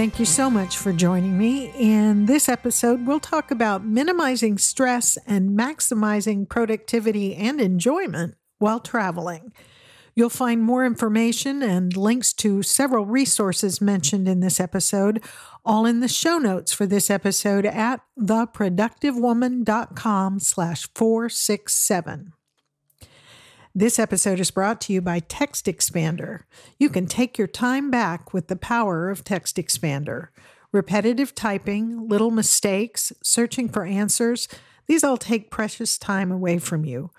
Thank 0.00 0.16
you 0.18 0.24
so 0.24 0.48
much 0.48 0.78
for 0.78 0.94
joining 0.94 1.36
me. 1.36 1.70
In 1.76 2.24
this 2.24 2.48
episode, 2.48 3.06
we'll 3.06 3.20
talk 3.20 3.50
about 3.50 3.84
minimizing 3.84 4.56
stress 4.56 5.18
and 5.26 5.50
maximizing 5.50 6.48
productivity 6.48 7.36
and 7.36 7.60
enjoyment 7.60 8.36
while 8.58 8.80
traveling. 8.80 9.52
You'll 10.14 10.30
find 10.30 10.62
more 10.62 10.86
information 10.86 11.62
and 11.62 11.94
links 11.94 12.32
to 12.36 12.62
several 12.62 13.04
resources 13.04 13.82
mentioned 13.82 14.26
in 14.26 14.40
this 14.40 14.58
episode, 14.58 15.22
all 15.66 15.84
in 15.84 16.00
the 16.00 16.08
show 16.08 16.38
notes 16.38 16.72
for 16.72 16.86
this 16.86 17.10
episode 17.10 17.66
at 17.66 18.00
theproductivewoman.com 18.18 20.40
slash 20.40 20.88
467. 20.94 22.32
This 23.74 24.00
episode 24.00 24.40
is 24.40 24.50
brought 24.50 24.80
to 24.82 24.92
you 24.92 25.00
by 25.00 25.20
Text 25.20 25.66
Expander. 25.66 26.40
You 26.80 26.90
can 26.90 27.06
take 27.06 27.38
your 27.38 27.46
time 27.46 27.88
back 27.88 28.34
with 28.34 28.48
the 28.48 28.56
power 28.56 29.10
of 29.10 29.22
Text 29.22 29.58
Expander. 29.58 30.30
Repetitive 30.72 31.36
typing, 31.36 32.08
little 32.08 32.32
mistakes, 32.32 33.12
searching 33.22 33.68
for 33.68 33.84
answers, 33.84 34.48
these 34.88 35.04
all 35.04 35.16
take 35.16 35.52
precious 35.52 35.98
time 35.98 36.32
away 36.32 36.58
from 36.58 36.84
you. 36.84 37.12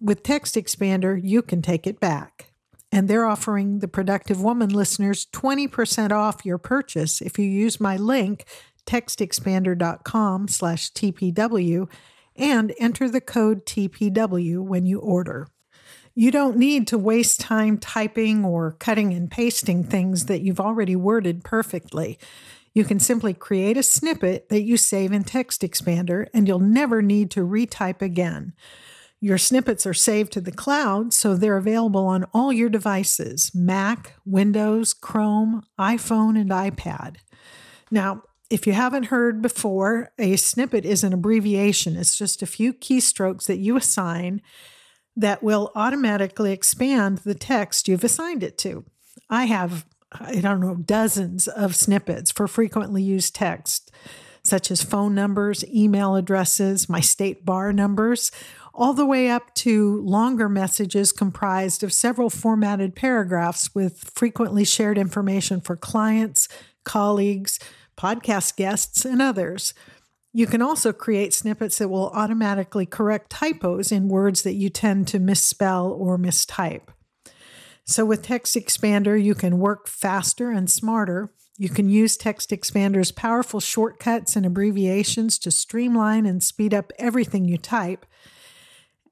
With 0.00 0.24
Text 0.24 0.56
Expander, 0.56 1.20
you 1.22 1.40
can 1.40 1.62
take 1.62 1.86
it 1.86 2.00
back. 2.00 2.52
And 2.90 3.06
they're 3.06 3.24
offering 3.24 3.78
the 3.78 3.86
Productive 3.86 4.42
Woman 4.42 4.70
listeners 4.70 5.28
20% 5.32 6.10
off 6.10 6.44
your 6.44 6.58
purchase 6.58 7.20
if 7.20 7.38
you 7.38 7.44
use 7.44 7.80
my 7.80 7.96
link, 7.96 8.44
textexpander.com 8.86 10.48
slash 10.48 10.90
TPW, 10.90 11.88
and 12.34 12.74
enter 12.80 13.08
the 13.08 13.20
code 13.20 13.64
TPW 13.64 14.64
when 14.64 14.84
you 14.84 14.98
order. 14.98 15.46
You 16.14 16.30
don't 16.30 16.58
need 16.58 16.86
to 16.88 16.98
waste 16.98 17.40
time 17.40 17.78
typing 17.78 18.44
or 18.44 18.76
cutting 18.78 19.14
and 19.14 19.30
pasting 19.30 19.82
things 19.82 20.26
that 20.26 20.42
you've 20.42 20.60
already 20.60 20.94
worded 20.94 21.42
perfectly. 21.42 22.18
You 22.74 22.84
can 22.84 23.00
simply 23.00 23.34
create 23.34 23.76
a 23.76 23.82
snippet 23.82 24.48
that 24.48 24.62
you 24.62 24.76
save 24.76 25.12
in 25.12 25.24
Text 25.24 25.62
Expander, 25.62 26.26
and 26.34 26.46
you'll 26.46 26.58
never 26.58 27.02
need 27.02 27.30
to 27.32 27.46
retype 27.46 28.02
again. 28.02 28.52
Your 29.20 29.38
snippets 29.38 29.86
are 29.86 29.94
saved 29.94 30.32
to 30.32 30.40
the 30.40 30.52
cloud, 30.52 31.14
so 31.14 31.34
they're 31.34 31.56
available 31.56 32.06
on 32.06 32.24
all 32.34 32.52
your 32.52 32.68
devices 32.68 33.52
Mac, 33.54 34.14
Windows, 34.26 34.92
Chrome, 34.92 35.62
iPhone, 35.78 36.38
and 36.38 36.50
iPad. 36.50 37.16
Now, 37.90 38.22
if 38.50 38.66
you 38.66 38.72
haven't 38.74 39.04
heard 39.04 39.40
before, 39.40 40.10
a 40.18 40.36
snippet 40.36 40.84
is 40.84 41.04
an 41.04 41.12
abbreviation. 41.12 41.96
It's 41.96 42.16
just 42.16 42.42
a 42.42 42.46
few 42.46 42.74
keystrokes 42.74 43.46
that 43.46 43.58
you 43.58 43.76
assign 43.76 44.42
that 45.16 45.42
will 45.42 45.70
automatically 45.74 46.52
expand 46.52 47.18
the 47.18 47.34
text 47.34 47.88
you've 47.88 48.04
assigned 48.04 48.42
it 48.42 48.56
to. 48.58 48.84
I 49.28 49.44
have, 49.44 49.84
I 50.12 50.40
don't 50.40 50.60
know, 50.60 50.76
dozens 50.76 51.48
of 51.48 51.76
snippets 51.76 52.30
for 52.30 52.48
frequently 52.48 53.02
used 53.02 53.34
text, 53.34 53.90
such 54.42 54.70
as 54.70 54.82
phone 54.82 55.14
numbers, 55.14 55.64
email 55.66 56.16
addresses, 56.16 56.88
my 56.88 57.00
state 57.00 57.44
bar 57.44 57.72
numbers, 57.72 58.30
all 58.74 58.94
the 58.94 59.06
way 59.06 59.28
up 59.28 59.54
to 59.54 60.00
longer 60.00 60.48
messages 60.48 61.12
comprised 61.12 61.82
of 61.82 61.92
several 61.92 62.30
formatted 62.30 62.96
paragraphs 62.96 63.74
with 63.74 64.10
frequently 64.14 64.64
shared 64.64 64.96
information 64.96 65.60
for 65.60 65.76
clients, 65.76 66.48
colleagues, 66.84 67.58
podcast 67.96 68.56
guests, 68.56 69.04
and 69.04 69.20
others. 69.20 69.74
You 70.34 70.46
can 70.46 70.62
also 70.62 70.92
create 70.92 71.34
snippets 71.34 71.78
that 71.78 71.88
will 71.88 72.08
automatically 72.10 72.86
correct 72.86 73.30
typos 73.30 73.92
in 73.92 74.08
words 74.08 74.42
that 74.42 74.54
you 74.54 74.70
tend 74.70 75.06
to 75.08 75.18
misspell 75.18 75.88
or 75.92 76.18
mistype. 76.18 76.88
So, 77.84 78.06
with 78.06 78.22
Text 78.22 78.56
Expander, 78.56 79.22
you 79.22 79.34
can 79.34 79.58
work 79.58 79.88
faster 79.88 80.50
and 80.50 80.70
smarter. 80.70 81.32
You 81.58 81.68
can 81.68 81.90
use 81.90 82.16
Text 82.16 82.50
Expander's 82.50 83.12
powerful 83.12 83.60
shortcuts 83.60 84.34
and 84.34 84.46
abbreviations 84.46 85.38
to 85.40 85.50
streamline 85.50 86.24
and 86.24 86.42
speed 86.42 86.72
up 86.72 86.92
everything 86.98 87.44
you 87.44 87.58
type. 87.58 88.06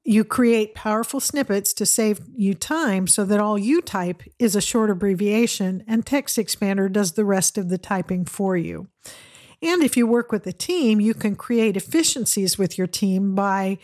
You 0.03 0.23
create 0.23 0.73
powerful 0.73 1.19
snippets 1.19 1.73
to 1.73 1.85
save 1.85 2.21
you 2.35 2.55
time 2.55 3.05
so 3.05 3.23
that 3.25 3.39
all 3.39 3.59
you 3.59 3.81
type 3.81 4.23
is 4.39 4.55
a 4.55 4.61
short 4.61 4.89
abbreviation, 4.89 5.83
and 5.87 6.03
Text 6.03 6.37
Expander 6.37 6.91
does 6.91 7.11
the 7.11 7.25
rest 7.25 7.59
of 7.59 7.69
the 7.69 7.77
typing 7.77 8.25
for 8.25 8.57
you. 8.57 8.87
And 9.61 9.83
if 9.83 9.95
you 9.95 10.07
work 10.07 10.31
with 10.31 10.47
a 10.47 10.53
team, 10.53 10.99
you 10.99 11.13
can 11.13 11.35
create 11.35 11.77
efficiencies 11.77 12.57
with 12.57 12.77
your 12.77 12.87
team 12.87 13.35
by 13.35 13.77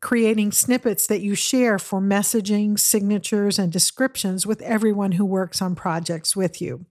creating 0.00 0.52
snippets 0.52 1.06
that 1.06 1.20
you 1.20 1.34
share 1.34 1.78
for 1.78 2.00
messaging, 2.00 2.78
signatures, 2.78 3.58
and 3.58 3.72
descriptions 3.72 4.46
with 4.46 4.60
everyone 4.62 5.12
who 5.12 5.24
works 5.24 5.62
on 5.62 5.74
projects 5.74 6.36
with 6.36 6.60
you. 6.60 6.86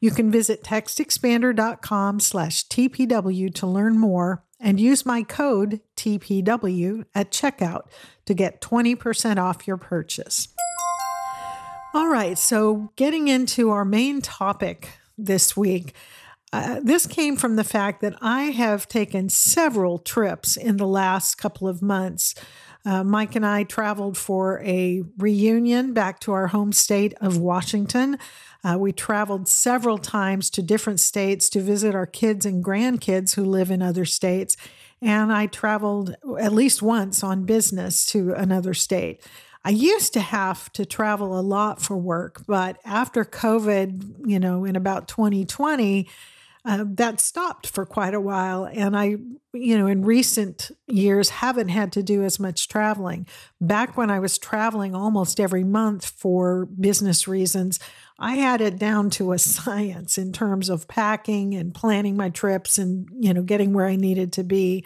You 0.00 0.10
can 0.10 0.30
visit 0.30 0.62
textexpander.com 0.62 2.20
slash 2.20 2.66
TPW 2.68 3.54
to 3.54 3.66
learn 3.66 3.98
more 3.98 4.44
and 4.60 4.80
use 4.80 5.06
my 5.06 5.22
code 5.22 5.80
TPW 5.96 7.04
at 7.14 7.30
checkout 7.30 7.86
to 8.26 8.34
get 8.34 8.60
20% 8.60 9.38
off 9.38 9.66
your 9.66 9.76
purchase. 9.76 10.48
All 11.94 12.08
right, 12.08 12.36
so 12.36 12.92
getting 12.96 13.28
into 13.28 13.70
our 13.70 13.84
main 13.84 14.20
topic 14.20 14.90
this 15.16 15.56
week, 15.56 15.94
uh, 16.56 16.80
this 16.82 17.06
came 17.06 17.36
from 17.36 17.56
the 17.56 17.64
fact 17.64 18.00
that 18.00 18.14
I 18.20 18.44
have 18.44 18.88
taken 18.88 19.28
several 19.28 19.98
trips 19.98 20.56
in 20.56 20.76
the 20.76 20.86
last 20.86 21.36
couple 21.36 21.68
of 21.68 21.82
months. 21.82 22.34
Uh, 22.84 23.02
Mike 23.02 23.34
and 23.34 23.44
I 23.44 23.64
traveled 23.64 24.16
for 24.16 24.62
a 24.62 25.02
reunion 25.18 25.92
back 25.92 26.20
to 26.20 26.32
our 26.32 26.46
home 26.48 26.72
state 26.72 27.14
of 27.20 27.36
Washington. 27.36 28.18
Uh, 28.62 28.76
we 28.78 28.92
traveled 28.92 29.48
several 29.48 29.98
times 29.98 30.50
to 30.50 30.62
different 30.62 31.00
states 31.00 31.48
to 31.50 31.60
visit 31.60 31.94
our 31.94 32.06
kids 32.06 32.46
and 32.46 32.64
grandkids 32.64 33.34
who 33.34 33.44
live 33.44 33.70
in 33.70 33.82
other 33.82 34.04
states. 34.04 34.56
And 35.02 35.32
I 35.32 35.46
traveled 35.46 36.16
at 36.40 36.52
least 36.52 36.80
once 36.80 37.22
on 37.22 37.44
business 37.44 38.06
to 38.06 38.32
another 38.32 38.72
state. 38.72 39.20
I 39.64 39.70
used 39.70 40.12
to 40.12 40.20
have 40.20 40.72
to 40.74 40.86
travel 40.86 41.38
a 41.38 41.42
lot 41.42 41.82
for 41.82 41.96
work, 41.96 42.42
but 42.46 42.78
after 42.84 43.24
COVID, 43.24 44.28
you 44.28 44.38
know, 44.38 44.64
in 44.64 44.76
about 44.76 45.08
2020, 45.08 46.08
uh, 46.66 46.84
that 46.84 47.20
stopped 47.20 47.68
for 47.68 47.86
quite 47.86 48.12
a 48.12 48.20
while. 48.20 48.64
And 48.64 48.96
I, 48.96 49.16
you 49.52 49.78
know, 49.78 49.86
in 49.86 50.04
recent 50.04 50.72
years 50.88 51.28
haven't 51.30 51.68
had 51.68 51.92
to 51.92 52.02
do 52.02 52.24
as 52.24 52.40
much 52.40 52.66
traveling. 52.66 53.28
Back 53.60 53.96
when 53.96 54.10
I 54.10 54.18
was 54.18 54.36
traveling 54.36 54.92
almost 54.92 55.38
every 55.38 55.62
month 55.62 56.06
for 56.06 56.66
business 56.66 57.28
reasons, 57.28 57.78
I 58.18 58.34
had 58.34 58.60
it 58.60 58.78
down 58.78 59.10
to 59.10 59.32
a 59.32 59.38
science 59.38 60.18
in 60.18 60.32
terms 60.32 60.68
of 60.68 60.88
packing 60.88 61.54
and 61.54 61.72
planning 61.72 62.16
my 62.16 62.30
trips 62.30 62.78
and, 62.78 63.08
you 63.12 63.32
know, 63.32 63.42
getting 63.42 63.72
where 63.72 63.86
I 63.86 63.94
needed 63.94 64.32
to 64.34 64.42
be. 64.42 64.84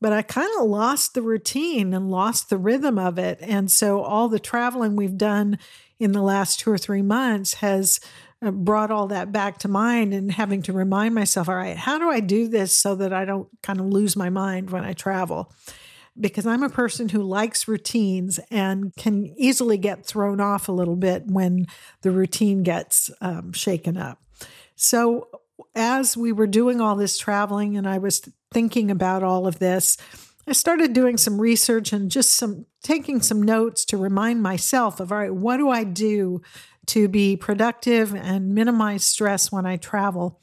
But 0.00 0.12
I 0.12 0.22
kind 0.22 0.50
of 0.60 0.68
lost 0.68 1.14
the 1.14 1.22
routine 1.22 1.92
and 1.92 2.12
lost 2.12 2.48
the 2.48 2.58
rhythm 2.58 2.96
of 2.96 3.18
it. 3.18 3.38
And 3.42 3.68
so 3.68 4.02
all 4.02 4.28
the 4.28 4.38
traveling 4.38 4.94
we've 4.94 5.18
done 5.18 5.58
in 5.98 6.12
the 6.12 6.22
last 6.22 6.60
two 6.60 6.70
or 6.70 6.78
three 6.78 7.02
months 7.02 7.54
has 7.54 7.98
brought 8.40 8.90
all 8.90 9.08
that 9.08 9.32
back 9.32 9.58
to 9.58 9.68
mind 9.68 10.14
and 10.14 10.30
having 10.30 10.62
to 10.62 10.72
remind 10.72 11.14
myself, 11.14 11.48
all 11.48 11.56
right, 11.56 11.76
how 11.76 11.98
do 11.98 12.08
I 12.08 12.20
do 12.20 12.48
this 12.48 12.76
so 12.76 12.94
that 12.96 13.12
I 13.12 13.24
don't 13.24 13.48
kind 13.62 13.80
of 13.80 13.86
lose 13.86 14.16
my 14.16 14.30
mind 14.30 14.70
when 14.70 14.84
I 14.84 14.92
travel? 14.92 15.52
Because 16.18 16.46
I'm 16.46 16.62
a 16.62 16.68
person 16.68 17.08
who 17.08 17.22
likes 17.22 17.68
routines 17.68 18.38
and 18.50 18.94
can 18.96 19.26
easily 19.36 19.78
get 19.78 20.04
thrown 20.04 20.40
off 20.40 20.68
a 20.68 20.72
little 20.72 20.96
bit 20.96 21.26
when 21.26 21.66
the 22.02 22.10
routine 22.10 22.62
gets 22.62 23.10
um, 23.20 23.52
shaken 23.52 23.96
up. 23.96 24.20
So, 24.74 25.28
as 25.74 26.16
we 26.16 26.32
were 26.32 26.46
doing 26.46 26.80
all 26.80 26.96
this 26.96 27.18
traveling 27.18 27.76
and 27.76 27.88
I 27.88 27.98
was 27.98 28.20
thinking 28.52 28.90
about 28.90 29.22
all 29.22 29.46
of 29.46 29.58
this, 29.58 29.96
I 30.46 30.52
started 30.52 30.92
doing 30.92 31.18
some 31.18 31.40
research 31.40 31.92
and 31.92 32.10
just 32.10 32.32
some 32.32 32.64
taking 32.82 33.20
some 33.20 33.42
notes 33.42 33.84
to 33.86 33.96
remind 33.96 34.42
myself 34.42 34.98
of 34.98 35.12
all 35.12 35.18
right, 35.18 35.34
what 35.34 35.58
do 35.58 35.68
I 35.68 35.84
do 35.84 36.40
to 36.88 37.08
be 37.08 37.36
productive 37.36 38.14
and 38.14 38.54
minimize 38.54 39.04
stress 39.04 39.52
when 39.52 39.66
I 39.66 39.76
travel. 39.76 40.40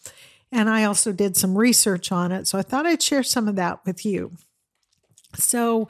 And 0.51 0.69
I 0.69 0.83
also 0.83 1.11
did 1.11 1.35
some 1.35 1.57
research 1.57 2.11
on 2.11 2.31
it. 2.31 2.47
So 2.47 2.57
I 2.57 2.61
thought 2.61 2.85
I'd 2.85 3.01
share 3.01 3.23
some 3.23 3.47
of 3.47 3.55
that 3.55 3.85
with 3.85 4.05
you. 4.05 4.33
So, 5.35 5.87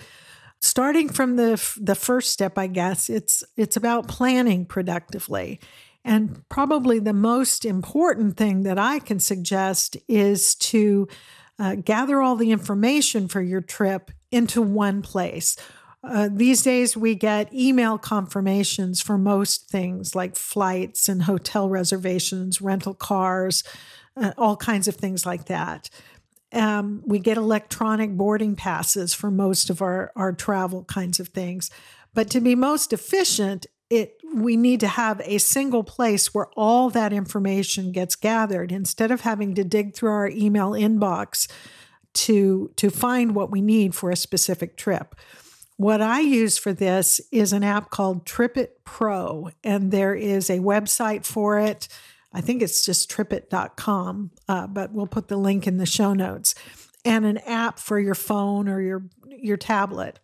starting 0.60 1.10
from 1.10 1.36
the 1.36 1.62
the 1.80 1.96
first 1.96 2.32
step, 2.32 2.58
I 2.58 2.68
guess 2.68 3.10
it's 3.10 3.44
it's 3.56 3.78
about 3.78 4.08
planning 4.08 4.66
productively. 4.66 5.60
And 6.04 6.48
probably 6.50 7.00
the 7.00 7.14
most 7.14 7.66
important 7.66 8.38
thing 8.38 8.64
that 8.64 8.78
I 8.78 9.00
can 9.00 9.20
suggest 9.20 9.98
is 10.08 10.54
to 10.56 11.08
uh, 11.58 11.76
gather 11.76 12.22
all 12.22 12.36
the 12.36 12.52
information 12.52 13.28
for 13.28 13.42
your 13.42 13.62
trip 13.62 14.12
into 14.32 14.62
one 14.62 15.02
place. 15.02 15.58
Uh, 16.08 16.30
these 16.32 16.62
days, 16.62 16.96
we 16.96 17.16
get 17.16 17.52
email 17.54 17.98
confirmations 17.98 19.02
for 19.02 19.18
most 19.18 19.70
things 19.70 20.16
like 20.16 20.36
flights 20.36 21.10
and 21.10 21.24
hotel 21.24 21.68
reservations, 21.68 22.62
rental 22.62 22.94
cars, 22.94 23.64
uh, 24.16 24.32
all 24.38 24.56
kinds 24.56 24.88
of 24.88 24.96
things 24.96 25.26
like 25.26 25.46
that. 25.46 25.90
Um, 26.54 27.02
we 27.06 27.20
get 27.20 27.38
electronic 27.38 28.12
boarding 28.12 28.56
passes 28.56 29.14
for 29.14 29.32
most 29.32 29.70
of 29.70 29.82
our, 29.82 30.12
our 30.16 30.32
travel 30.32 30.84
kinds 30.84 31.20
of 31.20 31.30
things. 31.30 31.72
But 32.14 32.30
to 32.30 32.40
be 32.40 32.56
most 32.56 32.94
efficient, 32.94 33.66
it 33.90 34.18
we 34.34 34.58
need 34.58 34.80
to 34.82 34.88
have 34.88 35.22
a 35.24 35.38
single 35.38 35.84
place 35.84 36.34
where 36.34 36.48
all 36.58 36.90
that 36.90 37.14
information 37.14 37.92
gets 37.92 38.16
gathered 38.16 38.72
instead 38.72 39.12
of 39.12 39.22
having 39.22 39.56
to 39.56 39.64
dig 39.64 39.96
through 39.96 40.12
our 40.12 40.30
email 40.30 40.72
inbox 40.72 41.50
to 42.14 42.72
to 42.76 42.90
find 42.90 43.36
what 43.36 43.52
we 43.52 43.62
need 43.62 43.94
for 43.96 44.10
a 44.10 44.16
specific 44.16 44.76
trip. 44.78 45.16
What 45.78 46.02
I 46.02 46.22
use 46.22 46.58
for 46.58 46.72
this 46.72 47.20
is 47.32 47.52
an 47.52 47.64
app 47.64 47.90
called 47.90 48.26
TripIt 48.26 48.70
Pro, 48.86 49.50
and 49.64 49.92
there 49.92 50.16
is 50.16 50.50
a 50.50 50.60
website 50.60 51.26
for 51.26 51.60
it. 51.60 51.90
I 52.32 52.42
think 52.42 52.62
it's 52.62 52.86
just 52.86 53.12
tripit.com, 53.12 54.32
uh, 54.48 54.68
but 54.68 54.94
we'll 54.94 55.08
put 55.08 55.28
the 55.28 55.38
link 55.38 55.68
in 55.68 55.78
the 55.78 55.86
show 55.86 56.14
notes, 56.14 56.56
and 57.04 57.26
an 57.26 57.40
app 57.40 57.80
for 57.80 58.00
your 58.00 58.16
phone 58.16 58.70
or 58.70 58.82
your, 58.82 59.04
your 59.28 59.58
tablet. 59.58 60.20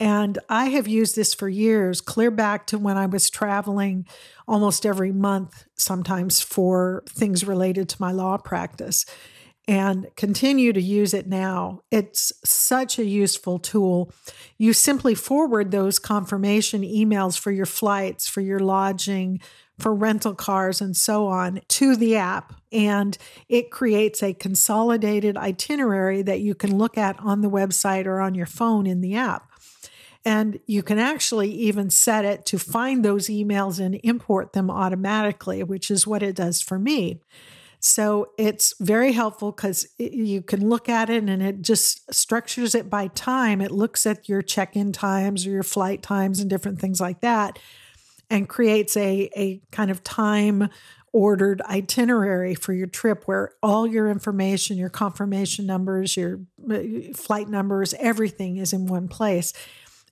And 0.00 0.38
I 0.48 0.66
have 0.66 0.86
used 0.86 1.16
this 1.16 1.34
for 1.34 1.48
years, 1.48 2.00
clear 2.00 2.30
back 2.30 2.66
to 2.68 2.78
when 2.78 2.96
I 2.96 3.06
was 3.06 3.30
traveling 3.30 4.06
almost 4.46 4.86
every 4.86 5.12
month, 5.12 5.64
sometimes 5.74 6.40
for 6.40 7.02
things 7.08 7.44
related 7.44 7.88
to 7.90 7.96
my 8.00 8.12
law 8.12 8.36
practice, 8.36 9.04
and 9.68 10.06
continue 10.16 10.72
to 10.72 10.80
use 10.80 11.12
it 11.12 11.26
now. 11.26 11.82
It's 11.90 12.32
such 12.42 12.98
a 12.98 13.04
useful 13.04 13.58
tool. 13.58 14.10
You 14.56 14.72
simply 14.72 15.14
forward 15.14 15.70
those 15.70 15.98
confirmation 15.98 16.80
emails 16.80 17.38
for 17.38 17.52
your 17.52 17.66
flights, 17.66 18.26
for 18.26 18.40
your 18.40 18.60
lodging, 18.60 19.40
for 19.78 19.94
rental 19.94 20.34
cars 20.34 20.80
and 20.80 20.96
so 20.96 21.26
on 21.26 21.60
to 21.68 21.94
the 21.94 22.16
app. 22.16 22.54
And 22.72 23.16
it 23.50 23.70
creates 23.70 24.22
a 24.22 24.32
consolidated 24.32 25.36
itinerary 25.36 26.22
that 26.22 26.40
you 26.40 26.54
can 26.54 26.78
look 26.78 26.96
at 26.96 27.20
on 27.20 27.42
the 27.42 27.50
website 27.50 28.06
or 28.06 28.20
on 28.20 28.34
your 28.34 28.46
phone 28.46 28.86
in 28.86 29.02
the 29.02 29.16
app. 29.16 29.50
And 30.24 30.58
you 30.66 30.82
can 30.82 30.98
actually 30.98 31.50
even 31.50 31.90
set 31.90 32.24
it 32.24 32.46
to 32.46 32.58
find 32.58 33.04
those 33.04 33.28
emails 33.28 33.78
and 33.78 34.00
import 34.02 34.54
them 34.54 34.70
automatically, 34.70 35.62
which 35.62 35.90
is 35.90 36.06
what 36.06 36.22
it 36.22 36.34
does 36.34 36.60
for 36.60 36.78
me. 36.78 37.20
So 37.80 38.30
it's 38.36 38.74
very 38.80 39.12
helpful 39.12 39.52
because 39.52 39.86
you 39.98 40.42
can 40.42 40.68
look 40.68 40.88
at 40.88 41.10
it 41.10 41.22
and 41.22 41.42
it 41.42 41.62
just 41.62 42.12
structures 42.12 42.74
it 42.74 42.90
by 42.90 43.08
time. 43.08 43.60
It 43.60 43.70
looks 43.70 44.04
at 44.04 44.28
your 44.28 44.42
check 44.42 44.74
in 44.74 44.92
times 44.92 45.46
or 45.46 45.50
your 45.50 45.62
flight 45.62 46.02
times 46.02 46.40
and 46.40 46.50
different 46.50 46.80
things 46.80 47.00
like 47.00 47.20
that 47.20 47.58
and 48.30 48.48
creates 48.48 48.96
a, 48.96 49.30
a 49.36 49.60
kind 49.70 49.90
of 49.90 50.02
time 50.02 50.68
ordered 51.12 51.62
itinerary 51.62 52.54
for 52.54 52.72
your 52.72 52.86
trip 52.86 53.24
where 53.24 53.52
all 53.62 53.86
your 53.86 54.10
information, 54.10 54.76
your 54.76 54.90
confirmation 54.90 55.64
numbers, 55.64 56.16
your 56.16 56.40
uh, 56.70 56.80
flight 57.14 57.48
numbers, 57.48 57.94
everything 57.98 58.56
is 58.56 58.72
in 58.72 58.86
one 58.86 59.08
place. 59.08 59.52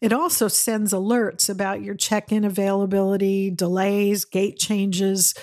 It 0.00 0.12
also 0.12 0.48
sends 0.48 0.92
alerts 0.92 1.48
about 1.48 1.82
your 1.82 1.94
check 1.94 2.32
in 2.32 2.44
availability, 2.44 3.50
delays, 3.50 4.24
gate 4.24 4.58
changes, 4.58 5.34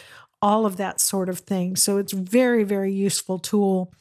all 0.43 0.65
of 0.65 0.77
that 0.77 0.99
sort 0.99 1.29
of 1.29 1.39
thing. 1.39 1.75
So 1.75 1.97
it's 1.97 2.13
very, 2.13 2.63
very 2.63 2.93
useful 2.93 3.39
tool 3.39 3.93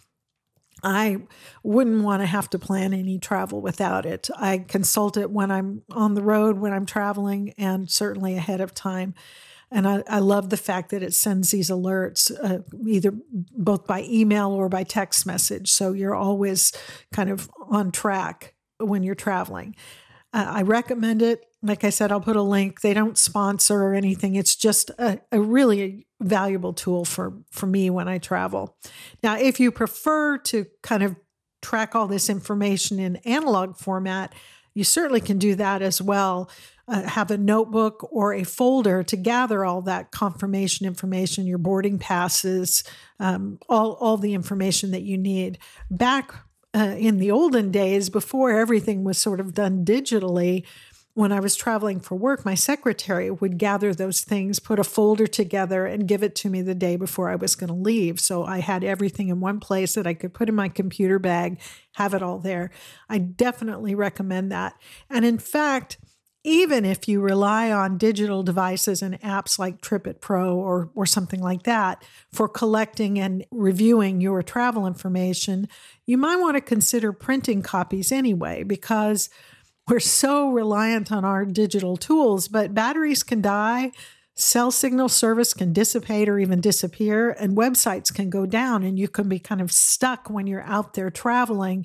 I 0.83 1.19
wouldn't 1.63 2.03
want 2.03 2.23
to 2.23 2.27
have 2.27 2.51
to 2.51 2.59
plan 2.59 2.93
any 2.93 3.19
travel 3.19 3.61
without 3.61 4.05
it. 4.05 4.29
I 4.37 4.59
consult 4.59 5.17
it 5.17 5.31
when 5.31 5.51
I'm 5.51 5.83
on 5.93 6.15
the 6.15 6.23
road, 6.23 6.59
when 6.59 6.73
I'm 6.73 6.87
traveling, 6.87 7.55
and 7.57 7.89
certainly 7.89 8.37
ahead 8.37 8.61
of 8.61 8.75
time. 8.75 9.15
And 9.71 9.89
I, 9.89 10.03
I 10.09 10.19
love 10.19 10.51
the 10.51 10.57
fact 10.57 10.91
that 10.91 11.03
it 11.03 11.15
sends 11.15 11.51
these 11.51 11.71
alerts 11.71 12.31
uh, 12.43 12.63
either 12.87 13.15
both 13.33 13.87
by 13.87 14.03
email 14.03 14.51
or 14.51 14.69
by 14.69 14.83
text 14.83 15.25
message. 15.25 15.71
So 15.71 15.93
you're 15.93 16.15
always 16.15 16.73
kind 17.13 17.31
of 17.31 17.49
on 17.71 17.91
track 17.91 18.55
when 18.79 19.03
you're 19.03 19.15
traveling. 19.15 19.75
Uh, 20.35 20.47
I 20.49 20.63
recommend 20.63 21.23
it. 21.23 21.45
Like 21.63 21.85
I 21.85 21.91
said, 21.91 22.11
I'll 22.11 22.21
put 22.21 22.37
a 22.37 22.43
link. 22.43 22.81
They 22.81 22.95
don't 22.95 23.17
sponsor 23.17 23.83
or 23.83 23.95
anything. 23.95 24.35
It's 24.35 24.57
just 24.57 24.91
a, 24.99 25.21
a 25.31 25.41
really 25.41 26.07
valuable 26.21 26.73
tool 26.73 27.05
for, 27.05 27.35
for 27.51 27.67
me 27.67 27.91
when 27.91 28.09
I 28.09 28.19
travel. 28.19 28.77
Now, 29.23 29.39
if 29.39 29.61
you 29.61 29.71
prefer 29.71 30.39
to 30.39 30.67
kind 30.83 31.03
of 31.03 31.17
track 31.61 31.95
all 31.95 32.09
this 32.09 32.29
information 32.29 32.99
in 32.99 33.17
analog 33.17 33.77
format, 33.77 34.35
you 34.75 34.85
certainly 34.85 35.21
can 35.21 35.39
do 35.39 35.55
that 35.55 35.83
as 35.83 36.01
well. 36.01 36.51
Uh, 36.89 37.03
have 37.03 37.31
a 37.31 37.39
notebook 37.39 38.09
or 38.11 38.35
a 38.35 38.43
folder 38.43 39.05
to 39.05 39.17
gather 39.17 39.65
all 39.65 39.83
that 39.83 40.11
confirmation 40.11 40.87
information, 40.87 41.47
your 41.47 41.59
boarding 41.59 41.99
passes, 41.99 42.83
um, 43.21 43.59
all, 43.69 43.93
all 44.01 44.17
the 44.17 44.35
information 44.35 44.91
that 44.91 45.03
you 45.03 45.17
need. 45.17 45.59
Back 45.91 46.35
uh, 46.75 46.97
in 46.99 47.19
the 47.19 47.31
olden 47.31 47.71
days, 47.71 48.11
before 48.11 48.51
everything 48.51 49.05
was 49.05 49.19
sort 49.19 49.41
of 49.41 49.55
done 49.55 49.85
digitally, 49.85 50.65
when 51.15 51.31
I 51.31 51.41
was 51.41 51.57
traveling 51.57 52.01
for 52.01 52.15
work, 52.15 52.45
my 52.45 52.55
secretary 52.55 53.31
would 53.31 53.59
gather 53.59 53.93
those 53.93 54.23
things, 54.23 54.59
put 54.59 54.79
a 54.79 54.85
folder 54.85 55.27
together, 55.27 55.85
and 55.85 56.09
give 56.09 56.23
it 56.23 56.35
to 56.37 56.49
me 56.49 56.63
the 56.63 56.75
day 56.75 56.97
before 56.97 57.29
I 57.29 57.37
was 57.37 57.55
going 57.55 57.69
to 57.69 57.75
leave. 57.75 58.19
So 58.19 58.45
I 58.45 58.61
had 58.61 58.83
everything 58.83 59.29
in 59.29 59.41
one 59.41 59.61
place 59.61 59.95
that 59.95 60.07
I 60.07 60.15
could 60.15 60.33
put 60.33 60.49
in 60.49 60.55
my 60.55 60.69
computer 60.69 61.19
bag, 61.19 61.61
have 61.97 62.15
it 62.15 62.23
all 62.23 62.39
there. 62.39 62.71
I 63.11 63.19
definitely 63.19 63.95
recommend 63.95 64.51
that. 64.53 64.75
And 65.11 65.27
in 65.27 65.39
fact, 65.39 65.99
even 66.45 66.85
if 66.85 67.07
you 67.07 67.21
rely 67.21 67.71
on 67.71 67.99
digital 67.99 68.43
devices 68.43 69.03
and 69.03 69.21
apps 69.21 69.59
like 69.59 69.81
TripIt 69.81 70.21
Pro 70.21 70.57
or, 70.57 70.91
or 70.95 71.07
something 71.07 71.41
like 71.41 71.65
that 71.65 72.05
for 72.33 72.49
collecting 72.49 73.19
and 73.19 73.45
reviewing 73.53 74.21
your 74.21 74.43
travel 74.43 74.87
information, 74.87 75.69
you 76.07 76.19
might 76.19 76.37
want 76.37 76.57
to 76.57 76.61
consider 76.61 77.13
printing 77.13 77.63
copies 77.63 78.11
anyway, 78.11 78.65
because 78.65 79.29
we're 79.89 80.01
so 80.01 80.51
reliant 80.51 81.11
on 81.11 81.25
our 81.25 81.45
digital 81.45 81.97
tools, 81.97 82.49
but 82.49 82.75
batteries 82.75 83.23
can 83.23 83.41
die. 83.41 83.93
Cell 84.35 84.71
signal 84.71 85.09
service 85.09 85.53
can 85.53 85.73
dissipate 85.73 86.29
or 86.29 86.39
even 86.39 86.61
disappear, 86.61 87.31
and 87.31 87.57
websites 87.57 88.13
can 88.13 88.31
go 88.31 88.47
down, 88.47 88.83
and 88.83 88.99
you 88.99 89.09
can 89.09 89.29
be 89.29 89.39
kind 89.39 89.61
of 89.61 89.71
stuck 89.71 90.31
when 90.31 90.47
you're 90.47 90.63
out 90.63 90.95
there 90.95 91.11
traveling 91.11 91.85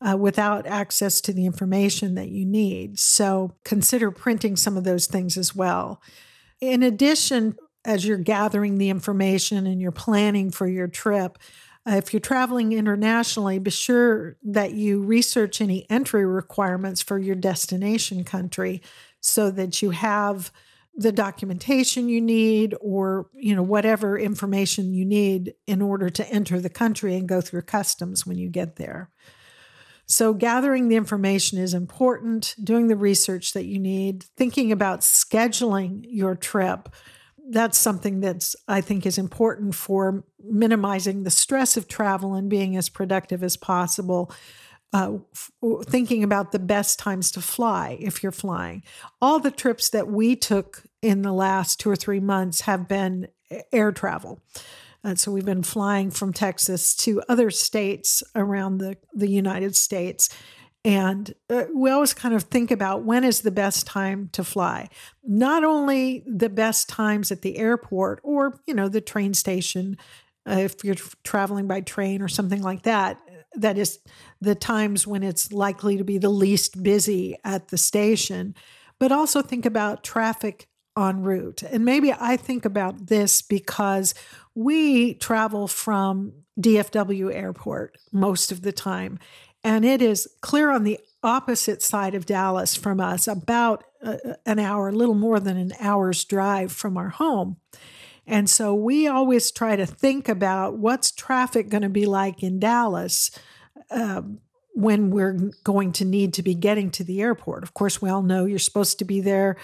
uh, 0.00 0.16
without 0.16 0.66
access 0.66 1.20
to 1.20 1.32
the 1.32 1.46
information 1.46 2.14
that 2.14 2.28
you 2.28 2.44
need. 2.44 2.98
So 2.98 3.54
consider 3.64 4.10
printing 4.10 4.56
some 4.56 4.76
of 4.76 4.84
those 4.84 5.06
things 5.06 5.36
as 5.36 5.54
well. 5.54 6.02
In 6.60 6.82
addition, 6.82 7.56
as 7.84 8.06
you're 8.06 8.18
gathering 8.18 8.78
the 8.78 8.90
information 8.90 9.66
and 9.66 9.80
you're 9.80 9.92
planning 9.92 10.50
for 10.50 10.66
your 10.66 10.88
trip, 10.88 11.38
uh, 11.86 11.96
if 11.96 12.12
you're 12.12 12.20
traveling 12.20 12.72
internationally, 12.72 13.58
be 13.58 13.70
sure 13.70 14.36
that 14.42 14.72
you 14.72 15.02
research 15.02 15.60
any 15.60 15.88
entry 15.90 16.24
requirements 16.24 17.02
for 17.02 17.18
your 17.18 17.36
destination 17.36 18.24
country 18.24 18.80
so 19.20 19.50
that 19.50 19.82
you 19.82 19.90
have 19.90 20.50
the 20.96 21.12
documentation 21.12 22.08
you 22.08 22.20
need 22.20 22.74
or 22.80 23.26
you 23.34 23.54
know 23.54 23.62
whatever 23.62 24.16
information 24.16 24.94
you 24.94 25.04
need 25.04 25.54
in 25.66 25.82
order 25.82 26.08
to 26.08 26.28
enter 26.30 26.60
the 26.60 26.70
country 26.70 27.16
and 27.16 27.28
go 27.28 27.40
through 27.40 27.62
customs 27.62 28.24
when 28.24 28.38
you 28.38 28.48
get 28.48 28.76
there. 28.76 29.10
So, 30.06 30.34
gathering 30.34 30.88
the 30.88 30.96
information 30.96 31.58
is 31.58 31.74
important, 31.74 32.54
doing 32.62 32.88
the 32.88 32.96
research 32.96 33.54
that 33.54 33.64
you 33.64 33.78
need, 33.78 34.24
thinking 34.36 34.70
about 34.70 35.00
scheduling 35.00 36.04
your 36.06 36.34
trip. 36.34 36.88
That's 37.50 37.78
something 37.78 38.20
that's, 38.20 38.56
I 38.66 38.80
think, 38.80 39.04
is 39.06 39.18
important 39.18 39.74
for 39.74 40.24
minimizing 40.42 41.22
the 41.22 41.30
stress 41.30 41.76
of 41.76 41.88
travel 41.88 42.34
and 42.34 42.48
being 42.48 42.76
as 42.76 42.88
productive 42.88 43.42
as 43.42 43.56
possible. 43.56 44.32
Uh, 44.92 45.18
f- 45.32 45.50
thinking 45.86 46.22
about 46.22 46.52
the 46.52 46.58
best 46.58 47.00
times 47.00 47.32
to 47.32 47.40
fly 47.40 47.98
if 48.00 48.22
you're 48.22 48.30
flying. 48.30 48.82
All 49.20 49.40
the 49.40 49.50
trips 49.50 49.88
that 49.90 50.08
we 50.08 50.36
took 50.36 50.84
in 51.02 51.22
the 51.22 51.32
last 51.32 51.80
two 51.80 51.90
or 51.90 51.96
three 51.96 52.20
months 52.20 52.62
have 52.62 52.86
been 52.86 53.26
air 53.72 53.90
travel. 53.92 54.40
And 55.02 55.18
so 55.18 55.30
we've 55.30 55.44
been 55.44 55.62
flying 55.62 56.10
from 56.10 56.32
Texas 56.32 56.94
to 56.96 57.22
other 57.28 57.50
states 57.50 58.22
around 58.34 58.78
the, 58.78 58.96
the 59.12 59.28
United 59.28 59.76
States. 59.76 60.30
And 60.84 61.34
uh, 61.48 61.64
we 61.74 61.90
always 61.90 62.12
kind 62.12 62.34
of 62.34 62.44
think 62.44 62.70
about 62.70 63.04
when 63.04 63.24
is 63.24 63.40
the 63.40 63.50
best 63.50 63.86
time 63.86 64.28
to 64.32 64.44
fly. 64.44 64.88
Not 65.22 65.64
only 65.64 66.22
the 66.26 66.50
best 66.50 66.90
times 66.90 67.32
at 67.32 67.40
the 67.40 67.56
airport 67.56 68.20
or, 68.22 68.60
you 68.66 68.74
know, 68.74 68.88
the 68.88 69.00
train 69.00 69.32
station, 69.32 69.96
uh, 70.48 70.56
if 70.56 70.84
you're 70.84 70.96
traveling 71.22 71.66
by 71.66 71.80
train 71.80 72.20
or 72.20 72.28
something 72.28 72.60
like 72.60 72.82
that, 72.82 73.18
that 73.54 73.78
is 73.78 74.00
the 74.40 74.54
times 74.54 75.06
when 75.06 75.22
it's 75.22 75.52
likely 75.52 75.96
to 75.96 76.04
be 76.04 76.18
the 76.18 76.28
least 76.28 76.82
busy 76.82 77.36
at 77.44 77.68
the 77.68 77.78
station, 77.78 78.54
but 78.98 79.12
also 79.12 79.40
think 79.40 79.64
about 79.64 80.04
traffic 80.04 80.68
en 80.98 81.22
route. 81.22 81.62
And 81.62 81.84
maybe 81.84 82.12
I 82.12 82.36
think 82.36 82.64
about 82.64 83.06
this 83.06 83.42
because 83.42 84.14
we 84.54 85.14
travel 85.14 85.66
from 85.66 86.32
DFW 86.60 87.34
Airport 87.34 87.98
most 88.12 88.52
of 88.52 88.62
the 88.62 88.72
time, 88.72 89.18
and 89.64 89.84
it 89.84 90.00
is 90.00 90.28
clear 90.42 90.70
on 90.70 90.84
the 90.84 91.00
opposite 91.22 91.82
side 91.82 92.14
of 92.14 92.26
Dallas 92.26 92.76
from 92.76 93.00
us, 93.00 93.26
about 93.26 93.82
an 94.44 94.58
hour, 94.58 94.88
a 94.88 94.92
little 94.92 95.14
more 95.14 95.40
than 95.40 95.56
an 95.56 95.72
hour's 95.80 96.22
drive 96.24 96.70
from 96.70 96.98
our 96.98 97.08
home. 97.08 97.56
And 98.26 98.48
so 98.48 98.74
we 98.74 99.06
always 99.06 99.50
try 99.50 99.76
to 99.76 99.86
think 99.86 100.28
about 100.28 100.78
what's 100.78 101.10
traffic 101.10 101.68
going 101.68 101.82
to 101.82 101.88
be 101.88 102.06
like 102.06 102.42
in 102.42 102.60
Dallas 102.60 103.30
uh, 103.90 104.22
when 104.74 105.10
we're 105.10 105.50
going 105.62 105.92
to 105.92 106.04
need 106.04 106.34
to 106.34 106.42
be 106.42 106.54
getting 106.54 106.90
to 106.92 107.04
the 107.04 107.22
airport. 107.22 107.62
Of 107.62 107.74
course, 107.74 108.02
we 108.02 108.10
all 108.10 108.22
know 108.22 108.44
you're 108.44 108.58
supposed 108.58 108.98
to 108.98 109.04
be 109.04 109.20
there, 109.20 109.56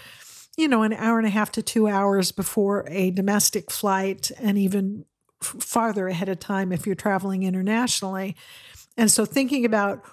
you 0.56 0.68
know, 0.68 0.82
an 0.82 0.92
hour 0.92 1.18
and 1.18 1.26
a 1.26 1.30
half 1.30 1.52
to 1.52 1.62
two 1.62 1.88
hours 1.88 2.32
before 2.32 2.86
a 2.88 3.10
domestic 3.10 3.70
flight, 3.70 4.30
and 4.38 4.56
even 4.56 5.04
farther 5.42 6.08
ahead 6.08 6.28
of 6.28 6.38
time 6.38 6.70
if 6.70 6.86
you're 6.86 6.94
traveling 6.94 7.42
internationally. 7.42 8.36
And 9.00 9.10
so 9.10 9.24
thinking 9.24 9.64
about 9.64 10.04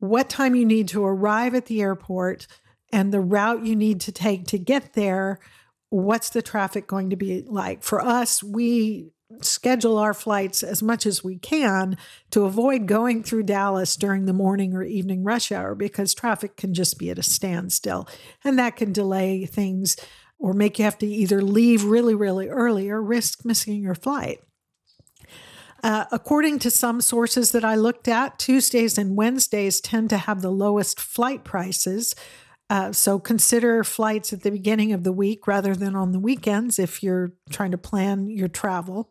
what 0.00 0.28
time 0.28 0.54
you 0.54 0.66
need 0.66 0.88
to 0.88 1.02
arrive 1.02 1.54
at 1.54 1.64
the 1.64 1.80
airport 1.80 2.46
and 2.92 3.10
the 3.10 3.22
route 3.22 3.64
you 3.64 3.74
need 3.74 4.02
to 4.02 4.12
take 4.12 4.46
to 4.48 4.58
get 4.58 4.92
there, 4.92 5.40
what's 5.88 6.28
the 6.28 6.42
traffic 6.42 6.86
going 6.86 7.08
to 7.08 7.16
be 7.16 7.42
like? 7.46 7.82
For 7.82 8.04
us, 8.04 8.42
we 8.42 9.12
schedule 9.40 9.96
our 9.96 10.12
flights 10.12 10.62
as 10.62 10.82
much 10.82 11.06
as 11.06 11.24
we 11.24 11.38
can 11.38 11.96
to 12.30 12.44
avoid 12.44 12.86
going 12.86 13.22
through 13.22 13.44
Dallas 13.44 13.96
during 13.96 14.26
the 14.26 14.34
morning 14.34 14.74
or 14.74 14.82
evening 14.82 15.24
rush 15.24 15.50
hour 15.50 15.74
because 15.74 16.12
traffic 16.12 16.54
can 16.54 16.74
just 16.74 16.98
be 16.98 17.08
at 17.08 17.18
a 17.18 17.22
standstill 17.22 18.06
and 18.44 18.58
that 18.58 18.76
can 18.76 18.92
delay 18.92 19.46
things 19.46 19.96
or 20.38 20.52
make 20.52 20.78
you 20.78 20.84
have 20.84 20.98
to 20.98 21.06
either 21.06 21.40
leave 21.40 21.82
really, 21.82 22.14
really 22.14 22.48
early 22.48 22.90
or 22.90 23.02
risk 23.02 23.46
missing 23.46 23.80
your 23.80 23.94
flight. 23.94 24.40
Uh, 25.88 26.04
according 26.12 26.58
to 26.58 26.70
some 26.70 27.00
sources 27.00 27.52
that 27.52 27.64
I 27.64 27.74
looked 27.74 28.08
at, 28.08 28.38
Tuesdays 28.38 28.98
and 28.98 29.16
Wednesdays 29.16 29.80
tend 29.80 30.10
to 30.10 30.18
have 30.18 30.42
the 30.42 30.50
lowest 30.50 31.00
flight 31.00 31.44
prices. 31.44 32.14
Uh, 32.68 32.92
so 32.92 33.18
consider 33.18 33.82
flights 33.82 34.30
at 34.34 34.42
the 34.42 34.50
beginning 34.50 34.92
of 34.92 35.02
the 35.02 35.14
week 35.14 35.46
rather 35.46 35.74
than 35.74 35.96
on 35.96 36.12
the 36.12 36.18
weekends 36.18 36.78
if 36.78 37.02
you're 37.02 37.32
trying 37.48 37.70
to 37.70 37.78
plan 37.78 38.26
your 38.26 38.48
travel. 38.48 39.10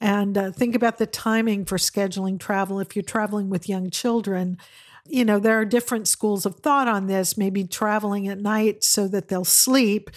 And 0.00 0.36
uh, 0.36 0.50
think 0.50 0.74
about 0.74 0.98
the 0.98 1.06
timing 1.06 1.64
for 1.64 1.76
scheduling 1.76 2.40
travel. 2.40 2.80
If 2.80 2.96
you're 2.96 3.04
traveling 3.04 3.48
with 3.48 3.68
young 3.68 3.88
children, 3.88 4.58
you 5.06 5.24
know, 5.24 5.38
there 5.38 5.60
are 5.60 5.64
different 5.64 6.08
schools 6.08 6.44
of 6.44 6.56
thought 6.56 6.88
on 6.88 7.06
this, 7.06 7.38
maybe 7.38 7.62
traveling 7.62 8.26
at 8.26 8.40
night 8.40 8.82
so 8.82 9.06
that 9.06 9.28
they'll 9.28 9.44
sleep 9.44 10.10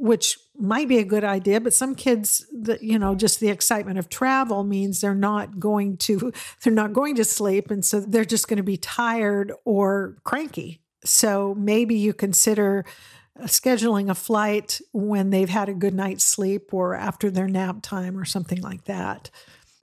which 0.00 0.38
might 0.60 0.88
be 0.88 0.98
a 0.98 1.04
good 1.04 1.24
idea 1.24 1.60
but 1.60 1.72
some 1.72 1.94
kids 1.94 2.46
that 2.52 2.82
you 2.82 2.98
know 2.98 3.14
just 3.14 3.40
the 3.40 3.48
excitement 3.48 3.98
of 3.98 4.08
travel 4.08 4.64
means 4.64 5.00
they're 5.00 5.14
not 5.14 5.58
going 5.58 5.96
to 5.96 6.32
they're 6.62 6.72
not 6.72 6.92
going 6.92 7.14
to 7.14 7.24
sleep 7.24 7.70
and 7.70 7.84
so 7.84 8.00
they're 8.00 8.24
just 8.24 8.48
going 8.48 8.56
to 8.56 8.62
be 8.62 8.76
tired 8.76 9.52
or 9.64 10.16
cranky. 10.24 10.80
So 11.04 11.54
maybe 11.54 11.94
you 11.94 12.12
consider 12.12 12.84
uh, 13.38 13.44
scheduling 13.44 14.10
a 14.10 14.14
flight 14.14 14.80
when 14.92 15.30
they've 15.30 15.48
had 15.48 15.68
a 15.68 15.74
good 15.74 15.94
night's 15.94 16.24
sleep 16.24 16.74
or 16.74 16.94
after 16.94 17.30
their 17.30 17.48
nap 17.48 17.78
time 17.82 18.18
or 18.18 18.24
something 18.24 18.60
like 18.60 18.84
that. 18.84 19.30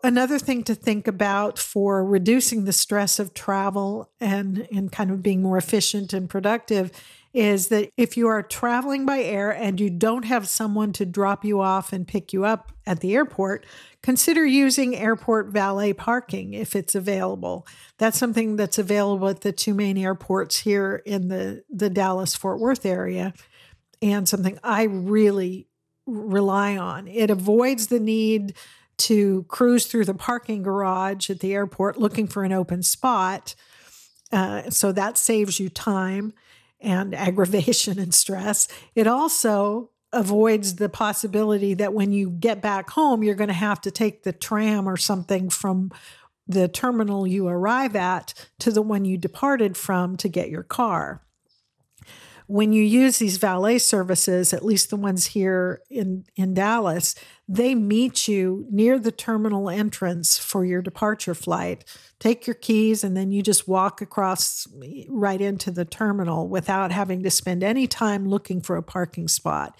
Another 0.03 0.37
thing 0.37 0.63
to 0.65 0.75
think 0.75 1.07
about 1.07 1.57
for 1.57 2.05
reducing 2.05 2.65
the 2.65 2.73
stress 2.73 3.17
of 3.17 3.33
travel 3.33 4.11
and, 4.21 4.67
and 4.71 4.91
kind 4.91 5.09
of 5.09 5.23
being 5.23 5.41
more 5.41 5.57
efficient 5.57 6.13
and 6.13 6.29
productive 6.29 6.91
is 7.37 7.67
that 7.67 7.91
if 7.97 8.17
you 8.17 8.27
are 8.27 8.41
traveling 8.41 9.05
by 9.05 9.19
air 9.19 9.51
and 9.51 9.79
you 9.79 9.91
don't 9.91 10.25
have 10.25 10.47
someone 10.47 10.91
to 10.91 11.05
drop 11.05 11.45
you 11.45 11.61
off 11.61 11.93
and 11.93 12.07
pick 12.07 12.33
you 12.33 12.43
up 12.43 12.71
at 12.87 12.99
the 12.99 13.13
airport, 13.13 13.63
consider 14.01 14.43
using 14.43 14.95
airport 14.95 15.49
valet 15.49 15.93
parking 15.93 16.55
if 16.55 16.75
it's 16.75 16.95
available. 16.95 17.67
That's 17.99 18.17
something 18.17 18.55
that's 18.55 18.79
available 18.79 19.29
at 19.29 19.41
the 19.41 19.51
two 19.51 19.75
main 19.75 19.99
airports 19.99 20.61
here 20.61 21.03
in 21.05 21.27
the, 21.27 21.63
the 21.69 21.91
Dallas 21.91 22.35
Fort 22.35 22.59
Worth 22.59 22.87
area, 22.87 23.35
and 24.01 24.27
something 24.27 24.57
I 24.63 24.85
really 24.85 25.67
rely 26.07 26.75
on. 26.75 27.07
It 27.07 27.29
avoids 27.29 27.85
the 27.85 27.99
need 27.99 28.55
to 28.97 29.43
cruise 29.43 29.85
through 29.85 30.05
the 30.05 30.15
parking 30.15 30.63
garage 30.63 31.29
at 31.29 31.41
the 31.41 31.53
airport 31.53 31.99
looking 31.99 32.25
for 32.25 32.43
an 32.43 32.51
open 32.51 32.81
spot. 32.81 33.53
Uh, 34.31 34.71
so 34.71 34.91
that 34.91 35.19
saves 35.19 35.59
you 35.59 35.69
time 35.69 36.33
and 36.79 37.13
aggravation 37.15 37.99
and 37.99 38.13
stress. 38.13 38.67
It 38.95 39.07
also 39.07 39.91
avoids 40.13 40.75
the 40.75 40.89
possibility 40.89 41.73
that 41.73 41.93
when 41.93 42.11
you 42.11 42.29
get 42.29 42.61
back 42.61 42.89
home, 42.91 43.23
you're 43.23 43.35
going 43.35 43.49
to 43.49 43.53
have 43.53 43.81
to 43.81 43.91
take 43.91 44.23
the 44.23 44.31
tram 44.31 44.87
or 44.87 44.97
something 44.97 45.49
from 45.49 45.91
the 46.47 46.67
terminal 46.69 47.27
you 47.27 47.47
arrive 47.47 47.95
at 47.95 48.33
to 48.59 48.71
the 48.71 48.81
one 48.81 49.03
you 49.03 49.17
departed 49.17 49.75
from 49.75 50.15
to 50.15 50.29
get 50.29 50.49
your 50.49 50.63
car 50.63 51.21
when 52.47 52.71
you 52.71 52.81
use 52.81 53.19
these 53.19 53.37
valet 53.37 53.77
services, 53.77 54.53
at 54.53 54.65
least 54.65 54.89
the 54.89 54.95
ones 54.95 55.27
here 55.27 55.81
in, 55.89 56.25
in 56.35 56.53
Dallas, 56.53 57.13
they 57.47 57.73
meet 57.75 58.27
you 58.27 58.65
near 58.69 58.99
the 58.99 59.11
terminal 59.11 59.69
entrance 59.69 60.37
for 60.37 60.65
your 60.65 60.81
departure 60.81 61.33
flight. 61.33 61.85
Take 62.19 62.45
your 62.45 62.55
keys, 62.55 63.03
and 63.03 63.15
then 63.15 63.31
you 63.31 63.41
just 63.41 63.67
walk 63.67 64.01
across 64.01 64.67
right 65.07 65.39
into 65.39 65.71
the 65.71 65.85
terminal 65.85 66.47
without 66.47 66.91
having 66.91 67.23
to 67.23 67.31
spend 67.31 67.63
any 67.63 67.87
time 67.87 68.27
looking 68.27 68.61
for 68.61 68.75
a 68.75 68.83
parking 68.83 69.27
spot. 69.27 69.79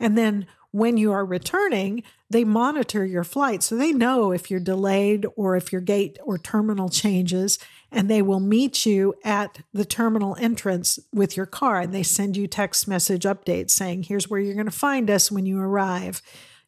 And 0.00 0.18
then 0.18 0.46
when 0.72 0.96
you 0.96 1.12
are 1.12 1.24
returning, 1.24 2.02
they 2.28 2.42
monitor 2.42 3.06
your 3.06 3.22
flight. 3.22 3.62
So 3.62 3.76
they 3.76 3.92
know 3.92 4.32
if 4.32 4.50
you're 4.50 4.58
delayed 4.58 5.24
or 5.36 5.54
if 5.54 5.70
your 5.70 5.80
gate 5.80 6.18
or 6.24 6.36
terminal 6.36 6.88
changes, 6.88 7.60
and 7.92 8.10
they 8.10 8.22
will 8.22 8.40
meet 8.40 8.84
you 8.84 9.14
at 9.22 9.60
the 9.72 9.84
terminal 9.84 10.36
entrance 10.40 10.98
with 11.12 11.36
your 11.36 11.46
car. 11.46 11.78
And 11.78 11.94
they 11.94 12.02
send 12.02 12.36
you 12.36 12.48
text 12.48 12.88
message 12.88 13.22
updates 13.22 13.70
saying, 13.70 14.02
here's 14.02 14.28
where 14.28 14.40
you're 14.40 14.54
going 14.54 14.66
to 14.66 14.72
find 14.72 15.08
us 15.10 15.30
when 15.30 15.46
you 15.46 15.60
arrive. 15.60 16.20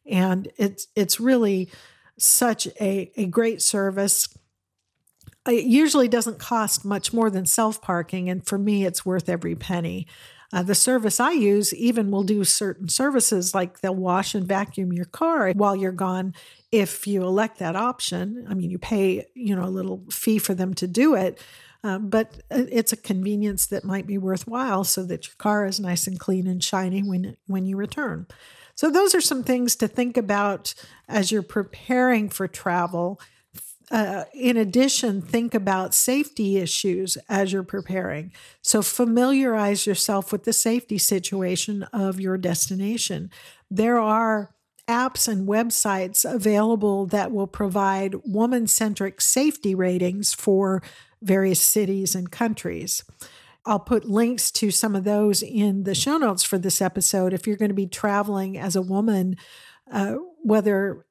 And 0.09 0.49
it's 0.57 0.87
it's 0.95 1.19
really 1.19 1.69
such 2.17 2.67
a, 2.81 3.11
a 3.15 3.25
great 3.25 3.61
service. 3.61 4.29
It 5.47 5.65
usually 5.65 6.07
doesn't 6.07 6.39
cost 6.39 6.83
much 6.83 7.13
more 7.13 7.29
than 7.29 7.45
self 7.45 7.81
parking. 7.81 8.29
And 8.29 8.45
for 8.45 8.57
me, 8.57 8.85
it's 8.85 9.05
worth 9.05 9.29
every 9.29 9.55
penny. 9.55 10.07
Uh, 10.53 10.63
the 10.63 10.75
service 10.75 11.19
I 11.19 11.31
use 11.31 11.73
even 11.73 12.09
will 12.09 12.23
do 12.23 12.45
certain 12.45 12.87
services 12.87 13.53
like 13.53 13.81
they'll 13.81 13.93
wash 13.93 14.33
and 14.33 14.47
vacuum 14.47 14.93
your 14.93 15.05
car 15.05 15.51
while 15.51 15.75
you're 15.75 15.91
gone 15.91 16.33
if 16.71 17.05
you 17.05 17.21
elect 17.21 17.59
that 17.59 17.75
option. 17.75 18.45
I 18.49 18.53
mean, 18.53 18.69
you 18.69 18.77
pay, 18.77 19.25
you 19.33 19.55
know, 19.55 19.65
a 19.65 19.69
little 19.69 20.05
fee 20.09 20.39
for 20.39 20.53
them 20.53 20.73
to 20.75 20.87
do 20.87 21.15
it. 21.15 21.41
Uh, 21.83 21.99
but 21.99 22.41
it's 22.49 22.91
a 22.91 22.97
convenience 22.97 23.67
that 23.67 23.83
might 23.83 24.07
be 24.07 24.17
worthwhile 24.17 24.83
so 24.83 25.03
that 25.03 25.27
your 25.27 25.35
car 25.37 25.65
is 25.65 25.79
nice 25.79 26.07
and 26.07 26.19
clean 26.19 26.47
and 26.47 26.63
shiny 26.63 27.01
when 27.01 27.37
when 27.45 27.65
you 27.65 27.77
return. 27.77 28.25
So 28.77 28.89
those 28.89 29.13
are 29.13 29.21
some 29.21 29.43
things 29.43 29.75
to 29.77 29.87
think 29.87 30.15
about 30.15 30.73
as 31.09 31.31
you're 31.31 31.41
preparing 31.41 32.29
for 32.29 32.47
travel 32.47 33.19
uh, 33.89 34.25
in 34.33 34.57
addition, 34.57 35.21
think 35.21 35.53
about 35.53 35.93
safety 35.93 36.57
issues 36.57 37.17
as 37.29 37.53
you're 37.53 37.63
preparing. 37.63 38.33
So, 38.61 38.81
familiarize 38.81 39.87
yourself 39.87 40.31
with 40.31 40.43
the 40.43 40.51
safety 40.51 40.97
situation 40.97 41.83
of 41.93 42.19
your 42.19 42.37
destination. 42.37 43.31
There 43.71 43.97
are 43.99 44.53
apps 44.89 45.27
and 45.27 45.47
websites 45.47 46.29
available 46.29 47.05
that 47.07 47.31
will 47.31 47.47
provide 47.47 48.15
woman 48.25 48.67
centric 48.67 49.21
safety 49.21 49.73
ratings 49.73 50.33
for 50.33 50.81
various 51.21 51.61
cities 51.61 52.13
and 52.13 52.29
countries. 52.29 53.03
I'll 53.67 53.79
put 53.79 54.05
links 54.05 54.49
to 54.51 54.71
some 54.71 54.95
of 54.95 55.03
those 55.03 55.43
in 55.43 55.83
the 55.83 55.93
show 55.93 56.17
notes 56.17 56.43
for 56.43 56.57
this 56.57 56.81
episode. 56.81 57.33
If 57.33 57.45
you're 57.45 57.57
going 57.57 57.69
to 57.69 57.75
be 57.75 57.87
traveling 57.87 58.57
as 58.57 58.75
a 58.75 58.81
woman, 58.81 59.35
uh, 59.91 60.15
whether 60.41 61.05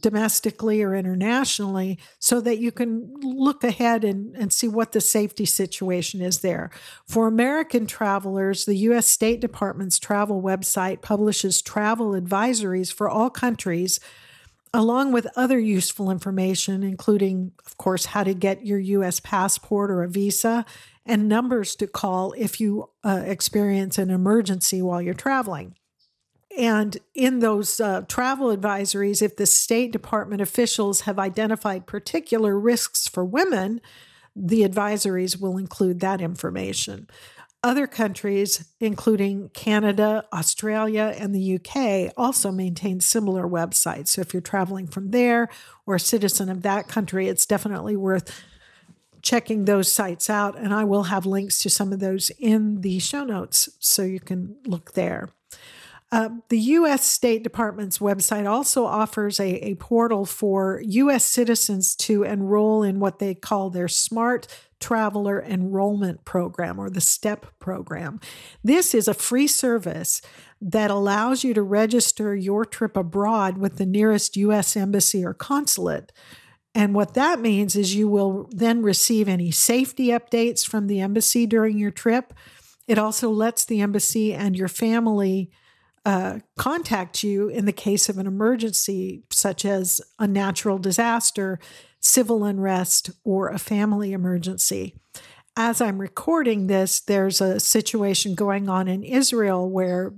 domestically 0.00 0.82
or 0.82 0.94
internationally 0.94 1.98
so 2.18 2.40
that 2.40 2.58
you 2.58 2.72
can 2.72 3.12
look 3.20 3.62
ahead 3.62 4.02
and, 4.02 4.34
and 4.36 4.52
see 4.52 4.66
what 4.66 4.92
the 4.92 5.00
safety 5.00 5.44
situation 5.44 6.22
is 6.22 6.38
there. 6.38 6.70
For 7.06 7.26
American 7.26 7.86
travelers, 7.86 8.64
the 8.64 8.76
U.S. 8.76 9.06
State 9.06 9.40
Department's 9.40 9.98
travel 9.98 10.40
website 10.40 11.02
publishes 11.02 11.60
travel 11.60 12.12
advisories 12.12 12.90
for 12.90 13.10
all 13.10 13.28
countries, 13.28 14.00
along 14.72 15.12
with 15.12 15.26
other 15.36 15.58
useful 15.58 16.10
information, 16.10 16.82
including, 16.82 17.52
of 17.66 17.76
course, 17.76 18.06
how 18.06 18.24
to 18.24 18.32
get 18.32 18.64
your 18.64 18.78
U.S. 18.78 19.20
passport 19.20 19.90
or 19.90 20.02
a 20.02 20.08
visa 20.08 20.64
and 21.08 21.26
numbers 21.26 21.74
to 21.76 21.86
call 21.86 22.34
if 22.36 22.60
you 22.60 22.90
uh, 23.02 23.22
experience 23.24 23.96
an 23.96 24.10
emergency 24.10 24.82
while 24.82 25.00
you're 25.00 25.14
traveling. 25.14 25.74
And 26.56 26.98
in 27.14 27.38
those 27.38 27.80
uh, 27.80 28.02
travel 28.02 28.54
advisories, 28.54 29.22
if 29.22 29.36
the 29.36 29.46
State 29.46 29.90
Department 29.90 30.42
officials 30.42 31.02
have 31.02 31.18
identified 31.18 31.86
particular 31.86 32.58
risks 32.58 33.08
for 33.08 33.24
women, 33.24 33.80
the 34.36 34.62
advisories 34.62 35.40
will 35.40 35.56
include 35.56 36.00
that 36.00 36.20
information. 36.20 37.08
Other 37.62 37.86
countries, 37.86 38.68
including 38.78 39.48
Canada, 39.48 40.24
Australia, 40.32 41.14
and 41.18 41.34
the 41.34 41.56
UK, 41.56 42.12
also 42.16 42.52
maintain 42.52 43.00
similar 43.00 43.48
websites. 43.48 44.08
So 44.08 44.20
if 44.20 44.32
you're 44.32 44.40
traveling 44.40 44.86
from 44.86 45.10
there 45.10 45.48
or 45.86 45.96
a 45.96 46.00
citizen 46.00 46.48
of 46.50 46.62
that 46.62 46.86
country, 46.86 47.28
it's 47.28 47.46
definitely 47.46 47.96
worth 47.96 48.44
checking 49.28 49.66
those 49.66 49.92
sites 49.92 50.30
out. 50.30 50.56
And 50.56 50.72
I 50.72 50.84
will 50.84 51.04
have 51.04 51.26
links 51.26 51.60
to 51.62 51.68
some 51.68 51.92
of 51.92 52.00
those 52.00 52.30
in 52.38 52.80
the 52.80 52.98
show 52.98 53.24
notes 53.24 53.68
so 53.78 54.02
you 54.02 54.20
can 54.20 54.56
look 54.66 54.94
there. 54.94 55.28
Uh, 56.10 56.30
the 56.48 56.58
U.S. 56.58 57.04
State 57.04 57.42
Department's 57.42 57.98
website 57.98 58.48
also 58.48 58.86
offers 58.86 59.38
a, 59.38 59.56
a 59.66 59.74
portal 59.74 60.24
for 60.24 60.80
U.S. 60.82 61.26
citizens 61.26 61.94
to 61.96 62.22
enroll 62.22 62.82
in 62.82 63.00
what 63.00 63.18
they 63.18 63.34
call 63.34 63.68
their 63.68 63.88
Smart 63.88 64.46
Traveler 64.80 65.42
Enrollment 65.42 66.24
Program 66.24 66.78
or 66.78 66.88
the 66.88 67.02
STEP 67.02 67.44
program. 67.58 68.20
This 68.64 68.94
is 68.94 69.08
a 69.08 69.12
free 69.12 69.46
service 69.46 70.22
that 70.62 70.90
allows 70.90 71.44
you 71.44 71.52
to 71.52 71.62
register 71.62 72.34
your 72.34 72.64
trip 72.64 72.96
abroad 72.96 73.58
with 73.58 73.76
the 73.76 73.84
nearest 73.84 74.38
U.S. 74.38 74.74
embassy 74.74 75.22
or 75.22 75.34
consulate. 75.34 76.12
And 76.74 76.94
what 76.94 77.14
that 77.14 77.40
means 77.40 77.74
is 77.76 77.94
you 77.94 78.08
will 78.08 78.48
then 78.50 78.82
receive 78.82 79.28
any 79.28 79.50
safety 79.50 80.08
updates 80.08 80.66
from 80.66 80.86
the 80.86 81.00
embassy 81.00 81.46
during 81.46 81.78
your 81.78 81.90
trip. 81.90 82.32
It 82.86 82.98
also 82.98 83.30
lets 83.30 83.64
the 83.64 83.80
embassy 83.80 84.32
and 84.32 84.56
your 84.56 84.68
family 84.68 85.50
uh, 86.04 86.38
contact 86.56 87.22
you 87.22 87.48
in 87.48 87.66
the 87.66 87.72
case 87.72 88.08
of 88.08 88.18
an 88.18 88.26
emergency, 88.26 89.24
such 89.30 89.64
as 89.64 90.00
a 90.18 90.26
natural 90.26 90.78
disaster, 90.78 91.58
civil 92.00 92.44
unrest, 92.44 93.10
or 93.24 93.48
a 93.48 93.58
family 93.58 94.12
emergency. 94.12 94.94
As 95.56 95.80
I'm 95.80 96.00
recording 96.00 96.66
this, 96.68 97.00
there's 97.00 97.40
a 97.40 97.58
situation 97.58 98.34
going 98.34 98.68
on 98.68 98.86
in 98.88 99.02
Israel 99.02 99.68
where 99.68 100.14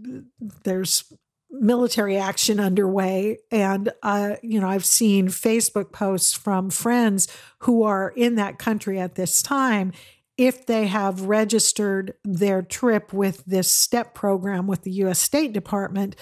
there's 0.65 1.13
military 1.53 2.17
action 2.17 2.61
underway 2.61 3.39
and 3.51 3.93
uh, 4.03 4.37
you 4.43 4.61
know 4.61 4.69
i've 4.69 4.85
seen 4.85 5.29
facebook 5.29 5.93
posts 5.93 6.33
from 6.33 6.71
friends 6.71 7.27
who 7.61 7.83
are 7.83 8.13
in 8.17 8.37
that 8.37 8.59
country 8.59 9.01
at 9.01 9.17
this 9.17 9.43
time 9.43 9.93
if 10.41 10.65
they 10.65 10.87
have 10.87 11.27
registered 11.27 12.15
their 12.25 12.63
trip 12.63 13.13
with 13.13 13.45
this 13.45 13.71
STEP 13.71 14.15
program 14.15 14.67
with 14.67 14.85
the 14.85 14.93
US 15.05 15.19
State 15.19 15.53
Department, 15.53 16.17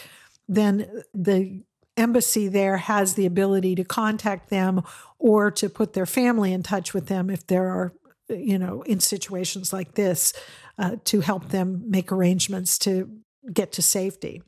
then 0.49 1.05
the 1.15 1.63
embassy 1.97 2.49
there 2.49 2.79
has 2.79 3.15
the 3.15 3.27
ability 3.27 3.77
to 3.77 3.85
contact 3.85 4.51
them 4.51 4.83
or 5.21 5.53
to 5.53 5.71
put 5.71 5.93
their 5.93 6.05
family 6.05 6.53
in 6.53 6.65
touch 6.65 6.93
with 6.93 7.07
them 7.07 7.31
if 7.31 7.47
there 7.47 7.69
are, 7.69 7.93
you 8.29 8.59
know, 8.59 8.83
in 8.83 8.99
situations 8.99 9.73
like 9.73 9.95
this, 9.95 10.33
uh, 10.79 10.97
to 11.05 11.21
help 11.21 11.51
them 11.51 11.85
make 11.87 12.11
arrangements 12.11 12.77
to 12.77 13.09
get 13.53 13.71
to 13.71 13.83
safety. 13.83 14.43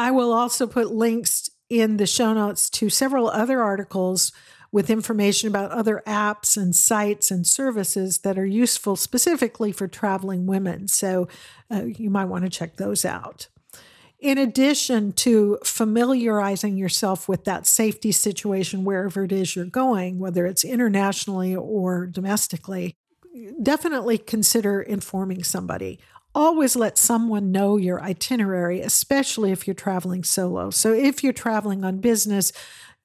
I 0.00 0.10
will 0.12 0.32
also 0.32 0.66
put 0.66 0.90
links 0.90 1.50
in 1.68 1.98
the 1.98 2.06
show 2.06 2.32
notes 2.32 2.70
to 2.70 2.88
several 2.88 3.28
other 3.28 3.60
articles 3.60 4.32
with 4.72 4.88
information 4.88 5.46
about 5.46 5.72
other 5.72 6.02
apps 6.06 6.56
and 6.56 6.74
sites 6.74 7.30
and 7.30 7.46
services 7.46 8.20
that 8.20 8.38
are 8.38 8.46
useful 8.46 8.96
specifically 8.96 9.72
for 9.72 9.86
traveling 9.86 10.46
women. 10.46 10.88
So 10.88 11.28
uh, 11.70 11.84
you 11.84 12.08
might 12.08 12.24
want 12.24 12.44
to 12.44 12.50
check 12.50 12.76
those 12.76 13.04
out. 13.04 13.48
In 14.18 14.38
addition 14.38 15.12
to 15.12 15.58
familiarizing 15.64 16.78
yourself 16.78 17.28
with 17.28 17.44
that 17.44 17.66
safety 17.66 18.10
situation 18.10 18.84
wherever 18.84 19.24
it 19.24 19.32
is 19.32 19.54
you're 19.54 19.66
going, 19.66 20.18
whether 20.18 20.46
it's 20.46 20.64
internationally 20.64 21.54
or 21.54 22.06
domestically, 22.06 22.94
definitely 23.62 24.16
consider 24.16 24.80
informing 24.80 25.44
somebody 25.44 26.00
always 26.34 26.76
let 26.76 26.98
someone 26.98 27.50
know 27.52 27.76
your 27.76 28.00
itinerary, 28.02 28.80
especially 28.80 29.52
if 29.52 29.66
you're 29.66 29.74
traveling 29.74 30.24
solo. 30.24 30.70
So, 30.70 30.92
if 30.92 31.22
you're 31.24 31.32
traveling 31.32 31.84
on 31.84 31.98
business, 31.98 32.52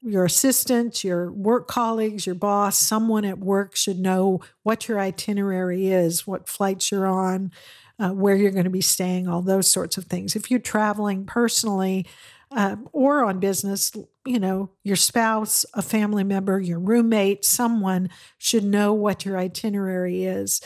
your 0.01 0.25
assistant, 0.25 1.03
your 1.03 1.31
work 1.31 1.67
colleagues, 1.67 2.25
your 2.25 2.35
boss, 2.35 2.77
someone 2.77 3.25
at 3.25 3.39
work 3.39 3.75
should 3.75 3.99
know 3.99 4.39
what 4.63 4.87
your 4.87 4.99
itinerary 4.99 5.87
is, 5.87 6.27
what 6.27 6.47
flights 6.47 6.91
you're 6.91 7.07
on, 7.07 7.51
uh, 7.97 8.09
where 8.09 8.35
you're 8.35 8.51
going 8.51 8.65
to 8.65 8.69
be 8.69 8.81
staying, 8.81 9.27
all 9.27 9.41
those 9.41 9.69
sorts 9.69 9.97
of 9.97 10.05
things. 10.05 10.35
If 10.35 10.51
you're 10.51 10.59
traveling 10.59 11.25
personally 11.25 12.05
uh, 12.51 12.75
or 12.91 13.23
on 13.23 13.39
business, 13.39 13.91
you 14.25 14.39
know, 14.39 14.69
your 14.83 14.95
spouse, 14.95 15.65
a 15.73 15.81
family 15.81 16.23
member, 16.23 16.59
your 16.59 16.79
roommate, 16.79 17.43
someone 17.43 18.09
should 18.37 18.63
know 18.63 18.93
what 18.93 19.25
your 19.25 19.37
itinerary 19.37 20.25
is 20.25 20.61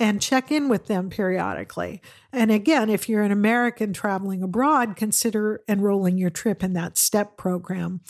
and 0.00 0.20
check 0.20 0.50
in 0.50 0.68
with 0.68 0.86
them 0.86 1.08
periodically. 1.08 2.02
And 2.32 2.50
again, 2.50 2.90
if 2.90 3.08
you're 3.08 3.22
an 3.22 3.30
American 3.30 3.92
traveling 3.92 4.42
abroad, 4.42 4.96
consider 4.96 5.62
enrolling 5.68 6.18
your 6.18 6.30
trip 6.30 6.64
in 6.64 6.72
that 6.72 6.98
STEP 6.98 7.36
program 7.36 8.00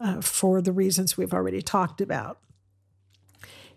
uh, 0.00 0.20
for 0.20 0.62
the 0.62 0.72
reasons 0.72 1.16
we've 1.16 1.34
already 1.34 1.62
talked 1.62 2.00
about. 2.00 2.38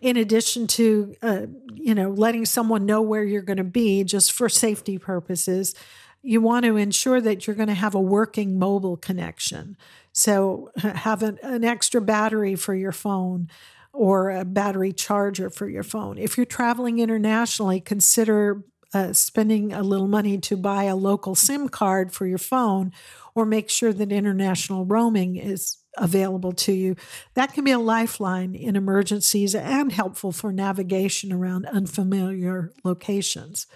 In 0.02 0.18
addition 0.18 0.68
to, 0.68 1.16
uh, 1.22 1.46
you 1.74 1.96
know, 1.96 2.12
letting 2.12 2.46
someone 2.46 2.86
know 2.86 3.02
where 3.02 3.24
you're 3.24 3.42
going 3.42 3.58
to 3.58 3.64
be 3.64 4.04
just 4.04 4.32
for 4.32 4.50
safety 4.50 5.00
purposes, 5.00 5.74
you 6.22 6.42
want 6.42 6.66
to 6.66 6.76
ensure 6.76 7.22
that 7.22 7.46
you're 7.46 7.56
going 7.56 7.70
to 7.70 7.74
have 7.74 7.96
a 7.96 8.02
working 8.02 8.60
mobile 8.60 8.98
connection. 8.98 9.78
So 10.12 10.72
have 10.78 11.24
an, 11.24 11.40
an 11.44 11.64
extra 11.64 12.02
battery 12.02 12.56
for 12.56 12.74
your 12.74 12.92
phone 12.92 13.50
or 13.96 14.30
a 14.30 14.46
battery 14.46 14.92
charger 14.92 15.50
for 15.50 15.70
your 15.70 15.84
phone. 15.84 16.18
If 16.18 16.38
you're 16.38 16.46
traveling 16.46 17.00
internationally, 17.00 17.80
consider 17.80 18.64
uh, 18.94 19.14
spending 19.14 19.74
a 19.74 19.82
little 19.82 20.08
money 20.08 20.38
to 20.38 20.56
buy 20.56 20.84
a 20.84 20.96
local 20.96 21.36
SIM 21.36 21.70
card 21.70 22.14
for 22.14 22.26
your 22.26 22.38
phone 22.38 22.92
or 23.34 23.46
make 23.46 23.70
sure 23.70 23.92
that 23.92 24.12
international 24.12 24.86
roaming 24.86 25.36
is 25.36 25.78
available 25.98 26.52
to 26.52 26.74
you. 26.74 26.96
That 27.34 27.54
can 27.54 27.64
be 27.64 27.72
a 27.72 27.80
lifeline 27.80 28.56
in 28.56 28.76
emergencies 28.76 29.56
and 29.56 29.92
helpful 29.92 30.32
for 30.32 30.52
navigation 30.52 31.34
around 31.34 31.66
unfamiliar 31.66 32.74
locations. 32.84 33.68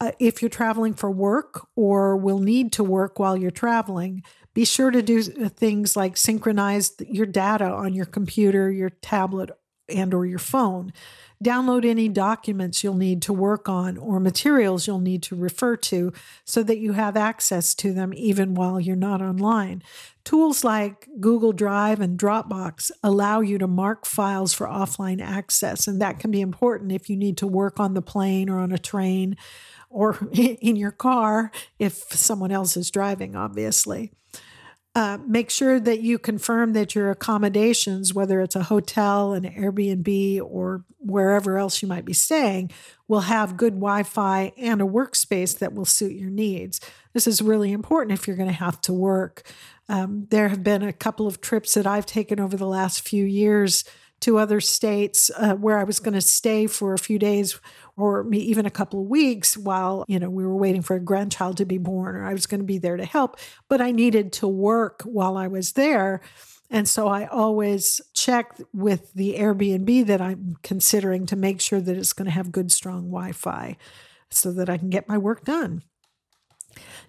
Uh, 0.00 0.10
if 0.18 0.42
you're 0.42 0.48
traveling 0.48 0.94
for 0.94 1.10
work 1.10 1.68
or 1.76 2.16
will 2.16 2.40
need 2.40 2.72
to 2.72 2.82
work 2.82 3.20
while 3.20 3.36
you're 3.36 3.52
traveling, 3.52 4.22
be 4.54 4.64
sure 4.64 4.90
to 4.90 5.02
do 5.02 5.22
uh, 5.42 5.48
things 5.48 5.96
like 5.96 6.16
synchronize 6.16 6.92
your 7.06 7.26
data 7.26 7.64
on 7.64 7.94
your 7.94 8.06
computer, 8.06 8.70
your 8.70 8.90
tablet, 8.90 9.50
and 9.88 10.14
or 10.14 10.26
your 10.26 10.38
phone. 10.38 10.92
Download 11.42 11.84
any 11.84 12.08
documents 12.08 12.84
you'll 12.84 12.94
need 12.94 13.20
to 13.22 13.32
work 13.32 13.68
on 13.68 13.98
or 13.98 14.20
materials 14.20 14.86
you'll 14.86 15.00
need 15.00 15.24
to 15.24 15.34
refer 15.34 15.76
to 15.76 16.12
so 16.44 16.62
that 16.62 16.78
you 16.78 16.92
have 16.92 17.16
access 17.16 17.74
to 17.74 17.92
them 17.92 18.14
even 18.14 18.54
while 18.54 18.78
you're 18.78 18.94
not 18.94 19.20
online. 19.20 19.82
Tools 20.24 20.62
like 20.62 21.08
Google 21.18 21.52
Drive 21.52 22.00
and 22.00 22.16
Dropbox 22.16 22.92
allow 23.02 23.40
you 23.40 23.58
to 23.58 23.66
mark 23.66 24.06
files 24.06 24.52
for 24.52 24.68
offline 24.68 25.20
access, 25.20 25.88
and 25.88 26.00
that 26.00 26.20
can 26.20 26.30
be 26.30 26.40
important 26.40 26.92
if 26.92 27.10
you 27.10 27.16
need 27.16 27.36
to 27.38 27.46
work 27.48 27.80
on 27.80 27.94
the 27.94 28.02
plane 28.02 28.48
or 28.48 28.60
on 28.60 28.70
a 28.70 28.78
train 28.78 29.36
or 29.90 30.16
in 30.32 30.76
your 30.76 30.92
car 30.92 31.50
if 31.80 31.94
someone 32.12 32.52
else 32.52 32.76
is 32.76 32.90
driving, 32.92 33.34
obviously. 33.34 34.12
Uh, 34.94 35.16
make 35.26 35.48
sure 35.48 35.80
that 35.80 36.02
you 36.02 36.18
confirm 36.18 36.74
that 36.74 36.94
your 36.94 37.10
accommodations, 37.10 38.12
whether 38.12 38.42
it's 38.42 38.56
a 38.56 38.64
hotel, 38.64 39.32
an 39.32 39.44
Airbnb, 39.44 40.42
or 40.42 40.84
wherever 40.98 41.56
else 41.56 41.80
you 41.80 41.88
might 41.88 42.04
be 42.04 42.12
staying, 42.12 42.70
will 43.08 43.20
have 43.20 43.56
good 43.56 43.74
Wi 43.74 44.02
Fi 44.02 44.52
and 44.58 44.82
a 44.82 44.86
workspace 44.86 45.58
that 45.58 45.72
will 45.72 45.86
suit 45.86 46.12
your 46.12 46.28
needs. 46.28 46.78
This 47.14 47.26
is 47.26 47.40
really 47.40 47.72
important 47.72 48.18
if 48.18 48.26
you're 48.26 48.36
going 48.36 48.50
to 48.50 48.54
have 48.54 48.82
to 48.82 48.92
work. 48.92 49.50
Um, 49.88 50.26
there 50.30 50.50
have 50.50 50.62
been 50.62 50.82
a 50.82 50.92
couple 50.92 51.26
of 51.26 51.40
trips 51.40 51.72
that 51.72 51.86
I've 51.86 52.06
taken 52.06 52.38
over 52.38 52.56
the 52.56 52.66
last 52.66 53.00
few 53.00 53.24
years 53.24 53.84
to 54.22 54.38
other 54.38 54.60
states 54.60 55.30
uh, 55.36 55.54
where 55.54 55.78
I 55.78 55.84
was 55.84 56.00
going 56.00 56.14
to 56.14 56.20
stay 56.20 56.66
for 56.66 56.94
a 56.94 56.98
few 56.98 57.18
days 57.18 57.60
or 57.96 58.26
even 58.32 58.66
a 58.66 58.70
couple 58.70 59.00
of 59.00 59.08
weeks 59.08 59.56
while, 59.56 60.04
you 60.08 60.18
know, 60.18 60.30
we 60.30 60.44
were 60.44 60.56
waiting 60.56 60.82
for 60.82 60.96
a 60.96 61.00
grandchild 61.00 61.56
to 61.58 61.64
be 61.64 61.78
born 61.78 62.16
or 62.16 62.24
I 62.24 62.32
was 62.32 62.46
going 62.46 62.60
to 62.60 62.66
be 62.66 62.78
there 62.78 62.96
to 62.96 63.04
help, 63.04 63.36
but 63.68 63.80
I 63.80 63.90
needed 63.90 64.32
to 64.34 64.48
work 64.48 65.02
while 65.02 65.36
I 65.36 65.48
was 65.48 65.72
there. 65.72 66.20
And 66.70 66.88
so 66.88 67.06
I 67.08 67.26
always 67.26 68.00
check 68.14 68.58
with 68.72 69.12
the 69.12 69.34
Airbnb 69.34 70.06
that 70.06 70.22
I'm 70.22 70.56
considering 70.62 71.26
to 71.26 71.36
make 71.36 71.60
sure 71.60 71.80
that 71.80 71.96
it's 71.98 72.14
going 72.14 72.26
to 72.26 72.32
have 72.32 72.50
good, 72.50 72.72
strong 72.72 73.10
Wi 73.10 73.32
Fi 73.32 73.76
so 74.30 74.52
that 74.52 74.70
I 74.70 74.78
can 74.78 74.88
get 74.88 75.08
my 75.08 75.18
work 75.18 75.44
done. 75.44 75.82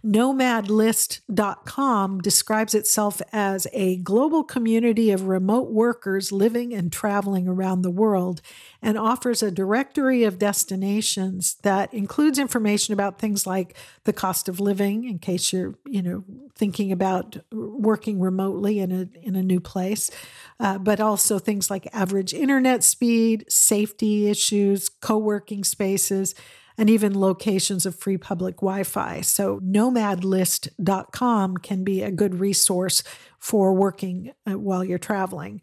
Nomadlist.com 0.05 2.19
describes 2.19 2.75
itself 2.75 3.21
as 3.31 3.67
a 3.71 3.95
global 3.97 4.43
community 4.43 5.11
of 5.11 5.29
remote 5.29 5.71
workers 5.71 6.33
living 6.33 6.73
and 6.73 6.91
traveling 6.91 7.47
around 7.47 7.83
the 7.83 7.91
world 7.91 8.41
and 8.81 8.97
offers 8.97 9.41
a 9.41 9.49
directory 9.49 10.25
of 10.25 10.37
destinations 10.37 11.55
that 11.61 11.93
includes 11.93 12.37
information 12.37 12.93
about 12.93 13.17
things 13.17 13.47
like 13.47 13.77
the 14.03 14.11
cost 14.11 14.49
of 14.49 14.59
living 14.59 15.05
in 15.05 15.19
case 15.19 15.53
you're, 15.53 15.75
you 15.85 16.01
know, 16.01 16.25
thinking 16.53 16.91
about 16.91 17.37
working 17.53 18.19
remotely 18.19 18.79
in 18.79 18.91
a 18.91 19.07
in 19.21 19.37
a 19.37 19.43
new 19.43 19.61
place, 19.61 20.11
uh, 20.59 20.77
but 20.77 20.99
also 20.99 21.39
things 21.39 21.69
like 21.69 21.87
average 21.93 22.33
internet 22.33 22.83
speed, 22.83 23.45
safety 23.47 24.29
issues, 24.29 24.89
co-working 24.89 25.63
spaces, 25.63 26.35
and 26.77 26.89
even 26.89 27.19
locations 27.19 27.85
of 27.85 27.95
free 27.95 28.17
public 28.17 28.57
Wi 28.57 28.83
Fi. 28.83 29.21
So, 29.21 29.59
nomadlist.com 29.59 31.57
can 31.57 31.83
be 31.83 32.01
a 32.01 32.11
good 32.11 32.35
resource 32.39 33.03
for 33.39 33.73
working 33.73 34.33
uh, 34.49 34.57
while 34.57 34.83
you're 34.83 34.97
traveling. 34.97 35.61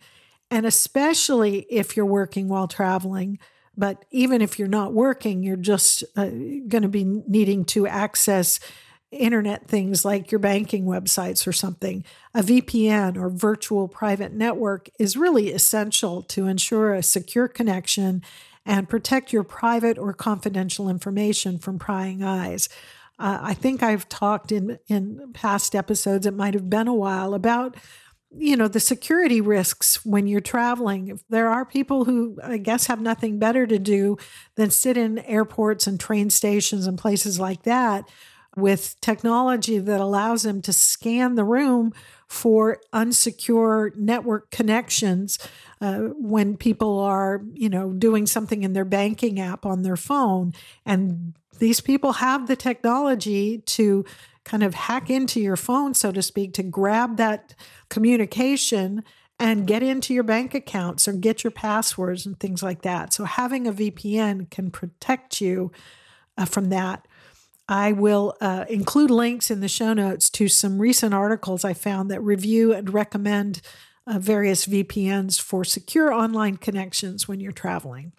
And 0.50 0.66
especially 0.66 1.66
if 1.70 1.96
you're 1.96 2.06
working 2.06 2.48
while 2.48 2.68
traveling, 2.68 3.38
but 3.76 4.04
even 4.10 4.42
if 4.42 4.58
you're 4.58 4.68
not 4.68 4.92
working, 4.92 5.42
you're 5.42 5.56
just 5.56 6.02
uh, 6.16 6.26
going 6.26 6.82
to 6.82 6.88
be 6.88 7.04
needing 7.04 7.64
to 7.66 7.86
access 7.86 8.58
internet 9.10 9.66
things 9.66 10.04
like 10.04 10.30
your 10.30 10.38
banking 10.38 10.84
websites 10.84 11.46
or 11.46 11.52
something, 11.52 12.04
a 12.34 12.42
VPN 12.42 13.16
or 13.16 13.28
virtual 13.28 13.88
private 13.88 14.32
network 14.32 14.88
is 14.98 15.16
really 15.16 15.50
essential 15.50 16.22
to 16.22 16.46
ensure 16.46 16.94
a 16.94 17.02
secure 17.02 17.48
connection 17.48 18.22
and 18.66 18.88
protect 18.88 19.32
your 19.32 19.44
private 19.44 19.98
or 19.98 20.12
confidential 20.12 20.88
information 20.88 21.58
from 21.58 21.78
prying 21.78 22.22
eyes. 22.22 22.68
Uh, 23.18 23.38
I 23.42 23.54
think 23.54 23.82
I've 23.82 24.08
talked 24.08 24.50
in 24.52 24.78
in 24.88 25.32
past 25.34 25.74
episodes. 25.74 26.26
It 26.26 26.34
might 26.34 26.54
have 26.54 26.70
been 26.70 26.88
a 26.88 26.94
while 26.94 27.34
about 27.34 27.76
you 28.36 28.56
know 28.56 28.68
the 28.68 28.80
security 28.80 29.40
risks 29.40 30.04
when 30.06 30.26
you're 30.26 30.40
traveling. 30.40 31.20
There 31.28 31.48
are 31.48 31.64
people 31.64 32.04
who 32.04 32.38
I 32.42 32.58
guess 32.58 32.86
have 32.86 33.00
nothing 33.00 33.38
better 33.38 33.66
to 33.66 33.78
do 33.78 34.16
than 34.56 34.70
sit 34.70 34.96
in 34.96 35.18
airports 35.20 35.86
and 35.86 35.98
train 35.98 36.30
stations 36.30 36.86
and 36.86 36.98
places 36.98 37.38
like 37.38 37.64
that 37.64 38.08
with 38.56 39.00
technology 39.00 39.78
that 39.78 40.00
allows 40.00 40.42
them 40.42 40.62
to 40.62 40.72
scan 40.72 41.34
the 41.34 41.44
room 41.44 41.92
for 42.30 42.80
unsecure 42.92 43.94
network 43.96 44.52
connections 44.52 45.36
uh, 45.80 45.98
when 46.16 46.56
people 46.56 47.00
are, 47.00 47.42
you 47.54 47.68
know, 47.68 47.92
doing 47.92 48.24
something 48.24 48.62
in 48.62 48.72
their 48.72 48.84
banking 48.84 49.40
app 49.40 49.66
on 49.66 49.82
their 49.82 49.96
phone. 49.96 50.52
And 50.86 51.34
these 51.58 51.80
people 51.80 52.14
have 52.14 52.46
the 52.46 52.54
technology 52.54 53.58
to 53.58 54.04
kind 54.44 54.62
of 54.62 54.74
hack 54.74 55.10
into 55.10 55.40
your 55.40 55.56
phone, 55.56 55.92
so 55.92 56.12
to 56.12 56.22
speak, 56.22 56.54
to 56.54 56.62
grab 56.62 57.16
that 57.16 57.56
communication 57.88 59.02
and 59.40 59.66
get 59.66 59.82
into 59.82 60.14
your 60.14 60.22
bank 60.22 60.54
accounts 60.54 61.08
or 61.08 61.12
get 61.14 61.42
your 61.42 61.50
passwords 61.50 62.26
and 62.26 62.38
things 62.38 62.62
like 62.62 62.82
that. 62.82 63.12
So 63.12 63.24
having 63.24 63.66
a 63.66 63.72
VPN 63.72 64.48
can 64.50 64.70
protect 64.70 65.40
you 65.40 65.72
uh, 66.38 66.44
from 66.44 66.66
that. 66.66 67.08
I 67.70 67.92
will 67.92 68.36
uh, 68.40 68.64
include 68.68 69.12
links 69.12 69.48
in 69.48 69.60
the 69.60 69.68
show 69.68 69.92
notes 69.94 70.28
to 70.30 70.48
some 70.48 70.80
recent 70.80 71.14
articles 71.14 71.64
I 71.64 71.72
found 71.72 72.10
that 72.10 72.20
review 72.20 72.72
and 72.72 72.92
recommend 72.92 73.60
uh, 74.08 74.18
various 74.18 74.66
VPNs 74.66 75.40
for 75.40 75.62
secure 75.62 76.12
online 76.12 76.56
connections 76.56 77.28
when 77.28 77.38
you're 77.38 77.52
traveling. 77.52 78.10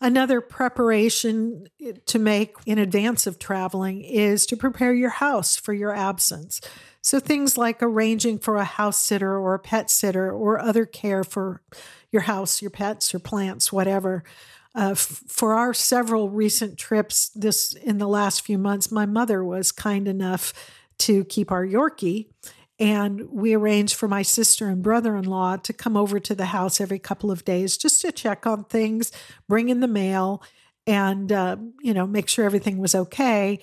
Another 0.00 0.40
preparation 0.40 1.66
to 2.06 2.18
make 2.20 2.54
in 2.64 2.78
advance 2.78 3.26
of 3.26 3.40
traveling 3.40 4.02
is 4.02 4.46
to 4.46 4.56
prepare 4.56 4.94
your 4.94 5.10
house 5.10 5.56
for 5.56 5.74
your 5.74 5.92
absence. 5.92 6.60
So, 7.02 7.18
things 7.18 7.58
like 7.58 7.82
arranging 7.82 8.38
for 8.38 8.58
a 8.58 8.64
house 8.64 9.00
sitter 9.00 9.36
or 9.36 9.54
a 9.54 9.58
pet 9.58 9.90
sitter 9.90 10.30
or 10.30 10.60
other 10.60 10.86
care 10.86 11.24
for 11.24 11.62
your 12.12 12.22
house, 12.22 12.62
your 12.62 12.70
pets, 12.70 13.12
or 13.12 13.18
plants, 13.18 13.72
whatever. 13.72 14.22
Uh, 14.74 14.90
f- 14.92 15.22
for 15.26 15.54
our 15.54 15.74
several 15.74 16.30
recent 16.30 16.78
trips 16.78 17.30
this 17.30 17.72
in 17.72 17.98
the 17.98 18.08
last 18.08 18.42
few 18.42 18.58
months, 18.58 18.90
my 18.90 19.06
mother 19.06 19.44
was 19.44 19.72
kind 19.72 20.06
enough 20.06 20.52
to 20.98 21.24
keep 21.24 21.50
our 21.50 21.66
Yorkie. 21.66 22.26
And 22.80 23.28
we 23.30 23.54
arranged 23.54 23.96
for 23.96 24.06
my 24.06 24.22
sister 24.22 24.68
and 24.68 24.82
brother 24.82 25.16
in 25.16 25.24
law 25.24 25.56
to 25.56 25.72
come 25.72 25.96
over 25.96 26.20
to 26.20 26.34
the 26.34 26.46
house 26.46 26.80
every 26.80 27.00
couple 27.00 27.30
of 27.30 27.44
days 27.44 27.76
just 27.76 28.00
to 28.02 28.12
check 28.12 28.46
on 28.46 28.64
things, 28.64 29.10
bring 29.48 29.68
in 29.68 29.80
the 29.80 29.88
mail, 29.88 30.42
and, 30.86 31.32
uh, 31.32 31.56
you 31.82 31.92
know, 31.92 32.06
make 32.06 32.28
sure 32.28 32.44
everything 32.44 32.78
was 32.78 32.94
okay. 32.94 33.58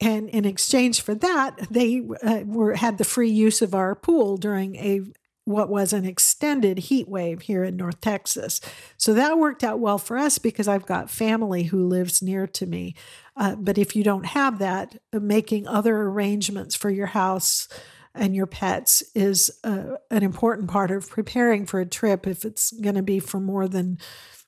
And 0.00 0.30
in 0.30 0.44
exchange 0.44 1.02
for 1.02 1.14
that, 1.16 1.68
they 1.70 2.02
uh, 2.22 2.42
were 2.46 2.74
had 2.74 2.96
the 2.98 3.04
free 3.04 3.28
use 3.28 3.60
of 3.60 3.74
our 3.74 3.94
pool 3.94 4.36
during 4.36 4.76
a 4.76 5.02
what 5.44 5.68
was 5.68 5.92
an 5.92 6.04
extended 6.04 6.78
heat 6.78 7.08
wave 7.08 7.42
here 7.42 7.64
in 7.64 7.76
North 7.76 8.00
Texas. 8.00 8.60
So 8.96 9.14
that 9.14 9.38
worked 9.38 9.64
out 9.64 9.80
well 9.80 9.98
for 9.98 10.16
us 10.16 10.38
because 10.38 10.68
I've 10.68 10.86
got 10.86 11.10
family 11.10 11.64
who 11.64 11.86
lives 11.86 12.22
near 12.22 12.46
to 12.46 12.66
me. 12.66 12.94
Uh, 13.36 13.56
but 13.56 13.78
if 13.78 13.96
you 13.96 14.04
don't 14.04 14.26
have 14.26 14.58
that, 14.58 14.98
uh, 15.12 15.18
making 15.20 15.66
other 15.66 15.96
arrangements 15.96 16.74
for 16.74 16.90
your 16.90 17.06
house 17.06 17.68
and 18.14 18.34
your 18.34 18.46
pets 18.46 19.02
is 19.14 19.50
uh, 19.64 19.96
an 20.10 20.22
important 20.22 20.68
part 20.68 20.90
of 20.90 21.08
preparing 21.08 21.64
for 21.64 21.80
a 21.80 21.86
trip 21.86 22.26
if 22.26 22.44
it's 22.44 22.72
going 22.72 22.96
to 22.96 23.02
be 23.02 23.18
for 23.18 23.40
more 23.40 23.68
than, 23.68 23.98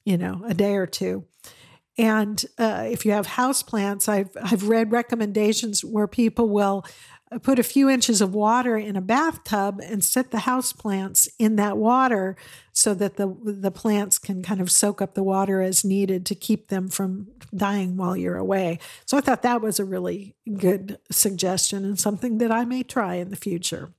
you 0.05 0.19
know, 0.19 0.43
a 0.47 0.55
day 0.55 0.75
or 0.75 0.87
two. 0.87 1.25
And 1.99 2.45
uh, 2.59 2.87
if 2.89 3.05
you 3.05 3.13
have 3.13 3.27
house 3.27 3.63
plants, 3.63 4.09
I've 4.09 4.35
I've 4.43 4.69
read 4.69 4.93
recommendations 4.93 5.85
where 5.85 6.07
people 6.07 6.49
will 6.49 6.85
put 7.39 7.59
a 7.59 7.63
few 7.63 7.89
inches 7.89 8.21
of 8.21 8.35
water 8.35 8.77
in 8.77 8.97
a 8.97 9.01
bathtub 9.01 9.81
and 9.83 10.03
set 10.05 10.31
the 10.31 10.41
house 10.41 10.73
plants 10.73 11.29
in 11.39 11.57
that 11.57 11.77
water 11.77 12.37
so 12.73 12.95
that 12.95 13.17
the 13.17 13.35
the 13.45 13.71
plants 13.71 14.19
can 14.19 14.43
kind 14.43 14.61
of 14.61 14.71
soak 14.71 15.01
up 15.01 15.15
the 15.15 15.23
water 15.23 15.61
as 15.61 15.85
needed 15.85 16.27
to 16.27 16.35
keep 16.35 16.69
them 16.69 16.89
from 16.89 17.29
dying 17.55 17.97
while 17.97 18.17
you're 18.17 18.37
away. 18.37 18.79
So 19.07 19.17
I 19.17 19.21
thought 19.21 19.43
that 19.43 19.61
was 19.61 19.79
a 19.79 19.85
really 19.85 20.35
good 20.59 20.99
suggestion 21.11 21.85
and 21.85 21.99
something 21.99 22.39
that 22.39 22.51
I 22.51 22.65
may 22.65 22.83
try 22.83 23.15
in 23.15 23.31
the 23.31 23.37
future. 23.37 23.93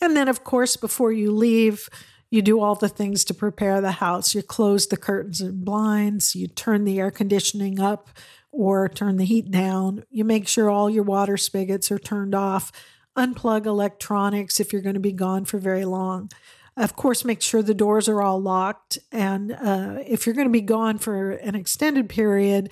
And 0.00 0.16
then 0.16 0.28
of 0.28 0.44
course 0.44 0.76
before 0.76 1.12
you 1.12 1.30
leave 1.30 1.88
you 2.30 2.42
do 2.42 2.60
all 2.60 2.74
the 2.74 2.88
things 2.88 3.24
to 3.24 3.34
prepare 3.34 3.80
the 3.80 3.92
house. 3.92 4.34
You 4.34 4.42
close 4.42 4.86
the 4.86 4.96
curtains 4.96 5.40
and 5.40 5.64
blinds, 5.64 6.34
you 6.34 6.48
turn 6.48 6.84
the 6.84 6.98
air 6.98 7.10
conditioning 7.10 7.80
up 7.80 8.10
or 8.52 8.88
turn 8.88 9.16
the 9.16 9.24
heat 9.24 9.50
down. 9.50 10.04
You 10.10 10.24
make 10.24 10.48
sure 10.48 10.70
all 10.70 10.88
your 10.88 11.04
water 11.04 11.36
spigots 11.36 11.90
are 11.90 11.98
turned 11.98 12.34
off. 12.34 12.72
Unplug 13.16 13.66
electronics 13.66 14.60
if 14.60 14.72
you're 14.72 14.82
going 14.82 14.94
to 14.94 15.00
be 15.00 15.12
gone 15.12 15.44
for 15.44 15.58
very 15.58 15.84
long. 15.84 16.30
Of 16.76 16.96
course, 16.96 17.24
make 17.24 17.40
sure 17.40 17.62
the 17.62 17.74
doors 17.74 18.08
are 18.08 18.20
all 18.20 18.40
locked. 18.40 18.98
And 19.10 19.52
uh, 19.52 19.98
if 20.06 20.26
you're 20.26 20.34
going 20.34 20.48
to 20.48 20.52
be 20.52 20.60
gone 20.60 20.98
for 20.98 21.32
an 21.32 21.54
extended 21.54 22.08
period, 22.08 22.70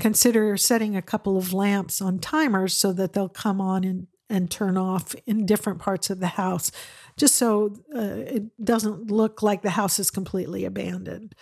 consider 0.00 0.56
setting 0.56 0.96
a 0.96 1.02
couple 1.02 1.36
of 1.36 1.52
lamps 1.52 2.00
on 2.02 2.18
timers 2.18 2.76
so 2.76 2.92
that 2.92 3.12
they'll 3.12 3.28
come 3.28 3.60
on 3.60 3.84
and, 3.84 4.08
and 4.28 4.50
turn 4.50 4.76
off 4.76 5.14
in 5.26 5.46
different 5.46 5.78
parts 5.78 6.10
of 6.10 6.18
the 6.18 6.28
house, 6.28 6.72
just 7.16 7.36
so 7.36 7.74
uh, 7.94 8.00
it 8.00 8.64
doesn't 8.64 9.10
look 9.10 9.42
like 9.42 9.62
the 9.62 9.70
house 9.70 9.98
is 9.98 10.10
completely 10.10 10.64
abandoned. 10.64 11.34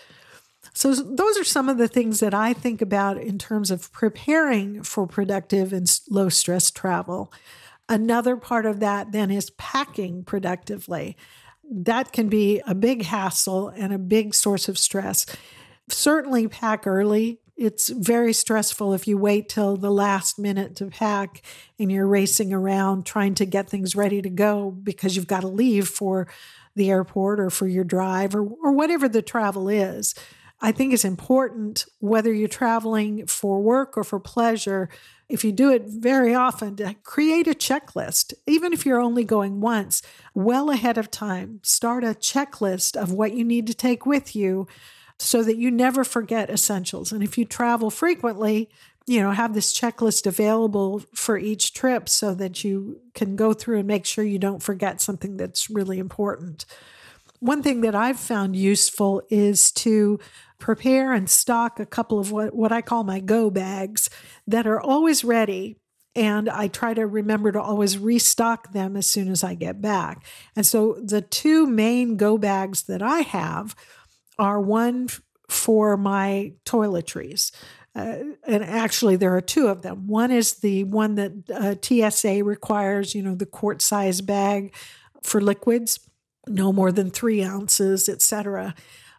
So, 0.75 0.95
those 0.95 1.37
are 1.37 1.45
some 1.45 1.69
of 1.69 1.77
the 1.77 1.89
things 1.89 2.21
that 2.21 2.33
I 2.33 2.53
think 2.53 2.81
about 2.81 3.19
in 3.19 3.39
terms 3.39 3.71
of 3.71 3.93
preparing 3.93 4.83
for 4.83 5.07
productive 5.07 5.73
and 5.73 5.91
low 6.09 6.29
stress 6.29 6.71
travel. 6.71 7.33
Another 7.89 8.37
part 8.37 8.65
of 8.65 8.81
that 8.81 9.13
then 9.13 9.31
is 9.31 9.51
packing 9.51 10.25
productively. 10.25 11.17
That 11.69 12.13
can 12.13 12.29
be 12.29 12.63
a 12.67 12.75
big 12.75 13.05
hassle 13.05 13.69
and 13.69 13.93
a 13.93 13.99
big 13.99 14.35
source 14.35 14.69
of 14.69 14.79
stress. 14.79 15.27
Certainly, 15.91 16.49
pack 16.49 16.87
early. 16.87 17.42
It's 17.65 17.91
very 17.91 18.33
stressful 18.33 18.93
if 18.93 19.07
you 19.07 19.17
wait 19.17 19.49
till 19.49 19.77
the 19.77 19.93
last 19.93 20.37
minute 20.37 20.75
to 20.77 20.87
pack 20.87 21.43
and 21.79 21.93
you're 21.93 22.09
racing 22.09 22.53
around 22.53 23.07
trying 23.07 23.37
to 23.37 23.47
get 23.47 23.71
things 23.71 23.95
ready 23.95 24.21
to 24.21 24.29
go 24.29 24.73
because 24.73 25.15
you've 25.15 25.29
got 25.29 25.43
to 25.43 25.47
leave 25.47 25.87
for 25.87 26.27
the 26.75 26.91
airport 26.91 27.39
or 27.39 27.51
for 27.51 27.69
your 27.69 27.85
drive 27.85 28.35
or, 28.35 28.43
or 28.65 28.73
whatever 28.73 29.09
the 29.09 29.23
travel 29.23 29.69
is. 29.69 30.13
I 30.61 30.73
think 30.73 30.93
it's 30.93 31.05
important, 31.05 31.87
whether 32.01 32.33
you're 32.33 32.49
traveling 32.49 33.29
for 33.29 33.63
work 33.63 33.97
or 33.97 34.03
for 34.03 34.19
pleasure, 34.19 34.89
if 35.29 35.45
you 35.45 35.53
do 35.53 35.71
it 35.71 35.85
very 35.87 36.35
often, 36.35 36.75
to 36.77 36.95
create 37.05 37.47
a 37.47 37.55
checklist. 37.55 38.35
Even 38.45 38.73
if 38.73 38.85
you're 38.85 39.01
only 39.01 39.23
going 39.23 39.61
once, 39.61 40.03
well 40.35 40.69
ahead 40.69 40.99
of 40.99 41.13
time, 41.13 41.61
start 41.63 42.03
a 42.03 42.09
checklist 42.09 42.97
of 43.01 43.13
what 43.13 43.35
you 43.35 43.45
need 43.45 43.69
to 43.69 43.75
take 43.75 44.05
with 44.05 44.35
you 44.35 44.67
so 45.23 45.43
that 45.43 45.57
you 45.57 45.71
never 45.71 46.05
forget 46.05 46.51
essentials. 46.51 47.13
And 47.13 47.23
if 47.23 47.39
you 47.39 47.45
travel 47.45 47.91
frequently, 47.91 48.69
you 49.07 49.21
know, 49.21 49.33
have 49.33 49.55
this 49.55 49.79
checklist 49.79 50.27
available 50.27 51.03
for 51.15 51.37
each 51.37 51.75
trip 51.75 52.09
so 52.09 52.35
that 52.35 52.63
you 52.63 53.01
can 53.15 53.37
go 53.37 53.53
through 53.53 53.79
and 53.79 53.89
make 53.89 54.05
sure 54.05 54.25
you 54.25 54.39
don't 54.39 54.63
forget 54.63 55.01
something 55.01 55.37
that's 55.37 55.71
really 55.71 55.99
important. 55.99 56.65
One 57.41 57.63
thing 57.63 57.81
that 57.81 57.95
I've 57.95 58.21
found 58.21 58.55
useful 58.55 59.23
is 59.29 59.73
to 59.73 60.21
prepare 60.61 61.13
and 61.13 61.29
stock 61.29 61.81
a 61.81 61.87
couple 61.87 62.21
of 62.21 62.31
what, 62.31 62.55
what 62.55 62.71
I 62.71 62.83
call 62.83 63.03
my 63.03 63.19
go 63.19 63.51
bags 63.51 64.09
that 64.47 64.67
are 64.67 64.81
always 64.81 65.25
ready. 65.25 65.77
And 66.15 66.49
I 66.49 66.69
try 66.69 66.95
to 66.95 67.07
remember 67.07 67.51
to 67.51 67.61
always 67.61 67.99
restock 67.99 68.73
them 68.73 68.97
as 68.97 69.07
soon 69.09 69.29
as 69.29 69.43
I 69.43 69.55
get 69.55 69.81
back. 69.81 70.25
And 70.55 70.65
so 70.65 71.01
the 71.03 71.23
two 71.23 71.67
main 71.67 72.17
go 72.17 72.39
bags 72.39 72.83
that 72.83 73.03
I 73.03 73.21
have 73.21 73.75
are 74.43 74.61
one 74.61 75.09
for 75.49 75.97
my 75.97 76.53
toiletries. 76.65 77.53
Uh, 77.95 78.17
and 78.45 78.65
actually, 78.65 79.17
there 79.17 79.37
are 79.37 79.41
two 79.41 79.69
of 79.69 79.83
them. 79.83 80.09
One 80.09 80.33
is 80.33 80.55
the 80.55 80.83
one 80.85 81.15
that 81.15 81.33
uh, 81.55 81.75
TSA 81.81 82.43
requires, 82.43 83.15
you 83.15 83.23
know, 83.23 83.37
the 83.37 83.47
quart 83.47 83.81
size 83.81 84.21
bag 84.21 84.75
for 85.23 85.41
liquids, 85.41 86.01
no 86.49 86.73
more 86.73 86.91
than 86.91 87.11
three 87.11 87.45
ounces, 87.45 88.09
etc. 88.09 88.75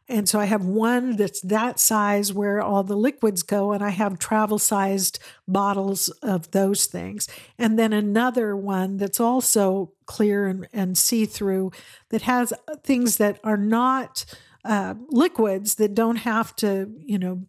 And 0.09 0.27
so 0.27 0.39
I 0.39 0.45
have 0.45 0.65
one 0.65 1.15
that's 1.15 1.39
that 1.41 1.79
size 1.79 2.33
where 2.33 2.61
all 2.61 2.83
the 2.83 2.97
liquids 2.97 3.43
go, 3.43 3.71
and 3.71 3.81
I 3.81 3.91
have 3.91 4.19
travel 4.19 4.59
sized 4.59 5.19
bottles 5.47 6.09
of 6.21 6.51
those 6.51 6.87
things. 6.87 7.29
And 7.57 7.79
then 7.79 7.93
another 7.93 8.57
one 8.57 8.97
that's 8.97 9.21
also 9.21 9.93
clear 10.05 10.47
and, 10.47 10.67
and 10.73 10.97
see 10.97 11.25
through 11.25 11.71
that 12.09 12.23
has 12.23 12.51
things 12.83 13.15
that 13.17 13.39
are 13.45 13.55
not 13.55 14.25
uh, 14.65 14.95
liquids 15.09 15.75
that 15.75 15.93
don't 15.93 16.17
have 16.17 16.55
to, 16.57 16.91
you 16.97 17.19
know, 17.19 17.43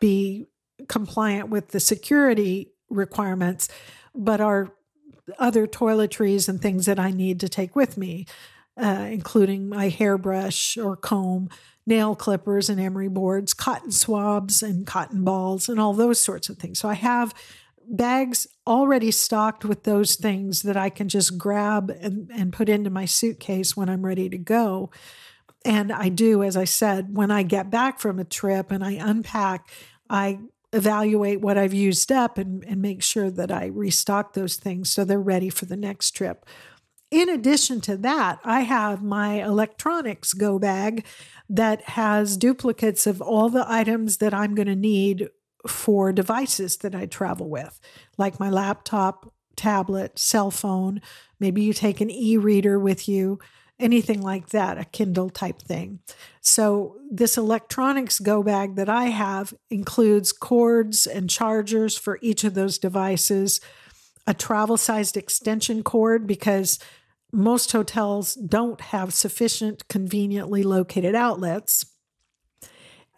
be 0.00 0.46
compliant 0.88 1.48
with 1.48 1.68
the 1.68 1.80
security 1.80 2.72
requirements, 2.90 3.68
but 4.14 4.40
are 4.40 4.72
other 5.38 5.66
toiletries 5.66 6.48
and 6.48 6.60
things 6.60 6.86
that 6.86 6.98
I 6.98 7.10
need 7.10 7.40
to 7.40 7.48
take 7.48 7.76
with 7.76 7.96
me, 7.96 8.26
uh, 8.76 9.08
including 9.10 9.68
my 9.68 9.88
hairbrush 9.88 10.76
or 10.76 10.96
comb, 10.96 11.48
nail 11.86 12.14
clippers 12.14 12.68
and 12.68 12.80
emery 12.80 13.08
boards, 13.08 13.54
cotton 13.54 13.90
swabs 13.90 14.62
and 14.62 14.86
cotton 14.86 15.24
balls, 15.24 15.68
and 15.68 15.80
all 15.80 15.94
those 15.94 16.20
sorts 16.20 16.48
of 16.48 16.58
things. 16.58 16.78
So 16.78 16.88
I 16.88 16.94
have 16.94 17.34
bags 17.90 18.46
already 18.66 19.10
stocked 19.10 19.64
with 19.64 19.84
those 19.84 20.14
things 20.14 20.62
that 20.62 20.76
I 20.76 20.90
can 20.90 21.08
just 21.08 21.38
grab 21.38 21.90
and, 21.90 22.30
and 22.30 22.52
put 22.52 22.68
into 22.68 22.90
my 22.90 23.06
suitcase 23.06 23.76
when 23.76 23.88
I'm 23.88 24.04
ready 24.04 24.28
to 24.28 24.38
go. 24.38 24.90
And 25.68 25.92
I 25.92 26.08
do, 26.08 26.42
as 26.42 26.56
I 26.56 26.64
said, 26.64 27.14
when 27.14 27.30
I 27.30 27.42
get 27.42 27.68
back 27.68 28.00
from 28.00 28.18
a 28.18 28.24
trip 28.24 28.70
and 28.70 28.82
I 28.82 28.92
unpack, 28.92 29.68
I 30.08 30.38
evaluate 30.72 31.42
what 31.42 31.58
I've 31.58 31.74
used 31.74 32.10
up 32.10 32.38
and, 32.38 32.64
and 32.64 32.80
make 32.80 33.02
sure 33.02 33.30
that 33.30 33.52
I 33.52 33.66
restock 33.66 34.32
those 34.32 34.56
things 34.56 34.88
so 34.90 35.04
they're 35.04 35.20
ready 35.20 35.50
for 35.50 35.66
the 35.66 35.76
next 35.76 36.12
trip. 36.12 36.46
In 37.10 37.28
addition 37.28 37.82
to 37.82 37.98
that, 37.98 38.38
I 38.44 38.60
have 38.60 39.02
my 39.02 39.44
electronics 39.44 40.32
go 40.32 40.58
bag 40.58 41.04
that 41.50 41.82
has 41.82 42.38
duplicates 42.38 43.06
of 43.06 43.20
all 43.20 43.50
the 43.50 43.70
items 43.70 44.16
that 44.18 44.32
I'm 44.32 44.54
going 44.54 44.68
to 44.68 44.74
need 44.74 45.28
for 45.66 46.14
devices 46.14 46.78
that 46.78 46.94
I 46.94 47.04
travel 47.04 47.50
with, 47.50 47.78
like 48.16 48.40
my 48.40 48.48
laptop, 48.48 49.34
tablet, 49.54 50.18
cell 50.18 50.50
phone. 50.50 51.02
Maybe 51.38 51.60
you 51.60 51.74
take 51.74 52.00
an 52.00 52.10
e 52.10 52.38
reader 52.38 52.78
with 52.78 53.06
you, 53.06 53.38
anything 53.80 54.20
like 54.22 54.48
that, 54.50 54.78
a 54.78 54.84
Kindle 54.84 55.30
type 55.30 55.62
thing. 55.62 56.00
So, 56.40 56.96
this 57.10 57.36
electronics 57.36 58.18
go 58.18 58.42
bag 58.42 58.76
that 58.76 58.88
I 58.88 59.06
have 59.06 59.54
includes 59.70 60.32
cords 60.32 61.06
and 61.06 61.30
chargers 61.30 61.96
for 61.96 62.18
each 62.20 62.44
of 62.44 62.54
those 62.54 62.78
devices, 62.78 63.60
a 64.26 64.34
travel 64.34 64.76
sized 64.76 65.16
extension 65.16 65.82
cord 65.82 66.26
because 66.26 66.78
most 67.32 67.72
hotels 67.72 68.34
don't 68.34 68.80
have 68.80 69.12
sufficient 69.12 69.88
conveniently 69.88 70.62
located 70.62 71.14
outlets. 71.14 71.84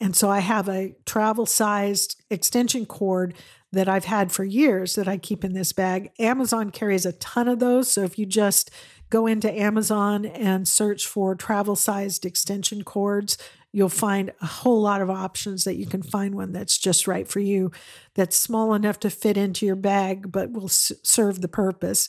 And 0.01 0.17
so 0.17 0.31
I 0.31 0.41
have 0.41 0.69
a 0.69 0.95
travel 1.05 1.47
sized 1.47 2.23
extension 2.31 2.87
cord 2.87 3.35
that 3.73 3.89
I've 3.89 4.07
had 4.07 4.33
for 4.33 4.45
years 4.45 4.95
that 4.95 5.07
I 5.07 5.17
keep 5.17 5.45
in 5.45 5.53
this 5.53 5.73
bag. 5.73 6.11
Amazon 6.19 6.71
carries 6.71 7.07
a 7.07 7.13
ton 7.13 7.49
of 7.49 7.61
those. 7.61 7.91
So 7.91 8.03
if 8.03 8.19
you 8.19 8.27
just 8.27 8.71
go 9.11 9.27
into 9.27 9.53
Amazon 9.53 10.25
and 10.25 10.67
search 10.67 11.07
for 11.07 11.35
travel 11.35 11.77
sized 11.77 12.25
extension 12.25 12.85
cords, 12.85 13.37
you'll 13.73 13.89
find 13.89 14.33
a 14.41 14.47
whole 14.47 14.81
lot 14.81 15.01
of 15.01 15.11
options 15.11 15.65
that 15.65 15.77
you 15.77 15.87
can 15.87 16.03
find 16.03 16.35
one 16.35 16.53
that's 16.53 16.79
just 16.79 17.07
right 17.07 17.29
for 17.29 17.41
you, 17.41 17.71
that's 18.15 18.37
small 18.37 18.75
enough 18.75 18.99
to 19.01 19.11
fit 19.11 19.37
into 19.37 19.67
your 19.67 19.77
bag, 19.77 20.33
but 20.33 20.51
will 20.53 20.65
s- 20.65 20.93
serve 21.03 21.41
the 21.41 21.49
purpose. 21.49 22.09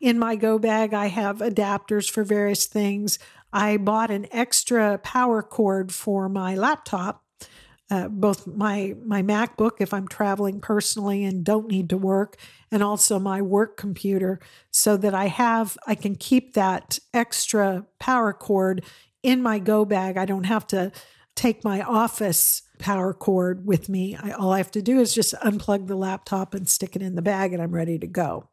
In 0.00 0.18
my 0.18 0.36
go 0.36 0.58
bag, 0.58 0.94
I 0.94 1.06
have 1.06 1.38
adapters 1.38 2.10
for 2.10 2.24
various 2.24 2.66
things. 2.66 3.18
I 3.52 3.76
bought 3.76 4.10
an 4.10 4.26
extra 4.32 4.98
power 4.98 5.42
cord 5.42 5.92
for 5.92 6.28
my 6.28 6.54
laptop, 6.54 7.22
uh, 7.92 8.08
both 8.08 8.46
my 8.46 8.94
my 9.04 9.22
MacBook 9.22 9.72
if 9.78 9.92
I'm 9.92 10.08
traveling 10.08 10.60
personally 10.60 11.24
and 11.24 11.44
don't 11.44 11.68
need 11.68 11.90
to 11.90 11.98
work, 11.98 12.38
and 12.70 12.82
also 12.82 13.18
my 13.18 13.42
work 13.42 13.76
computer, 13.76 14.40
so 14.70 14.96
that 14.96 15.14
I 15.14 15.26
have 15.26 15.76
I 15.86 15.94
can 15.94 16.16
keep 16.16 16.54
that 16.54 16.98
extra 17.12 17.84
power 18.00 18.32
cord 18.32 18.82
in 19.22 19.42
my 19.42 19.58
go 19.58 19.84
bag. 19.84 20.16
I 20.16 20.24
don't 20.24 20.44
have 20.44 20.66
to 20.68 20.90
take 21.36 21.64
my 21.64 21.82
office 21.82 22.62
power 22.78 23.12
cord 23.12 23.66
with 23.66 23.90
me. 23.90 24.16
I, 24.16 24.30
all 24.30 24.52
I 24.52 24.58
have 24.58 24.70
to 24.70 24.82
do 24.82 24.98
is 24.98 25.14
just 25.14 25.34
unplug 25.44 25.86
the 25.86 25.96
laptop 25.96 26.54
and 26.54 26.66
stick 26.66 26.96
it 26.96 27.02
in 27.02 27.14
the 27.14 27.20
bag, 27.20 27.52
and 27.52 27.62
I'm 27.62 27.74
ready 27.74 27.98
to 27.98 28.06
go. 28.06 28.48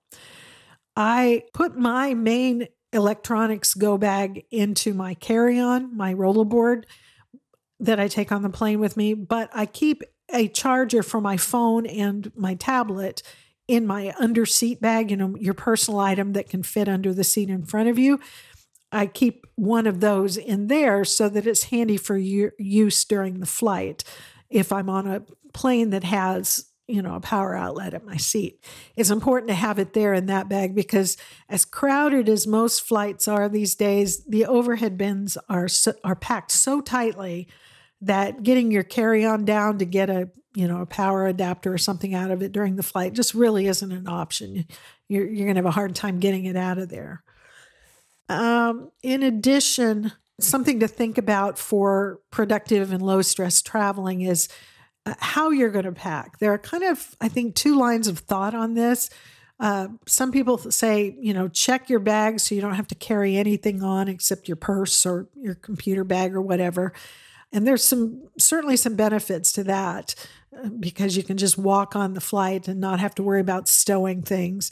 I 0.97 1.43
put 1.53 1.77
my 1.77 2.13
main 2.13 2.67
electronics 2.91 3.73
go 3.73 3.97
bag 3.97 4.43
into 4.51 4.93
my 4.93 5.13
carry 5.13 5.59
on, 5.59 5.95
my 5.95 6.13
rollerboard 6.13 6.83
that 7.79 7.99
I 7.99 8.07
take 8.07 8.31
on 8.31 8.41
the 8.41 8.49
plane 8.49 8.79
with 8.79 8.97
me, 8.97 9.13
but 9.13 9.49
I 9.53 9.65
keep 9.65 10.03
a 10.33 10.47
charger 10.47 11.01
for 11.01 11.21
my 11.21 11.37
phone 11.37 11.85
and 11.85 12.31
my 12.35 12.55
tablet 12.55 13.23
in 13.67 13.85
my 13.85 14.13
under 14.19 14.45
seat 14.45 14.81
bag, 14.81 15.11
you 15.11 15.17
know, 15.17 15.35
your 15.39 15.53
personal 15.53 15.99
item 15.99 16.33
that 16.33 16.49
can 16.49 16.63
fit 16.63 16.89
under 16.89 17.13
the 17.13 17.23
seat 17.23 17.49
in 17.49 17.63
front 17.63 17.89
of 17.89 17.99
you. 17.99 18.19
I 18.91 19.05
keep 19.05 19.45
one 19.55 19.85
of 19.85 19.99
those 19.99 20.35
in 20.37 20.67
there 20.67 21.05
so 21.05 21.29
that 21.29 21.45
it's 21.45 21.65
handy 21.65 21.97
for 21.97 22.17
use 22.17 23.05
during 23.05 23.39
the 23.39 23.45
flight. 23.45 24.03
If 24.49 24.71
I'm 24.71 24.89
on 24.89 25.07
a 25.07 25.21
plane 25.53 25.91
that 25.91 26.03
has 26.03 26.65
you 26.89 27.03
know, 27.03 27.13
a 27.13 27.19
power 27.19 27.55
outlet 27.55 27.93
at 27.93 28.03
my 28.03 28.17
seat. 28.17 28.65
It's 28.95 29.11
important 29.11 29.49
to 29.49 29.53
have 29.53 29.77
it 29.77 29.93
there 29.93 30.11
in 30.15 30.25
that 30.25 30.49
bag 30.49 30.73
because 30.73 31.17
as 31.47 31.63
crowded 31.63 32.27
as 32.27 32.47
most 32.47 32.81
flights 32.81 33.27
are 33.27 33.47
these 33.47 33.75
days, 33.75 34.25
the 34.25 34.47
overhead 34.47 34.97
bins 34.97 35.37
are 35.47 35.67
so, 35.67 35.93
are 36.03 36.15
packed 36.15 36.51
so 36.51 36.81
tightly 36.81 37.47
that 38.01 38.43
getting 38.43 38.71
your 38.71 38.83
carry-on 38.83 39.45
down 39.45 39.77
to 39.79 39.85
get 39.85 40.09
a, 40.09 40.29
you 40.55 40.67
know, 40.67 40.81
a 40.81 40.85
power 40.85 41.27
adapter 41.27 41.73
or 41.73 41.77
something 41.77 42.13
out 42.13 42.31
of 42.31 42.41
it 42.41 42.51
during 42.51 42.75
the 42.75 42.83
flight 42.83 43.13
just 43.13 43.33
really 43.33 43.67
isn't 43.67 43.91
an 43.91 44.07
option. 44.07 44.65
You're 45.07 45.27
you're 45.27 45.45
going 45.45 45.55
to 45.55 45.59
have 45.59 45.65
a 45.65 45.71
hard 45.71 45.95
time 45.95 46.19
getting 46.19 46.45
it 46.45 46.55
out 46.55 46.77
of 46.77 46.89
there. 46.89 47.23
Um, 48.29 48.91
in 49.03 49.23
addition, 49.23 50.11
something 50.39 50.79
to 50.79 50.87
think 50.87 51.17
about 51.17 51.57
for 51.57 52.19
productive 52.31 52.93
and 52.93 53.01
low 53.01 53.21
stress 53.21 53.61
traveling 53.61 54.21
is 54.21 54.47
uh, 55.05 55.15
how 55.19 55.49
you're 55.49 55.71
going 55.71 55.85
to 55.85 55.91
pack. 55.91 56.39
There 56.39 56.53
are 56.53 56.59
kind 56.59 56.83
of, 56.83 57.15
I 57.19 57.27
think, 57.27 57.55
two 57.55 57.77
lines 57.77 58.07
of 58.07 58.19
thought 58.19 58.53
on 58.53 58.75
this. 58.75 59.09
Uh, 59.59 59.89
some 60.07 60.31
people 60.31 60.57
say, 60.57 61.17
you 61.19 61.33
know, 61.33 61.49
check 61.49 61.89
your 61.89 61.99
bag 61.99 62.39
so 62.39 62.55
you 62.55 62.61
don't 62.61 62.75
have 62.75 62.87
to 62.87 62.95
carry 62.95 63.35
anything 63.35 63.83
on 63.83 64.07
except 64.07 64.47
your 64.47 64.55
purse 64.55 65.05
or 65.05 65.27
your 65.35 65.55
computer 65.55 66.03
bag 66.03 66.33
or 66.33 66.41
whatever. 66.41 66.93
And 67.51 67.65
there's 67.65 67.83
some 67.83 68.29
certainly 68.37 68.77
some 68.77 68.95
benefits 68.95 69.51
to 69.53 69.63
that 69.65 70.15
uh, 70.55 70.69
because 70.69 71.17
you 71.17 71.23
can 71.23 71.37
just 71.37 71.57
walk 71.57 71.95
on 71.95 72.13
the 72.13 72.21
flight 72.21 72.67
and 72.67 72.79
not 72.79 72.99
have 72.99 73.15
to 73.15 73.23
worry 73.23 73.41
about 73.41 73.67
stowing 73.67 74.21
things. 74.21 74.71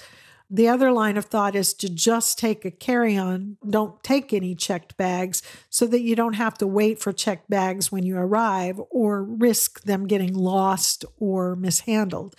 The 0.50 0.70
other 0.70 0.94
line 0.94 1.18
of 1.18 1.26
thought 1.26 1.56
is 1.56 1.74
to 1.76 1.90
just 1.90 2.40
take 2.40 2.64
a 2.64 2.72
carry 2.72 3.18
on. 3.18 3.58
Don't 3.70 4.02
take 4.02 4.32
any 4.32 4.56
checked 4.56 4.96
bags 4.96 5.42
so 5.70 5.86
that 5.88 6.02
you 6.02 6.16
don't 6.16 6.34
have 6.34 6.58
to 6.60 6.68
wait 6.68 7.00
for 7.00 7.12
checked 7.12 7.50
bags 7.50 7.92
when 7.92 8.04
you 8.04 8.18
arrive 8.18 8.80
or 8.90 9.24
risk 9.24 9.82
them 9.84 10.08
getting 10.08 10.34
lost 10.34 11.04
or 11.20 11.58
mishandled. 11.58 12.34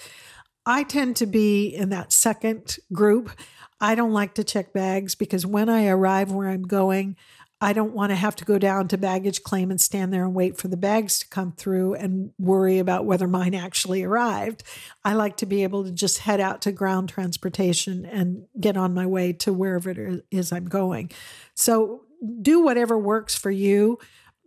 I 0.64 0.84
tend 0.84 1.16
to 1.16 1.26
be 1.26 1.66
in 1.66 1.90
that 1.90 2.12
second 2.12 2.76
group. 2.92 3.30
I 3.80 3.94
don't 3.94 4.12
like 4.12 4.34
to 4.34 4.44
check 4.44 4.72
bags 4.72 5.14
because 5.14 5.44
when 5.44 5.68
I 5.68 5.86
arrive 5.88 6.32
where 6.32 6.48
I'm 6.48 6.62
going, 6.62 7.16
I 7.60 7.72
don't 7.72 7.92
want 7.92 8.10
to 8.10 8.16
have 8.16 8.36
to 8.36 8.44
go 8.44 8.56
down 8.58 8.86
to 8.88 8.98
baggage 8.98 9.42
claim 9.42 9.70
and 9.70 9.80
stand 9.80 10.12
there 10.12 10.24
and 10.24 10.34
wait 10.34 10.56
for 10.56 10.68
the 10.68 10.76
bags 10.76 11.18
to 11.18 11.28
come 11.28 11.52
through 11.52 11.94
and 11.94 12.30
worry 12.38 12.78
about 12.78 13.04
whether 13.04 13.26
mine 13.26 13.54
actually 13.54 14.04
arrived. 14.04 14.62
I 15.04 15.14
like 15.14 15.36
to 15.38 15.46
be 15.46 15.64
able 15.64 15.82
to 15.84 15.90
just 15.90 16.18
head 16.18 16.40
out 16.40 16.62
to 16.62 16.72
ground 16.72 17.08
transportation 17.08 18.04
and 18.04 18.46
get 18.60 18.76
on 18.76 18.94
my 18.94 19.06
way 19.06 19.32
to 19.34 19.52
wherever 19.52 19.90
it 19.90 20.24
is 20.30 20.52
I'm 20.52 20.66
going. 20.66 21.10
So 21.54 22.04
do 22.40 22.62
whatever 22.62 22.96
works 22.96 23.36
for 23.36 23.50
you. 23.50 23.98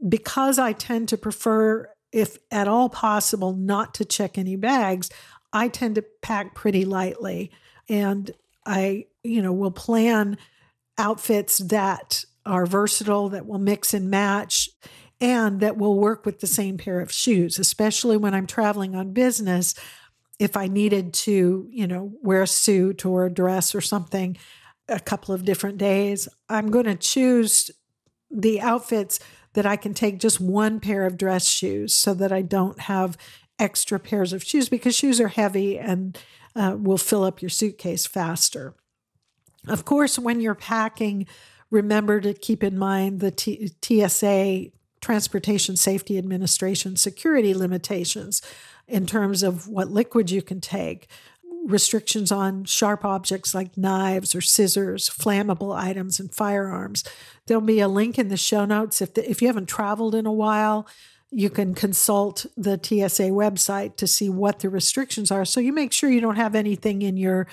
Because 0.08 0.58
I 0.58 0.74
tend 0.74 1.10
to 1.10 1.17
prefer, 1.17 1.88
if 2.12 2.38
at 2.50 2.67
all 2.67 2.89
possible, 2.89 3.54
not 3.54 3.93
to 3.95 4.06
check 4.06 4.38
any 4.38 4.56
bags, 4.56 5.12
I 5.54 5.67
tend 5.67 5.95
to 5.95 6.06
pack 6.24 6.56
pretty 6.56 6.86
lightly. 6.86 7.52
And 7.88 8.32
I, 8.65 9.06
you 9.24 9.41
know, 9.43 9.54
will 9.54 9.69
plan 9.69 10.38
outfits 10.97 11.60
that 11.60 12.26
are 12.46 12.66
versatile, 12.66 13.30
that 13.30 13.46
will 13.46 13.60
mix 13.60 13.94
and 13.94 14.10
match, 14.10 14.70
and 15.20 15.60
that 15.60 15.78
will 15.78 16.00
work 16.00 16.26
with 16.26 16.40
the 16.40 16.48
same 16.48 16.78
pair 16.78 17.00
of 17.00 17.12
shoes, 17.12 17.60
especially 17.60 18.18
when 18.18 18.34
I'm 18.34 18.48
traveling 18.48 18.96
on 18.96 19.14
business. 19.14 19.76
If 20.40 20.58
I 20.58 20.68
needed 20.68 21.14
to, 21.14 21.68
you 21.70 21.86
know, 21.86 22.14
wear 22.22 22.42
a 22.44 22.48
suit 22.48 23.06
or 23.06 23.26
a 23.26 23.34
dress 23.34 23.76
or 23.76 23.82
something 23.82 24.38
a 24.90 25.00
couple 25.00 25.34
of 25.34 25.46
different 25.46 25.78
days, 25.78 26.28
I'm 26.50 26.72
going 26.72 26.86
to 26.86 26.96
choose 26.96 27.70
the 28.32 28.60
outfits 28.60 29.20
that 29.54 29.66
I 29.66 29.76
can 29.76 29.94
take 29.94 30.20
just 30.20 30.40
one 30.40 30.80
pair 30.80 31.06
of 31.06 31.18
dress 31.18 31.48
shoes 31.48 31.96
so 31.96 32.14
that 32.16 32.32
I 32.32 32.42
don't 32.42 32.80
have 32.82 33.18
extra 33.60 34.00
pairs 34.00 34.34
of 34.34 34.44
shoes 34.44 34.70
because 34.70 34.96
shoes 34.96 35.22
are 35.22 35.28
heavy 35.28 35.78
and 35.78 36.18
uh, 36.56 36.76
will 36.78 36.98
fill 36.98 37.24
up 37.24 37.42
your 37.42 37.50
suitcase 37.50 38.08
faster. 38.08 38.74
Of 39.68 39.86
course, 39.86 40.18
when 40.18 40.42
you're 40.42 40.56
packing 40.56 41.28
remember 41.72 42.20
to 42.22 42.34
keep 42.34 42.64
in 42.64 42.78
mind 42.78 43.20
the 43.20 43.32
T- 43.32 43.72
TSA 43.82 44.72
Transportation 45.02 45.76
Safety 45.76 46.18
Administration 46.18 46.96
security 46.96 47.56
limitations 47.56 48.42
in 48.88 49.08
terms 49.08 49.42
of 49.42 49.68
what 49.68 49.90
liquid 49.90 50.30
you 50.30 50.42
can 50.42 50.62
take, 50.62 51.08
restrictions 51.66 52.32
on 52.32 52.66
sharp 52.66 53.06
objects 53.06 53.56
like 53.56 53.78
knives 53.78 54.36
or 54.36 54.42
scissors, 54.42 55.10
flammable 55.10 55.76
items, 55.76 56.20
and 56.20 56.34
firearms. 56.34 57.04
There'll 57.48 57.62
be 57.62 57.80
a 57.80 57.88
link 57.88 58.20
in 58.20 58.28
the 58.28 58.38
show 58.38 58.66
notes. 58.66 59.02
If, 59.02 59.14
the, 59.14 59.28
if 59.30 59.42
you 59.42 59.48
haven't 59.48 59.70
traveled 59.70 60.14
in 60.14 60.26
a 60.26 60.34
while, 60.34 60.88
you 61.32 61.50
can 61.50 61.74
consult 61.74 62.46
the 62.58 62.78
TSA 62.82 63.30
website 63.30 63.96
to 63.96 64.06
see 64.06 64.30
what 64.30 64.60
the 64.60 64.70
restrictions 64.70 65.32
are. 65.32 65.46
So 65.46 65.62
you 65.62 65.72
make 65.72 65.94
sure 65.94 66.10
you 66.10 66.22
don't 66.22 66.36
have 66.36 66.56
anything 66.56 67.02
in 67.02 67.18
your 67.18 67.48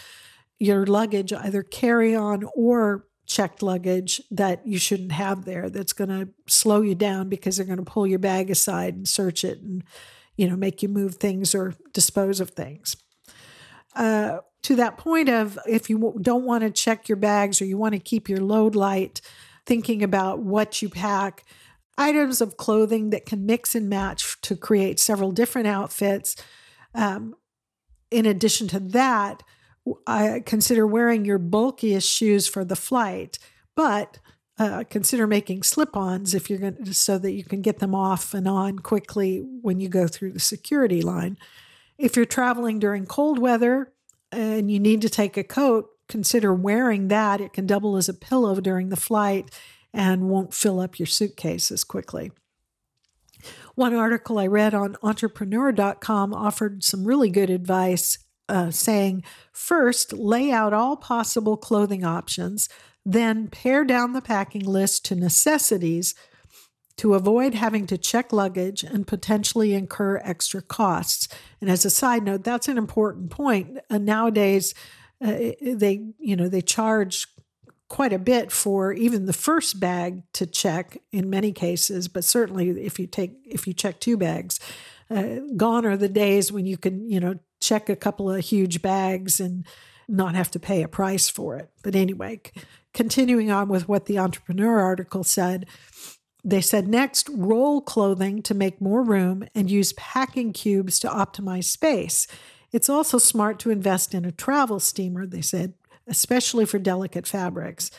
your 0.60 0.84
luggage, 0.84 1.32
either 1.32 1.62
carry 1.62 2.16
on 2.16 2.42
or 2.56 3.04
checked 3.28 3.62
luggage 3.62 4.20
that 4.30 4.66
you 4.66 4.78
shouldn't 4.78 5.12
have 5.12 5.44
there 5.44 5.68
that's 5.70 5.92
going 5.92 6.08
to 6.08 6.28
slow 6.46 6.80
you 6.80 6.94
down 6.94 7.28
because 7.28 7.56
they're 7.56 7.66
going 7.66 7.78
to 7.78 7.84
pull 7.84 8.06
your 8.06 8.18
bag 8.18 8.50
aside 8.50 8.94
and 8.94 9.06
search 9.06 9.44
it 9.44 9.60
and 9.60 9.84
you 10.36 10.48
know 10.48 10.56
make 10.56 10.82
you 10.82 10.88
move 10.88 11.16
things 11.16 11.54
or 11.54 11.74
dispose 11.92 12.40
of 12.40 12.50
things 12.50 12.96
uh, 13.94 14.38
to 14.62 14.76
that 14.76 14.98
point 14.98 15.28
of 15.28 15.58
if 15.66 15.88
you 15.90 16.18
don't 16.20 16.44
want 16.44 16.62
to 16.62 16.70
check 16.70 17.08
your 17.08 17.16
bags 17.16 17.60
or 17.60 17.64
you 17.64 17.76
want 17.76 17.94
to 17.94 17.98
keep 17.98 18.28
your 18.28 18.40
load 18.40 18.74
light, 18.74 19.20
thinking 19.66 20.02
about 20.02 20.40
what 20.40 20.82
you 20.82 20.88
pack, 20.88 21.44
items 21.96 22.40
of 22.40 22.56
clothing 22.56 23.10
that 23.10 23.26
can 23.26 23.46
mix 23.46 23.74
and 23.74 23.88
match 23.88 24.40
to 24.42 24.56
create 24.56 25.00
several 25.00 25.32
different 25.32 25.66
outfits. 25.66 26.36
Um, 26.94 27.34
in 28.10 28.24
addition 28.24 28.68
to 28.68 28.80
that, 28.80 29.42
I 30.06 30.42
consider 30.44 30.86
wearing 30.86 31.24
your 31.24 31.38
bulkiest 31.38 32.10
shoes 32.10 32.48
for 32.48 32.64
the 32.64 32.76
flight, 32.76 33.38
but 33.74 34.18
uh, 34.58 34.84
consider 34.90 35.26
making 35.26 35.62
slip-ons 35.62 36.34
if 36.34 36.50
you're 36.50 36.58
going 36.58 36.84
to, 36.84 36.94
so 36.94 37.18
that 37.18 37.32
you 37.32 37.44
can 37.44 37.62
get 37.62 37.78
them 37.78 37.94
off 37.94 38.34
and 38.34 38.48
on 38.48 38.80
quickly 38.80 39.38
when 39.62 39.78
you 39.80 39.88
go 39.88 40.08
through 40.08 40.32
the 40.32 40.40
security 40.40 41.00
line. 41.00 41.38
If 41.96 42.16
you're 42.16 42.24
traveling 42.24 42.78
during 42.78 43.06
cold 43.06 43.38
weather 43.38 43.92
and 44.32 44.70
you 44.70 44.80
need 44.80 45.02
to 45.02 45.08
take 45.08 45.36
a 45.36 45.44
coat, 45.44 45.90
consider 46.08 46.52
wearing 46.52 47.08
that. 47.08 47.40
It 47.40 47.52
can 47.52 47.66
double 47.66 47.96
as 47.96 48.08
a 48.08 48.14
pillow 48.14 48.60
during 48.60 48.88
the 48.88 48.96
flight 48.96 49.50
and 49.92 50.28
won't 50.28 50.54
fill 50.54 50.80
up 50.80 50.98
your 50.98 51.06
suitcase 51.06 51.70
as 51.70 51.84
quickly. 51.84 52.32
One 53.74 53.94
article 53.94 54.38
I 54.38 54.48
read 54.48 54.74
on 54.74 54.96
entrepreneur.com 55.02 56.34
offered 56.34 56.82
some 56.82 57.04
really 57.04 57.30
good 57.30 57.50
advice, 57.50 58.18
uh, 58.48 58.70
saying 58.70 59.22
first, 59.52 60.12
lay 60.12 60.50
out 60.50 60.72
all 60.72 60.96
possible 60.96 61.56
clothing 61.56 62.04
options, 62.04 62.68
then 63.04 63.48
pare 63.48 63.84
down 63.84 64.12
the 64.12 64.22
packing 64.22 64.64
list 64.64 65.04
to 65.06 65.14
necessities 65.14 66.14
to 66.98 67.14
avoid 67.14 67.54
having 67.54 67.86
to 67.86 67.96
check 67.96 68.32
luggage 68.32 68.82
and 68.82 69.06
potentially 69.06 69.72
incur 69.72 70.20
extra 70.24 70.60
costs. 70.60 71.28
And 71.60 71.70
as 71.70 71.84
a 71.84 71.90
side 71.90 72.24
note, 72.24 72.42
that's 72.42 72.68
an 72.68 72.76
important 72.76 73.30
point. 73.30 73.78
Uh, 73.88 73.98
nowadays, 73.98 74.74
uh, 75.24 75.52
they 75.60 76.06
you 76.18 76.36
know 76.36 76.48
they 76.48 76.60
charge 76.60 77.26
quite 77.88 78.12
a 78.12 78.18
bit 78.18 78.52
for 78.52 78.92
even 78.92 79.26
the 79.26 79.32
first 79.32 79.80
bag 79.80 80.22
to 80.34 80.46
check 80.46 80.98
in 81.10 81.30
many 81.30 81.52
cases, 81.52 82.06
but 82.08 82.24
certainly 82.24 82.70
if 82.70 82.98
you 82.98 83.06
take 83.06 83.32
if 83.44 83.66
you 83.66 83.72
check 83.72 83.98
two 83.98 84.16
bags, 84.16 84.60
uh, 85.10 85.38
gone 85.56 85.86
are 85.86 85.96
the 85.96 86.08
days 86.08 86.52
when 86.52 86.66
you 86.66 86.76
can 86.76 87.08
you 87.08 87.18
know 87.18 87.38
check 87.60 87.88
a 87.88 87.96
couple 87.96 88.30
of 88.30 88.44
huge 88.44 88.82
bags 88.82 89.40
and 89.40 89.66
not 90.08 90.34
have 90.34 90.50
to 90.52 90.58
pay 90.58 90.82
a 90.82 90.88
price 90.88 91.28
for 91.28 91.56
it. 91.56 91.70
But 91.82 91.94
anyway, 91.94 92.40
continuing 92.94 93.50
on 93.50 93.68
with 93.68 93.88
what 93.88 94.06
the 94.06 94.18
entrepreneur 94.18 94.80
article 94.80 95.24
said, 95.24 95.66
they 96.44 96.60
said 96.60 96.88
next, 96.88 97.28
roll 97.28 97.80
clothing 97.80 98.42
to 98.42 98.54
make 98.54 98.80
more 98.80 99.02
room 99.02 99.46
and 99.54 99.70
use 99.70 99.92
packing 99.94 100.52
cubes 100.52 100.98
to 101.00 101.08
optimize 101.08 101.64
space. 101.64 102.26
It's 102.72 102.88
also 102.88 103.18
smart 103.18 103.58
to 103.60 103.70
invest 103.70 104.14
in 104.14 104.24
a 104.24 104.32
travel 104.32 104.80
steamer, 104.80 105.26
they 105.26 105.42
said, 105.42 105.74
especially 106.06 106.64
for 106.64 106.78
delicate 106.78 107.26
fabrics. 107.26 107.90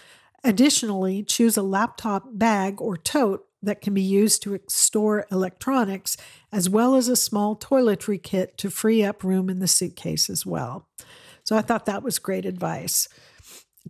Additionally, 0.43 1.21
choose 1.21 1.57
a 1.57 1.61
laptop 1.61 2.23
bag 2.31 2.81
or 2.81 2.95
tote 2.95 3.45
that 3.61 3.81
can 3.81 3.93
be 3.93 4.01
used 4.01 4.41
to 4.43 4.59
store 4.67 5.25
electronics, 5.31 6.15
as 6.51 6.69
well 6.69 6.95
as 6.95 7.07
a 7.07 7.15
small 7.15 7.55
toiletry 7.55 8.21
kit 8.21 8.57
to 8.57 8.69
free 8.69 9.03
up 9.03 9.23
room 9.23 9.49
in 9.49 9.59
the 9.59 9.67
suitcase 9.67 10.29
as 10.29 10.45
well. 10.45 10.87
So 11.43 11.57
I 11.57 11.61
thought 11.61 11.85
that 11.85 12.03
was 12.03 12.19
great 12.19 12.45
advice 12.45 13.07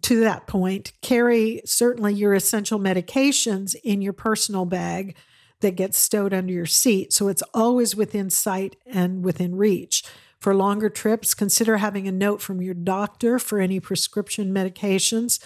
to 0.02 0.20
that 0.22 0.48
point, 0.48 0.94
carry 1.02 1.62
certainly 1.66 2.14
your 2.14 2.34
essential 2.34 2.80
medications 2.80 3.76
in 3.84 4.02
your 4.02 4.14
personal 4.14 4.66
bag 4.66 5.16
that 5.62 5.76
gets 5.76 5.98
stowed 5.98 6.34
under 6.34 6.54
your 6.54 6.66
seat. 6.66 7.12
So 7.12 7.28
it's 7.28 7.44
always 7.54 7.96
within 7.96 8.30
sight 8.30 8.76
and 8.86 9.24
within 9.24 9.56
reach. 9.56 10.04
For 10.40 10.56
longer 10.56 10.90
trips, 10.90 11.34
consider 11.34 11.78
having 11.78 12.08
a 12.08 12.14
note 12.14 12.42
from 12.42 12.62
your 12.62 12.74
doctor 12.74 13.40
for 13.40 13.60
any 13.60 13.82
prescription 13.82 14.54
medications. 14.54 15.44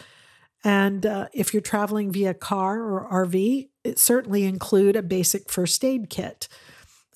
And 0.63 1.05
uh, 1.05 1.29
if 1.33 1.51
you're 1.51 1.61
traveling 1.61 2.11
via 2.11 2.35
car 2.35 2.79
or 2.79 3.09
RV, 3.25 3.69
certainly 3.95 4.43
include 4.43 4.95
a 4.95 5.03
basic 5.03 5.49
first 5.49 5.83
aid 5.83 6.09
kit. 6.09 6.47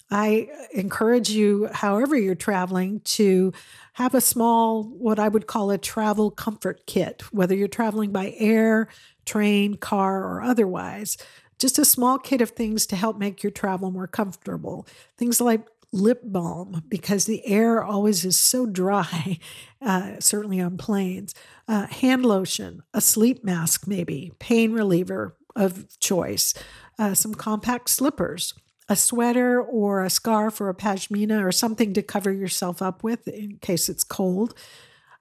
I 0.10 0.50
encourage 0.74 1.30
you, 1.30 1.70
however, 1.72 2.16
you're 2.16 2.36
traveling, 2.36 3.02
to 3.02 3.52
have 3.94 4.16
a 4.16 4.22
small, 4.22 4.84
what 4.84 5.20
I 5.20 5.28
would 5.28 5.48
call 5.48 5.70
a 5.70 5.78
travel 5.78 6.32
comfort 6.32 6.86
kit, 6.86 7.24
whether 7.32 7.56
you're 7.56 7.68
traveling 7.68 8.12
by 8.12 8.34
air, 8.38 8.88
train, 9.26 9.76
car, 9.76 10.24
or 10.24 10.42
otherwise. 10.42 11.18
Just 11.60 11.80
a 11.80 11.86
small 11.86 12.20
kit 12.20 12.42
of 12.42 12.52
things 12.52 12.86
to 12.88 12.96
help 12.96 13.18
make 13.18 13.44
your 13.44 13.52
travel 13.52 13.92
more 13.92 14.08
comfortable. 14.08 14.88
Things 15.18 15.42
like 15.42 15.68
lip 15.92 16.22
balm, 16.24 16.84
because 16.88 17.26
the 17.26 17.46
air 17.46 17.84
always 17.84 18.24
is 18.24 18.40
so 18.40 18.66
dry, 18.66 19.40
uh, 19.82 20.14
certainly 20.20 20.62
on 20.62 20.78
planes. 20.78 21.34
Uh, 21.68 21.88
hand 21.88 22.26
lotion, 22.26 22.84
a 22.94 23.02
sleep 23.02 23.44
mask, 23.44 23.88
maybe, 23.88 24.32
pain 24.40 24.72
reliever 24.72 25.36
of 25.58 26.00
choice, 26.00 26.54
uh, 26.98 27.14
some 27.14 27.36
compact 27.36 27.90
slippers 27.90 28.54
a 28.90 28.96
sweater 28.96 29.62
or 29.62 30.04
a 30.04 30.10
scarf 30.10 30.62
or 30.62 30.70
a 30.70 30.76
pashmina 30.76 31.44
or 31.44 31.52
something 31.52 31.94
to 31.94 32.02
cover 32.02 32.32
yourself 32.32 32.82
up 32.82 33.04
with 33.04 33.28
in 33.28 33.58
case 33.58 33.90
it's 33.90 34.04
cold, 34.04 34.54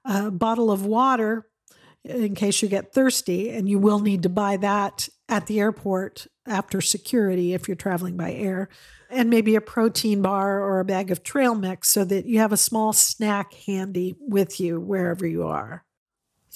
a 0.05 0.31
bottle 0.31 0.71
of 0.71 0.85
water 0.85 1.47
in 2.03 2.35
case 2.35 2.61
you 2.61 2.69
get 2.69 2.93
thirsty, 2.93 3.49
and 3.49 3.67
you 3.67 3.77
will 3.77 3.99
need 3.99 4.23
to 4.23 4.29
buy 4.29 4.55
that 4.55 5.09
at 5.27 5.47
the 5.47 5.59
airport 5.59 6.27
after 6.47 6.79
security 6.79 7.53
if 7.53 7.67
you're 7.67 7.75
traveling 7.75 8.15
by 8.15 8.31
air, 8.31 8.69
and 9.09 9.29
maybe 9.29 9.55
a 9.55 9.61
protein 9.61 10.21
bar 10.21 10.61
or 10.61 10.79
a 10.79 10.85
bag 10.85 11.11
of 11.11 11.21
trail 11.21 11.53
mix 11.53 11.89
so 11.89 12.05
that 12.05 12.25
you 12.25 12.39
have 12.39 12.53
a 12.53 12.57
small 12.57 12.93
snack 12.93 13.53
handy 13.65 14.15
with 14.21 14.59
you 14.61 14.79
wherever 14.79 15.27
you 15.27 15.45
are. 15.45 15.83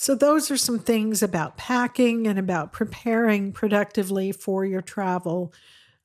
So, 0.01 0.15
those 0.15 0.49
are 0.49 0.57
some 0.57 0.79
things 0.79 1.21
about 1.21 1.57
packing 1.57 2.25
and 2.25 2.39
about 2.39 2.73
preparing 2.73 3.51
productively 3.51 4.31
for 4.31 4.65
your 4.65 4.81
travel 4.81 5.53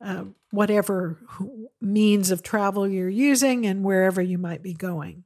uh, 0.04 0.24
whatever 0.50 1.18
means 1.80 2.30
of 2.30 2.42
travel 2.42 2.86
you're 2.86 3.08
using 3.08 3.64
and 3.64 3.82
wherever 3.82 4.20
you 4.20 4.36
might 4.36 4.62
be 4.62 4.74
going. 4.74 5.24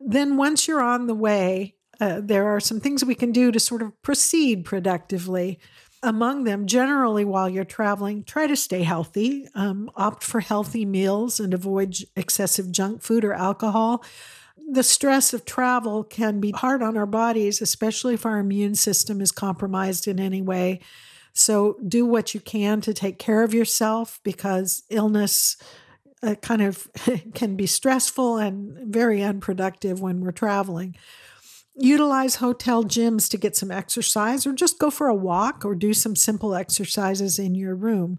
Then, 0.00 0.38
once 0.38 0.66
you're 0.66 0.80
on 0.80 1.08
the 1.08 1.14
way, 1.14 1.74
uh, 2.00 2.22
there 2.24 2.46
are 2.46 2.58
some 2.58 2.80
things 2.80 3.04
we 3.04 3.14
can 3.14 3.32
do 3.32 3.52
to 3.52 3.60
sort 3.60 3.82
of 3.82 4.00
proceed 4.00 4.64
productively. 4.64 5.60
Among 6.02 6.44
them, 6.44 6.64
generally 6.64 7.26
while 7.26 7.50
you're 7.50 7.64
traveling, 7.64 8.24
try 8.24 8.46
to 8.46 8.56
stay 8.56 8.82
healthy, 8.82 9.46
um, 9.54 9.90
opt 9.94 10.24
for 10.24 10.40
healthy 10.40 10.86
meals, 10.86 11.38
and 11.38 11.52
avoid 11.52 11.98
excessive 12.16 12.72
junk 12.72 13.02
food 13.02 13.26
or 13.26 13.34
alcohol. 13.34 14.02
The 14.70 14.82
stress 14.82 15.34
of 15.34 15.44
travel 15.44 16.04
can 16.04 16.40
be 16.40 16.50
hard 16.52 16.82
on 16.82 16.96
our 16.96 17.06
bodies, 17.06 17.60
especially 17.60 18.14
if 18.14 18.24
our 18.24 18.38
immune 18.38 18.74
system 18.74 19.20
is 19.20 19.30
compromised 19.30 20.08
in 20.08 20.18
any 20.18 20.42
way. 20.42 20.80
So 21.32 21.76
do 21.86 22.06
what 22.06 22.32
you 22.32 22.40
can 22.40 22.80
to 22.82 22.94
take 22.94 23.18
care 23.18 23.42
of 23.42 23.52
yourself 23.52 24.20
because 24.22 24.84
illness 24.88 25.56
uh, 26.22 26.36
kind 26.36 26.62
of 26.62 26.88
can 27.34 27.56
be 27.56 27.66
stressful 27.66 28.38
and 28.38 28.92
very 28.92 29.22
unproductive 29.22 30.00
when 30.00 30.20
we're 30.20 30.32
traveling. 30.32 30.96
Utilize 31.76 32.36
hotel 32.36 32.84
gyms 32.84 33.28
to 33.30 33.36
get 33.36 33.56
some 33.56 33.72
exercise 33.72 34.46
or 34.46 34.52
just 34.52 34.78
go 34.78 34.90
for 34.90 35.08
a 35.08 35.14
walk 35.14 35.64
or 35.64 35.74
do 35.74 35.92
some 35.92 36.14
simple 36.14 36.54
exercises 36.54 37.38
in 37.38 37.56
your 37.56 37.74
room. 37.74 38.18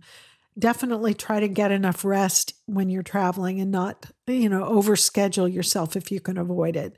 Definitely 0.58 1.14
try 1.14 1.42
to 1.42 1.50
get 1.50 1.72
enough 1.72 2.06
rest 2.06 2.54
when 2.66 2.90
you're 2.90 3.04
traveling 3.04 3.60
and 3.60 3.72
not, 3.72 4.06
you 4.26 4.48
know, 4.48 4.64
overschedule 4.64 5.52
yourself 5.52 5.98
if 5.98 6.12
you 6.12 6.22
can 6.22 6.38
avoid 6.38 6.78
it. 6.78 6.98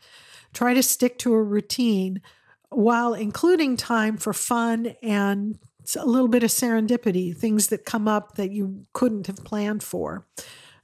Try 0.54 0.76
to 0.76 0.84
stick 0.84 1.18
to 1.20 1.34
a 1.34 1.42
routine 1.42 2.22
while 2.70 3.14
including 3.14 3.76
time 3.78 4.18
for 4.18 4.34
fun 4.34 4.96
and 5.02 5.58
a 5.96 6.06
little 6.06 6.28
bit 6.28 6.44
of 6.44 6.50
serendipity, 6.50 7.36
things 7.36 7.68
that 7.68 7.86
come 7.86 8.08
up 8.08 8.36
that 8.36 8.52
you 8.52 8.84
couldn't 8.94 9.28
have 9.28 9.38
planned 9.38 9.82
for, 9.84 10.28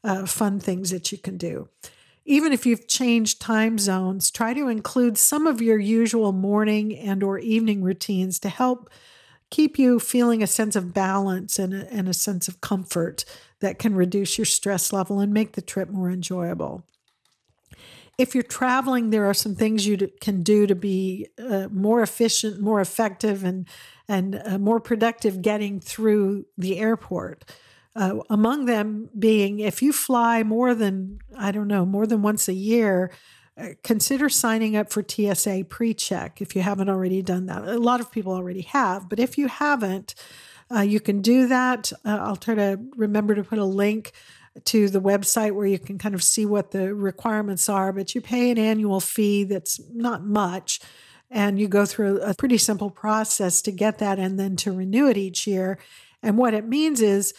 uh, 0.03 0.25
fun 0.25 0.59
things 0.59 0.91
that 0.91 1.11
you 1.11 1.17
can 1.17 1.37
do. 1.37 1.67
Even 2.25 2.53
if 2.53 2.65
you've 2.65 2.87
changed 2.87 3.41
time 3.41 3.77
zones, 3.77 4.31
try 4.31 4.53
to 4.53 4.69
include 4.69 5.17
some 5.17 5.45
of 5.45 5.61
your 5.61 5.77
usual 5.77 6.31
morning 6.31 6.97
and 6.97 7.21
or 7.21 7.37
evening 7.37 7.83
routines 7.83 8.39
to 8.39 8.49
help 8.49 8.89
keep 9.53 9.77
you 9.77 9.99
feeling 9.99 10.41
a 10.41 10.47
sense 10.47 10.75
of 10.75 10.95
balance 10.95 11.59
and 11.59 11.75
a, 11.75 11.87
and 11.93 12.09
a 12.09 12.13
sense 12.13 12.47
of 12.47 12.59
comfort 12.59 13.23
that 13.59 13.77
can 13.77 13.93
reduce 13.93 14.35
your 14.35 14.45
stress 14.45 14.91
level 14.91 15.19
and 15.19 15.31
make 15.31 15.51
the 15.51 15.61
trip 15.61 15.91
more 15.91 16.09
enjoyable. 16.09 16.83
If 18.17 18.33
you're 18.33 18.43
traveling, 18.43 19.11
there 19.11 19.25
are 19.25 19.33
some 19.35 19.53
things 19.53 19.85
you 19.85 20.09
can 20.19 20.41
do 20.41 20.65
to 20.65 20.73
be 20.73 21.27
uh, 21.37 21.67
more 21.71 22.01
efficient, 22.01 22.61
more 22.61 22.81
effective, 22.81 23.43
and 23.43 23.67
and 24.07 24.41
uh, 24.43 24.57
more 24.57 24.79
productive 24.79 25.43
getting 25.43 25.79
through 25.79 26.45
the 26.57 26.79
airport. 26.79 27.45
Uh, 27.95 28.21
among 28.31 28.65
them 28.65 29.09
being 29.17 29.59
if 29.59 29.83
you 29.83 29.93
fly 29.93 30.41
more 30.41 30.73
than 30.73 31.19
I 31.37 31.51
don't 31.51 31.67
know 31.67 31.85
more 31.85 32.07
than 32.07 32.23
once 32.23 32.47
a 32.47 32.53
year, 32.53 33.11
consider 33.83 34.29
signing 34.29 34.75
up 34.75 34.91
for 34.91 35.03
TSA 35.07 35.65
pre-check 35.69 36.41
if 36.41 36.55
you 36.55 36.61
haven't 36.61 36.89
already 36.89 37.21
done 37.21 37.45
that. 37.45 37.63
A 37.63 37.77
lot 37.77 37.99
of 37.99 38.11
people 38.11 38.33
already 38.33 38.61
have, 38.61 39.09
but 39.09 39.19
if 39.19 39.37
you 39.37 39.47
haven't, 39.47 40.15
uh, 40.73 40.81
you 40.81 40.99
can 40.99 41.21
do 41.21 41.47
that. 41.47 41.91
Uh, 42.03 42.17
I'll 42.21 42.35
try 42.35 42.55
to 42.55 42.79
remember 42.95 43.35
to 43.35 43.43
put 43.43 43.59
a 43.59 43.65
link 43.65 44.11
to 44.65 44.89
the 44.89 45.01
website 45.01 45.53
where 45.53 45.65
you 45.65 45.79
can 45.79 45.97
kind 45.97 46.15
of 46.15 46.23
see 46.23 46.45
what 46.45 46.71
the 46.71 46.93
requirements 46.93 47.69
are, 47.69 47.91
but 47.91 48.13
you 48.13 48.21
pay 48.21 48.51
an 48.51 48.57
annual 48.57 48.99
fee 48.99 49.43
that's 49.43 49.79
not 49.91 50.23
much. 50.23 50.79
And 51.29 51.59
you 51.59 51.67
go 51.67 51.85
through 51.85 52.21
a 52.21 52.35
pretty 52.35 52.59
simple 52.59 52.91
process 52.91 53.61
to 53.63 53.71
get 53.71 53.97
that 53.97 54.19
and 54.19 54.39
then 54.39 54.55
to 54.57 54.71
renew 54.71 55.07
it 55.07 55.17
each 55.17 55.47
year. 55.47 55.79
And 56.21 56.37
what 56.37 56.53
it 56.53 56.67
means 56.67 57.01
is 57.01 57.33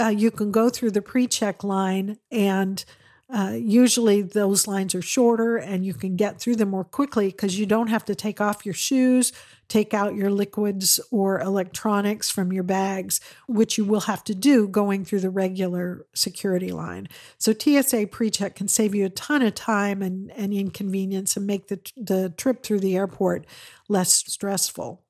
uh, 0.00 0.08
you 0.08 0.32
can 0.32 0.50
go 0.50 0.68
through 0.68 0.90
the 0.90 1.02
pre 1.02 1.28
check 1.28 1.62
line 1.62 2.18
and 2.30 2.84
uh, 3.28 3.54
usually 3.58 4.22
those 4.22 4.68
lines 4.68 4.94
are 4.94 5.02
shorter 5.02 5.56
and 5.56 5.84
you 5.84 5.92
can 5.92 6.14
get 6.14 6.40
through 6.40 6.54
them 6.54 6.70
more 6.70 6.84
quickly 6.84 7.26
because 7.28 7.58
you 7.58 7.66
don't 7.66 7.88
have 7.88 8.04
to 8.04 8.14
take 8.14 8.40
off 8.40 8.64
your 8.64 8.74
shoes, 8.74 9.32
take 9.66 9.92
out 9.92 10.14
your 10.14 10.30
liquids 10.30 11.00
or 11.10 11.40
electronics 11.40 12.30
from 12.30 12.52
your 12.52 12.62
bags, 12.62 13.20
which 13.48 13.76
you 13.76 13.84
will 13.84 14.02
have 14.02 14.22
to 14.22 14.34
do 14.34 14.68
going 14.68 15.04
through 15.04 15.18
the 15.18 15.30
regular 15.30 16.06
security 16.14 16.70
line. 16.70 17.08
So 17.36 17.52
TSA 17.52 18.06
pre-check 18.12 18.54
can 18.54 18.68
save 18.68 18.94
you 18.94 19.06
a 19.06 19.10
ton 19.10 19.42
of 19.42 19.56
time 19.56 20.02
and, 20.02 20.30
and 20.36 20.52
inconvenience 20.52 21.36
and 21.36 21.48
make 21.48 21.66
the, 21.66 21.80
the 21.96 22.30
trip 22.36 22.62
through 22.62 22.80
the 22.80 22.96
airport 22.96 23.44
less 23.88 24.12
stressful. 24.12 25.02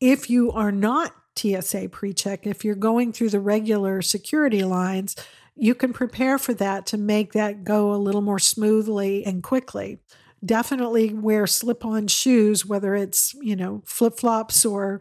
If 0.00 0.30
you 0.30 0.50
are 0.52 0.72
not 0.72 1.14
TSA 1.36 1.90
pre-check, 1.90 2.46
if 2.46 2.64
you're 2.64 2.74
going 2.74 3.12
through 3.12 3.30
the 3.30 3.40
regular 3.40 4.00
security 4.00 4.64
lines, 4.64 5.16
you 5.54 5.74
can 5.74 5.92
prepare 5.92 6.38
for 6.38 6.54
that 6.54 6.86
to 6.86 6.98
make 6.98 7.32
that 7.32 7.64
go 7.64 7.92
a 7.92 7.96
little 7.96 8.22
more 8.22 8.38
smoothly 8.38 9.24
and 9.24 9.42
quickly. 9.42 9.98
Definitely 10.44 11.14
wear 11.14 11.46
slip-on 11.46 12.08
shoes, 12.08 12.66
whether 12.66 12.96
it's 12.96 13.32
you 13.40 13.54
know 13.54 13.82
flip-flops 13.86 14.64
or 14.64 15.00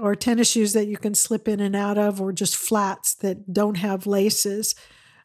or 0.00 0.14
tennis 0.14 0.50
shoes 0.50 0.74
that 0.74 0.86
you 0.86 0.96
can 0.96 1.14
slip 1.14 1.48
in 1.48 1.58
and 1.58 1.74
out 1.74 1.98
of, 1.98 2.20
or 2.20 2.32
just 2.32 2.56
flats 2.56 3.14
that 3.16 3.52
don't 3.52 3.78
have 3.78 4.06
laces, 4.06 4.76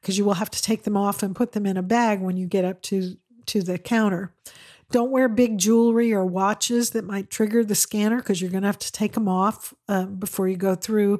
because 0.01 0.17
you 0.17 0.25
will 0.25 0.33
have 0.35 0.49
to 0.49 0.61
take 0.61 0.83
them 0.83 0.97
off 0.97 1.21
and 1.21 1.35
put 1.35 1.51
them 1.51 1.67
in 1.67 1.77
a 1.77 1.83
bag 1.83 2.21
when 2.21 2.37
you 2.37 2.47
get 2.47 2.65
up 2.65 2.81
to 2.83 3.17
to 3.47 3.61
the 3.61 3.77
counter. 3.77 4.33
Don't 4.91 5.11
wear 5.11 5.29
big 5.29 5.57
jewelry 5.57 6.11
or 6.11 6.25
watches 6.25 6.89
that 6.89 7.05
might 7.05 7.29
trigger 7.29 7.63
the 7.63 7.75
scanner 7.75 8.17
because 8.17 8.41
you're 8.41 8.51
going 8.51 8.63
to 8.63 8.67
have 8.67 8.79
to 8.79 8.91
take 8.91 9.13
them 9.13 9.29
off 9.29 9.73
uh, 9.87 10.05
before 10.05 10.47
you 10.47 10.57
go 10.57 10.75
through 10.75 11.19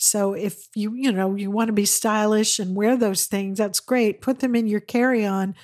so 0.00 0.32
if 0.32 0.68
you, 0.76 0.94
you 0.94 1.10
know, 1.10 1.34
you 1.34 1.50
want 1.50 1.66
to 1.66 1.72
be 1.72 1.84
stylish 1.84 2.60
and 2.60 2.76
wear 2.76 2.96
those 2.96 3.26
things, 3.26 3.58
that's 3.58 3.80
great. 3.80 4.22
Put 4.22 4.38
them 4.38 4.54
in 4.54 4.68
your 4.68 4.80
carry-on 4.80 5.56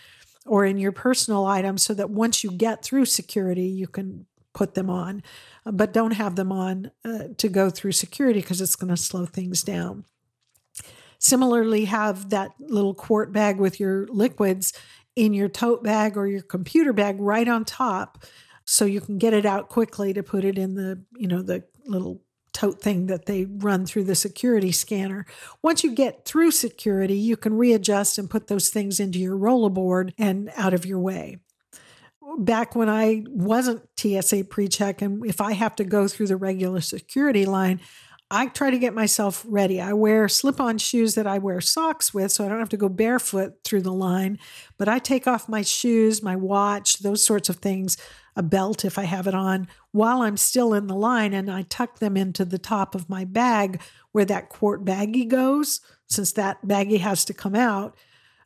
or 0.45 0.67
in 0.67 0.77
your 0.77 0.91
personal 0.91 1.47
items 1.47 1.85
so 1.85 1.95
that 1.95 2.11
once 2.11 2.43
you 2.43 2.51
get 2.51 2.85
through 2.85 3.05
security, 3.05 3.67
you 3.67 3.87
can 3.87 4.27
put 4.53 4.75
them 4.75 4.91
on. 4.91 5.23
But 5.65 5.93
don't 5.93 6.15
have 6.15 6.35
them 6.35 6.51
on 6.51 6.91
uh, 7.05 7.29
to 7.39 7.49
go 7.49 7.71
through 7.71 7.93
security 7.93 8.41
because 8.41 8.61
it's 8.61 8.75
going 8.75 8.95
to 8.95 9.01
slow 9.01 9.25
things 9.25 9.63
down. 9.63 10.05
Similarly, 11.21 11.85
have 11.85 12.31
that 12.31 12.51
little 12.59 12.93
quart 12.93 13.33
bag 13.33 13.61
with 13.61 13.79
your 13.79 14.09
liquids 14.09 14.73
in 15.15 15.33
your 15.33 15.49
tote 15.49 15.85
bag 15.85 16.17
or 16.17 16.27
your 16.27 16.43
computer 16.43 16.93
bag 16.93 17.21
right 17.21 17.47
on 17.47 17.65
top 17.65 18.25
so 18.65 18.85
you 18.85 19.01
can 19.01 19.17
get 19.17 19.33
it 19.33 19.47
out 19.47 19.69
quickly 19.69 20.13
to 20.13 20.25
put 20.25 20.45
it 20.45 20.59
in 20.59 20.75
the, 20.75 21.01
you 21.17 21.29
know, 21.29 21.41
the 21.41 21.63
little 21.87 22.21
tote 22.55 22.81
thing 22.81 23.07
that 23.09 23.27
they 23.27 23.45
run 23.45 23.85
through 23.85 24.05
the 24.05 24.15
security 24.15 24.73
scanner. 24.73 25.27
Once 25.61 25.85
you 25.85 25.95
get 25.95 26.25
through 26.25 26.53
security, 26.53 27.17
you 27.17 27.37
can 27.37 27.55
readjust 27.55 28.17
and 28.17 28.31
put 28.31 28.47
those 28.47 28.71
things 28.71 28.99
into 28.99 29.19
your 29.19 29.37
rollerboard 29.37 30.13
and 30.17 30.51
out 30.57 30.73
of 30.73 30.87
your 30.87 31.01
way. 31.01 31.39
Back 32.39 32.75
when 32.75 32.89
I 32.89 33.25
wasn't 33.29 33.87
TSA 33.99 34.45
pre 34.45 34.69
check, 34.69 35.03
and 35.03 35.27
if 35.27 35.41
I 35.41 35.53
have 35.53 35.77
to 35.77 35.85
go 35.85 36.09
through 36.09 36.29
the 36.29 36.37
regular 36.37 36.81
security 36.81 37.45
line, 37.45 37.81
I 38.31 38.47
try 38.47 38.71
to 38.71 38.79
get 38.79 38.95
myself 38.95 39.45
ready. 39.47 39.81
I 39.81 39.93
wear 39.93 40.29
slip 40.29 40.61
on 40.61 40.79
shoes 40.79 41.15
that 41.15 41.27
I 41.27 41.39
wear 41.39 41.61
socks 41.61 42.15
with, 42.15 42.33
so 42.33 42.45
I 42.45 42.49
don't 42.49 42.59
have 42.59 42.71
to 42.71 42.77
go 42.77 42.89
barefoot 42.89 43.63
through 43.65 43.83
the 43.83 43.93
line. 43.93 44.39
But 44.79 44.89
I 44.89 44.99
take 44.99 45.27
off 45.27 45.49
my 45.49 45.63
shoes, 45.63 46.23
my 46.23 46.35
watch, 46.35 47.01
those 47.01 47.25
sorts 47.25 47.49
of 47.49 47.57
things 47.57 47.97
a 48.37 48.43
belt 48.43 48.85
if 48.85 48.99
I 48.99 49.05
have 49.05 49.27
it 49.27 49.35
on 49.35 49.69
while 49.93 50.23
I'm 50.23 50.37
still 50.37 50.75
in 50.75 50.87
the 50.87 50.95
line 50.95 51.33
and 51.33 51.51
I 51.51 51.63
tuck 51.63 51.99
them 51.99 52.17
into 52.17 52.45
the 52.45 52.59
top 52.59 52.95
of 52.95 53.09
my 53.09 53.25
bag 53.25 53.81
where 54.13 54.25
that 54.25 54.49
quart 54.49 54.85
baggie 54.85 55.29
goes, 55.29 55.81
since 56.09 56.33
that 56.33 56.67
baggie 56.67 57.01
has 57.01 57.25
to 57.27 57.35
come 57.35 57.55
out 57.55 57.97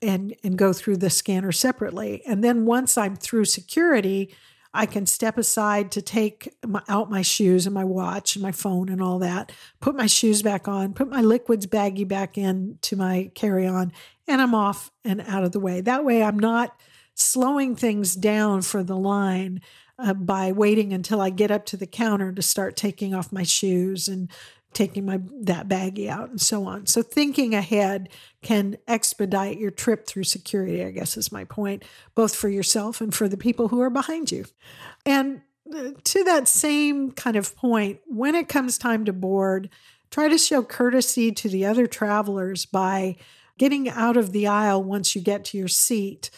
and, 0.03 0.35
and 0.45 0.57
go 0.57 0.73
through 0.73 0.99
the 0.99 1.11
scanner 1.11 1.53
separately. 1.53 2.23
And 2.27 2.45
then 2.45 2.67
once 2.67 2.97
I'm 2.97 3.17
through 3.17 3.47
security, 3.47 4.35
I 4.75 4.87
can 4.87 5.07
step 5.07 5.39
aside 5.39 5.91
to 5.93 6.03
take 6.03 6.55
my, 6.67 6.83
out 6.89 7.11
my 7.11 7.23
shoes 7.23 7.67
and 7.67 7.75
my 7.75 7.85
watch 7.85 8.37
and 8.37 8.43
my 8.43 8.53
phone 8.53 8.89
and 8.91 9.03
all 9.03 9.19
that, 9.21 9.51
put 9.81 9.97
my 9.97 10.07
shoes 10.07 10.43
back 10.43 10.69
on, 10.69 10.93
put 10.93 11.09
my 11.09 11.23
liquids 11.23 11.67
baggie 11.67 12.07
back 12.07 12.37
in 12.37 12.79
to 12.83 12.97
my 12.97 13.31
carry 13.35 13.67
on, 13.67 13.93
and 14.27 14.43
I'm 14.43 14.55
off 14.55 14.91
and 15.05 15.23
out 15.23 15.45
of 15.45 15.53
the 15.53 15.61
way. 15.61 15.81
That 15.81 16.05
way, 16.05 16.23
I'm 16.23 16.39
not 16.39 16.79
slowing 17.21 17.75
things 17.75 18.15
down 18.15 18.63
for 18.63 18.83
the 18.83 18.97
line 18.97 19.61
uh, 19.99 20.15
by 20.15 20.53
waiting 20.53 20.93
until 20.93 21.21
I 21.21 21.31
get 21.31 21.51
up 21.51 21.67
to 21.67 21.77
the 21.77 21.87
counter 21.87 22.33
to 22.33 22.43
start 22.43 22.77
taking 22.77 23.15
off 23.15 23.33
my 23.33 23.43
shoes 23.43 24.09
and 24.09 24.31
taking 24.73 25.07
my 25.07 25.21
that 25.41 25.67
baggie 25.67 26.09
out 26.09 26.29
and 26.29 26.41
so 26.41 26.65
on. 26.67 26.87
So 26.87 27.03
thinking 27.03 27.55
ahead 27.55 28.11
can 28.43 28.77
expedite 28.87 29.59
your 29.59 29.71
trip 29.71 30.07
through 30.07 30.25
security, 30.25 30.85
I 30.85 30.91
guess 30.91 31.17
is 31.17 31.33
my 31.33 31.45
point, 31.45 31.85
both 32.15 32.35
for 32.35 32.49
yourself 32.49 33.01
and 33.01 33.13
for 33.13 33.29
the 33.29 33.37
people 33.37 33.69
who 33.69 33.81
are 33.81 33.91
behind 33.91 34.31
you. 34.31 34.45
And 35.05 35.41
uh, 35.75 35.91
to 36.05 36.25
that 36.25 36.49
same 36.49 37.11
kind 37.13 37.37
of 37.37 37.57
point, 37.57 38.01
when 38.07 38.35
it 38.35 38.49
comes 38.49 38.79
time 38.79 39.05
to 39.07 39.13
board, 39.13 39.71
try 40.11 40.29
to 40.29 40.39
show 40.39 40.63
courtesy 40.63 41.33
to 41.33 41.49
the 41.49 41.67
other 41.67 41.87
travelers 41.87 42.67
by 42.67 43.17
getting 43.59 43.89
out 43.89 44.17
of 44.17 44.33
the 44.33 44.47
aisle 44.47 44.83
once 44.83 45.17
you 45.17 45.23
get 45.23 45.45
to 45.47 45.59
your 45.59 45.69
seat 45.69 46.31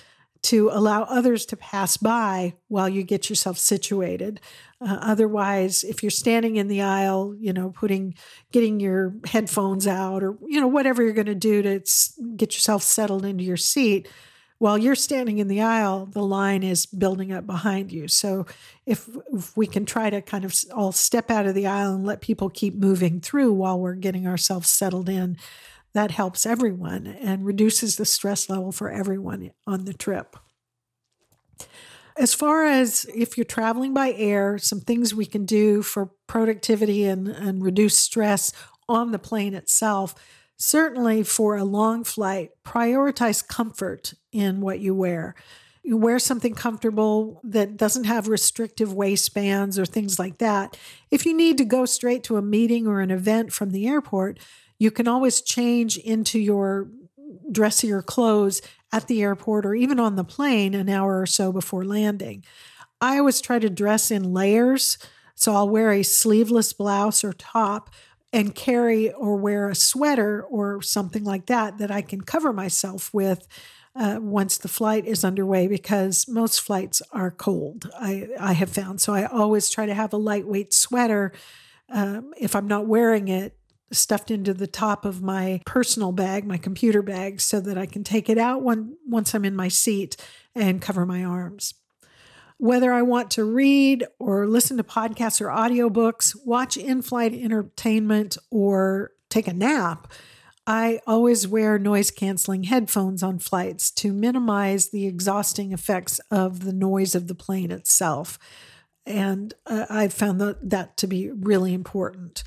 to 0.43 0.71
allow 0.73 1.03
others 1.03 1.45
to 1.47 1.57
pass 1.57 1.97
by 1.97 2.55
while 2.69 2.89
you 2.89 3.03
get 3.03 3.29
yourself 3.29 3.59
situated. 3.59 4.41
Uh, 4.81 4.99
otherwise, 5.03 5.85
if 5.85 6.03
you're 6.03 6.11
standing 6.11 6.57
in 6.57 6.69
the 6.69 6.81
aisle, 6.81 7.35
you 7.39 7.53
know, 7.53 7.71
putting, 7.71 8.15
getting 8.51 8.81
your 8.81 9.15
headphones 9.27 9.87
out 9.87 10.23
or, 10.23 10.39
you 10.49 10.61
know, 10.61 10.69
whatever 10.69 11.03
you're 11.03 11.13
going 11.13 11.27
to 11.27 11.35
do 11.35 11.63
to 11.63 11.81
get 12.37 12.55
yourself 12.55 12.83
settled 12.83 13.25
into 13.25 13.45
your 13.45 13.59
seat, 13.59 14.09
while 14.61 14.77
you're 14.77 14.95
standing 14.95 15.39
in 15.39 15.49
the 15.49 15.63
aisle, 15.63 16.05
the 16.05 16.23
line 16.23 16.63
is 16.63 16.85
building 16.85 17.33
up 17.33 17.47
behind 17.47 17.91
you. 17.91 18.09
So 18.09 18.45
if, 18.85 19.09
if 19.33 19.57
we 19.57 19.67
can 19.67 19.87
try 19.87 20.11
to 20.11 20.21
kind 20.21 20.45
of 20.45 20.55
all 20.75 20.93
step 20.93 21.31
out 21.31 21.47
of 21.47 21.55
the 21.55 21.67
aisle 21.67 21.95
and 21.95 22.05
let 22.05 22.21
people 22.21 22.51
keep 22.51 22.75
moving 22.75 23.21
through 23.21 23.55
while 23.55 23.81
we're 23.81 23.95
getting 23.95 24.27
ourselves 24.27 24.69
settled 24.69 25.09
in, 25.09 25.39
that 25.93 26.11
helps 26.13 26.47
everyone 26.47 27.07
and 27.07 27.45
reduces 27.45 27.97
the 27.97 28.05
stress 28.05 28.49
level 28.49 28.73
for 28.73 28.91
everyone 28.91 29.51
on 29.67 29.85
the 29.85 29.95
trip. 29.95 30.37
As 32.17 32.35
far 32.35 32.67
as 32.67 33.07
if 33.15 33.37
you're 33.37 33.45
traveling 33.45 33.95
by 33.95 34.13
air, 34.13 34.59
some 34.59 34.81
things 34.81 35.15
we 35.15 35.27
can 35.27 35.47
do 35.47 35.83
for 35.83 36.11
productivity 36.27 37.05
and, 37.05 37.29
and 37.29 37.63
reduce 37.63 37.97
stress 37.97 38.53
on 38.89 39.13
the 39.13 39.19
plane 39.19 39.55
itself. 39.55 40.15
Certainly, 40.59 41.23
for 41.23 41.57
a 41.57 41.65
long 41.65 42.05
flight, 42.05 42.51
prioritize 42.65 43.47
comfort 43.47 44.13
in 44.33 44.61
what 44.61 44.81
you 44.81 44.95
wear. 44.95 45.35
You 45.83 45.97
wear 45.97 46.19
something 46.19 46.55
comfortable 46.55 47.41
that 47.43 47.79
doesn't 47.79 48.05
have 48.05 48.29
restrictive 48.29 48.93
waistbands 48.93 49.79
or 49.79 49.87
things 49.87 50.19
like 50.19 50.37
that. 50.39 50.77
If 51.11 51.25
you 51.25 51.35
need 51.35 51.57
to 51.59 51.65
go 51.65 51.87
straight 51.87 52.23
to 52.25 52.37
a 52.37 52.43
meeting 52.43 52.87
or 52.87 53.01
an 53.01 53.11
event 53.11 53.55
from 53.55 53.71
the 53.71 53.89
airport, 53.89 54.39
you 54.81 54.91
can 54.91 55.07
always 55.07 55.43
change 55.43 55.99
into 55.99 56.41
your 56.41 56.89
dressier 57.53 58.01
clothes 58.01 58.63
at 58.91 59.07
the 59.07 59.23
airport 59.23 59.67
or 59.67 59.75
even 59.75 60.01
on 60.01 60.17
the 60.17 60.25
plane 60.25 60.75
an 60.75 60.89
hour 60.89 61.21
or 61.21 61.27
so 61.27 61.53
before 61.53 61.85
landing. 61.85 62.43
I 63.01 63.19
always 63.19 63.43
try 63.43 63.59
to 63.59 63.69
dress 63.69 64.11
in 64.11 64.33
layers. 64.33 64.97
So 65.35 65.55
I'll 65.55 65.69
wear 65.69 65.93
a 65.93 66.03
sleeveless 66.03 66.73
blouse 66.73 67.23
or 67.23 67.35
top 67.35 67.91
and 68.33 68.55
carry 68.55 69.13
or 69.13 69.37
wear 69.37 69.69
a 69.69 69.75
sweater 69.75 70.43
or 70.43 70.81
something 70.81 71.25
like 71.25 71.47
that 71.47 71.77
that 71.79 71.91
I 71.91 72.01
can 72.01 72.23
cover 72.23 72.53
myself 72.53 73.13
with 73.13 73.47
uh, 73.95 74.19
once 74.21 74.57
the 74.57 74.69
flight 74.69 75.05
is 75.07 75.25
underway 75.25 75.67
because 75.67 76.27
most 76.27 76.61
flights 76.61 77.03
are 77.13 77.31
cold, 77.31 77.91
I, 77.99 78.29
I 78.39 78.53
have 78.55 78.71
found. 78.71 79.01
So 79.01 79.13
I 79.13 79.25
always 79.27 79.69
try 79.69 79.85
to 79.85 79.95
have 79.95 80.15
a 80.15 80.17
lightweight 80.19 80.73
sweater 80.73 81.33
um, 81.91 82.33
if 82.39 82.55
I'm 82.55 82.69
not 82.69 82.87
wearing 82.87 83.29
it, 83.29 83.57
stuffed 83.93 84.31
into 84.31 84.55
the 84.55 84.67
top 84.67 85.05
of 85.05 85.23
my 85.23 85.61
personal 85.67 86.13
bag, 86.13 86.47
my 86.47 86.57
computer 86.57 87.03
bag, 87.03 87.41
so 87.41 87.61
that 87.61 87.77
I 87.77 87.87
can 87.87 88.05
take 88.05 88.29
it 88.29 88.39
out 88.39 88.63
when, 88.63 88.97
once 89.07 89.35
I'm 89.35 89.45
in 89.45 89.57
my 89.57 89.69
seat 89.69 90.17
and 90.55 90.83
cover 90.83 91.05
my 91.05 91.25
arms. 91.25 91.75
Whether 92.59 92.93
I 92.93 93.03
want 93.03 93.31
to 93.33 93.45
read 93.45 94.07
or 94.19 94.47
listen 94.47 94.77
to 94.77 94.85
podcasts 94.85 95.41
or 95.41 95.47
audiobooks, 95.47 96.37
watch 96.45 96.77
in 96.77 97.03
flight 97.03 97.33
entertainment, 97.33 98.37
or 98.51 99.13
take 99.31 99.49
a 99.49 99.53
nap, 99.55 100.13
I 100.67 101.01
always 101.07 101.49
wear 101.49 101.79
noise 101.79 102.11
canceling 102.11 102.65
headphones 102.65 103.23
on 103.23 103.39
flights 103.39 103.91
to 103.93 104.13
minimize 104.13 104.91
the 104.91 105.07
exhausting 105.07 105.73
effects 105.73 106.21
of 106.31 106.65
the 106.65 106.73
noise 106.73 107.15
of 107.15 107.29
the 107.29 107.35
plane 107.35 107.71
itself. 107.71 108.39
And 109.07 109.55
uh, 109.67 109.87
I've 109.89 110.13
found 110.13 110.41
that, 110.41 110.71
that 110.71 110.97
to 110.99 111.07
be 111.07 111.31
really 111.31 111.73
important. 111.73 112.45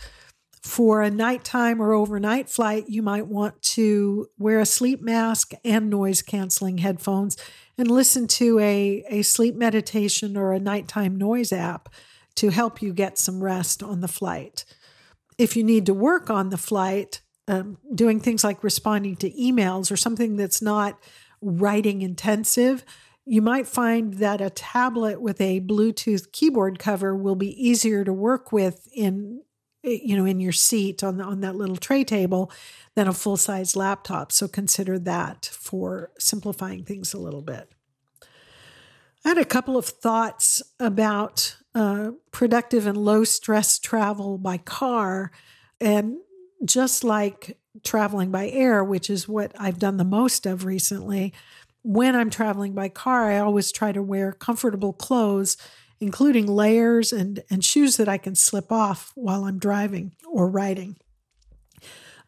For 0.63 1.01
a 1.01 1.11
nighttime 1.11 1.81
or 1.81 1.91
overnight 1.93 2.49
flight, 2.49 2.85
you 2.87 3.01
might 3.01 3.27
want 3.27 3.61
to 3.61 4.29
wear 4.37 4.61
a 4.61 4.65
sleep 4.65 5.01
mask 5.01 5.51
and 5.65 5.89
noise 5.89 6.21
canceling 6.21 6.77
headphones 6.77 7.35
and 7.77 7.91
listen 7.91 8.27
to 8.27 8.59
a, 8.59 9.03
a 9.09 9.21
sleep 9.23 9.55
meditation 9.55 10.37
or 10.37 10.53
a 10.53 10.61
nighttime 10.61 11.17
noise 11.17 11.51
app 11.51 11.89
to 12.35 12.49
help 12.49 12.81
you 12.81 12.93
get 12.93 13.17
some 13.17 13.43
rest 13.43 13.83
on 13.83 13.99
the 13.99 14.07
flight. 14.07 14.63
If 15.37 15.57
you 15.57 15.65
need 15.65 15.85
to 15.87 15.93
work 15.93 16.29
on 16.29 16.47
the 16.47 16.57
flight, 16.57 17.21
um, 17.49 17.77
doing 17.93 18.21
things 18.21 18.43
like 18.43 18.63
responding 18.63 19.17
to 19.17 19.31
emails 19.31 19.91
or 19.91 19.97
something 19.97 20.37
that's 20.37 20.61
not 20.61 20.97
writing 21.41 22.01
intensive, 22.01 22.85
you 23.25 23.41
might 23.41 23.67
find 23.67 24.15
that 24.15 24.39
a 24.39 24.49
tablet 24.49 25.21
with 25.21 25.41
a 25.41 25.59
Bluetooth 25.59 26.31
keyboard 26.31 26.79
cover 26.79 27.13
will 27.13 27.35
be 27.35 27.51
easier 27.61 28.05
to 28.05 28.13
work 28.13 28.53
with 28.53 28.87
in 28.95 29.41
you 29.83 30.15
know 30.15 30.25
in 30.25 30.39
your 30.39 30.51
seat 30.51 31.03
on 31.03 31.17
the, 31.17 31.23
on 31.23 31.41
that 31.41 31.55
little 31.55 31.75
tray 31.75 32.03
table 32.03 32.51
than 32.95 33.07
a 33.07 33.13
full 33.13 33.37
size 33.37 33.75
laptop. 33.75 34.31
So 34.31 34.47
consider 34.47 34.97
that 34.99 35.49
for 35.53 36.11
simplifying 36.17 36.83
things 36.83 37.13
a 37.13 37.19
little 37.19 37.41
bit. 37.41 37.69
I 39.25 39.29
had 39.29 39.37
a 39.37 39.45
couple 39.45 39.77
of 39.77 39.85
thoughts 39.85 40.61
about 40.79 41.55
uh, 41.75 42.11
productive 42.31 42.85
and 42.85 42.97
low 42.97 43.23
stress 43.23 43.79
travel 43.79 44.37
by 44.37 44.57
car, 44.57 45.31
and 45.79 46.17
just 46.65 47.03
like 47.03 47.57
traveling 47.83 48.31
by 48.31 48.49
air, 48.49 48.83
which 48.83 49.09
is 49.09 49.27
what 49.27 49.51
I've 49.57 49.79
done 49.79 49.97
the 49.97 50.03
most 50.03 50.45
of 50.45 50.65
recently, 50.65 51.33
when 51.81 52.15
I'm 52.15 52.29
traveling 52.29 52.73
by 52.73 52.89
car, 52.89 53.29
I 53.29 53.39
always 53.39 53.71
try 53.71 53.91
to 53.91 54.01
wear 54.01 54.31
comfortable 54.31 54.93
clothes, 54.93 55.57
including 56.03 56.45
layers 56.45 57.11
and, 57.11 57.43
and 57.49 57.63
shoes 57.63 57.97
that 57.97 58.09
I 58.09 58.17
can 58.17 58.35
slip 58.35 58.71
off 58.71 59.11
while 59.15 59.45
I'm 59.45 59.57
driving 59.57 60.11
or 60.29 60.49
riding. 60.49 60.97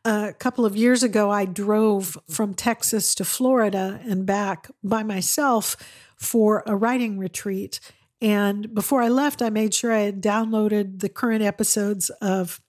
A 0.06 0.34
couple 0.34 0.66
of 0.66 0.76
years 0.76 1.04
ago, 1.04 1.30
I 1.30 1.46
drove 1.46 2.18
from 2.30 2.54
Texas 2.54 3.14
to 3.16 3.26
Florida 3.26 4.00
and 4.04 4.26
back 4.26 4.70
by 4.84 5.04
myself 5.04 5.76
for 6.16 6.64
a 6.66 6.76
writing 6.76 7.18
retreat. 7.18 7.80
And 8.22 8.74
before 8.74 9.02
I 9.02 9.10
left, 9.10 9.42
I 9.42 9.50
made 9.50 9.74
sure 9.74 9.92
I 9.92 10.02
had 10.02 10.22
downloaded 10.22 11.02
the 11.02 11.10
current 11.10 11.44
episodes 11.44 12.10
of 12.22 12.62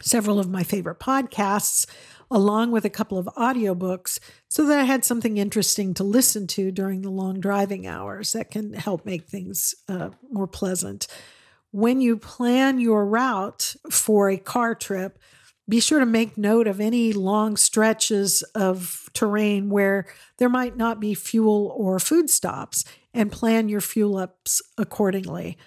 several 0.00 0.38
of 0.38 0.48
my 0.48 0.62
favorite 0.62 0.98
podcasts, 0.98 1.86
along 2.30 2.72
with 2.72 2.84
a 2.84 2.90
couple 2.90 3.18
of 3.18 3.28
audiobooks, 3.36 4.18
so 4.48 4.66
that 4.66 4.80
I 4.80 4.84
had 4.84 5.04
something 5.04 5.38
interesting 5.38 5.94
to 5.94 6.04
listen 6.04 6.46
to 6.48 6.70
during 6.70 7.02
the 7.02 7.10
long 7.10 7.40
driving 7.40 7.86
hours 7.86 8.32
that 8.32 8.50
can 8.50 8.74
help 8.74 9.06
make 9.06 9.26
things 9.26 9.74
uh, 9.88 10.10
more 10.30 10.46
pleasant. 10.48 11.06
When 11.70 12.00
you 12.00 12.16
plan 12.16 12.80
your 12.80 13.06
route 13.06 13.76
for 13.90 14.30
a 14.30 14.38
car 14.38 14.74
trip, 14.74 15.18
be 15.68 15.80
sure 15.80 15.98
to 15.98 16.06
make 16.06 16.38
note 16.38 16.68
of 16.68 16.80
any 16.80 17.12
long 17.12 17.56
stretches 17.56 18.42
of 18.54 19.10
terrain 19.12 19.68
where 19.68 20.06
there 20.38 20.48
might 20.48 20.76
not 20.76 21.00
be 21.00 21.12
fuel 21.14 21.74
or 21.76 21.98
food 21.98 22.30
stops 22.30 22.84
and 23.12 23.32
plan 23.32 23.68
your 23.68 23.80
fuel 23.80 24.16
ups 24.16 24.62
accordingly. 24.78 25.58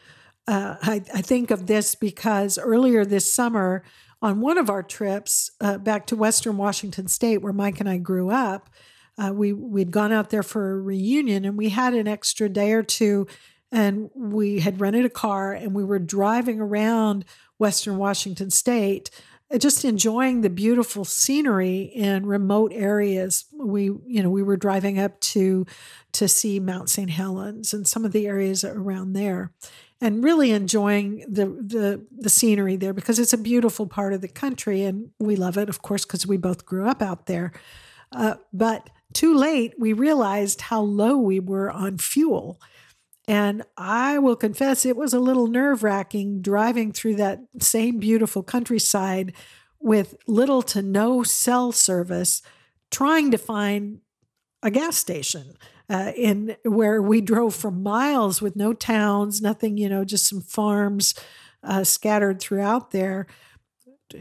Uh, 0.47 0.77
I, 0.81 1.03
I, 1.13 1.21
think 1.21 1.51
of 1.51 1.67
this 1.67 1.93
because 1.95 2.57
earlier 2.57 3.05
this 3.05 3.31
summer, 3.31 3.83
on 4.21 4.41
one 4.41 4.57
of 4.57 4.69
our 4.69 4.83
trips 4.83 5.51
uh, 5.61 5.77
back 5.77 6.05
to 6.07 6.15
Western 6.15 6.57
Washington 6.57 7.07
State, 7.07 7.37
where 7.39 7.53
Mike 7.53 7.79
and 7.79 7.89
I 7.89 7.97
grew 7.97 8.29
up, 8.29 8.69
uh, 9.17 9.31
we 9.33 9.53
we'd 9.53 9.91
gone 9.91 10.11
out 10.11 10.29
there 10.29 10.43
for 10.43 10.71
a 10.71 10.79
reunion, 10.79 11.45
and 11.45 11.57
we 11.57 11.69
had 11.69 11.93
an 11.93 12.07
extra 12.07 12.47
day 12.47 12.71
or 12.71 12.83
two, 12.83 13.27
and 13.71 14.09
we 14.15 14.59
had 14.59 14.79
rented 14.79 15.05
a 15.05 15.09
car, 15.09 15.53
and 15.53 15.73
we 15.73 15.83
were 15.83 15.99
driving 15.99 16.59
around 16.59 17.25
Western 17.57 17.97
Washington 17.97 18.49
State, 18.49 19.09
uh, 19.51 19.57
just 19.57 19.83
enjoying 19.83 20.41
the 20.41 20.49
beautiful 20.49 21.03
scenery 21.03 21.81
in 21.81 22.25
remote 22.25 22.71
areas. 22.73 23.45
We 23.53 23.83
you 23.83 24.23
know 24.23 24.29
we 24.29 24.43
were 24.43 24.57
driving 24.57 24.99
up 24.99 25.19
to 25.21 25.65
to 26.13 26.27
see 26.27 26.59
Mount 26.59 26.89
St. 26.89 27.09
Helens 27.09 27.73
and 27.73 27.87
some 27.87 28.05
of 28.05 28.13
the 28.13 28.27
areas 28.27 28.63
around 28.63 29.13
there 29.13 29.51
and 30.01 30.23
really 30.23 30.51
enjoying 30.51 31.25
the, 31.27 31.45
the 31.45 32.05
the 32.17 32.29
scenery 32.29 32.75
there 32.75 32.93
because 32.93 33.19
it's 33.19 33.33
a 33.33 33.37
beautiful 33.37 33.85
part 33.85 34.13
of 34.13 34.21
the 34.21 34.27
country 34.27 34.83
and 34.83 35.09
we 35.19 35.35
love 35.35 35.57
it 35.57 35.69
of 35.69 35.81
course 35.81 36.05
because 36.05 36.25
we 36.25 36.37
both 36.37 36.65
grew 36.65 36.87
up 36.87 37.01
out 37.01 37.25
there. 37.25 37.51
Uh, 38.11 38.35
but 38.53 38.89
too 39.13 39.33
late 39.33 39.73
we 39.77 39.93
realized 39.93 40.61
how 40.61 40.81
low 40.81 41.17
we 41.17 41.39
were 41.39 41.69
on 41.69 41.97
fuel. 41.97 42.59
And 43.27 43.63
i 43.77 44.17
will 44.17 44.35
confess 44.35 44.85
it 44.85 44.97
was 44.97 45.13
a 45.13 45.19
little 45.19 45.47
nerve-wracking 45.47 46.41
driving 46.41 46.91
through 46.91 47.15
that 47.15 47.39
same 47.59 47.99
beautiful 47.99 48.43
countryside 48.43 49.33
with 49.79 50.15
little 50.27 50.61
to 50.61 50.81
no 50.81 51.23
cell 51.23 51.71
service 51.71 52.41
trying 52.91 53.31
to 53.31 53.37
find 53.37 53.99
a 54.63 54.71
gas 54.71 54.97
station 54.97 55.53
uh, 55.89 56.11
in 56.15 56.55
where 56.63 57.01
we 57.01 57.21
drove 57.21 57.55
for 57.55 57.71
miles 57.71 58.41
with 58.41 58.55
no 58.55 58.73
towns, 58.73 59.41
nothing, 59.41 59.77
you 59.77 59.89
know, 59.89 60.05
just 60.05 60.27
some 60.27 60.41
farms 60.41 61.15
uh, 61.63 61.83
scattered 61.83 62.39
throughout 62.39 62.91
there. 62.91 63.27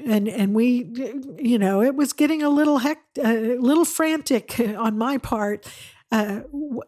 And 0.06 0.28
and 0.28 0.54
we, 0.54 0.90
you 1.38 1.58
know, 1.58 1.80
it 1.82 1.94
was 1.94 2.12
getting 2.12 2.42
a 2.42 2.50
little 2.50 2.78
heck, 2.78 2.98
a 3.16 3.56
little 3.56 3.86
frantic 3.86 4.60
on 4.60 4.98
my 4.98 5.16
part 5.16 5.66
uh, 6.10 6.40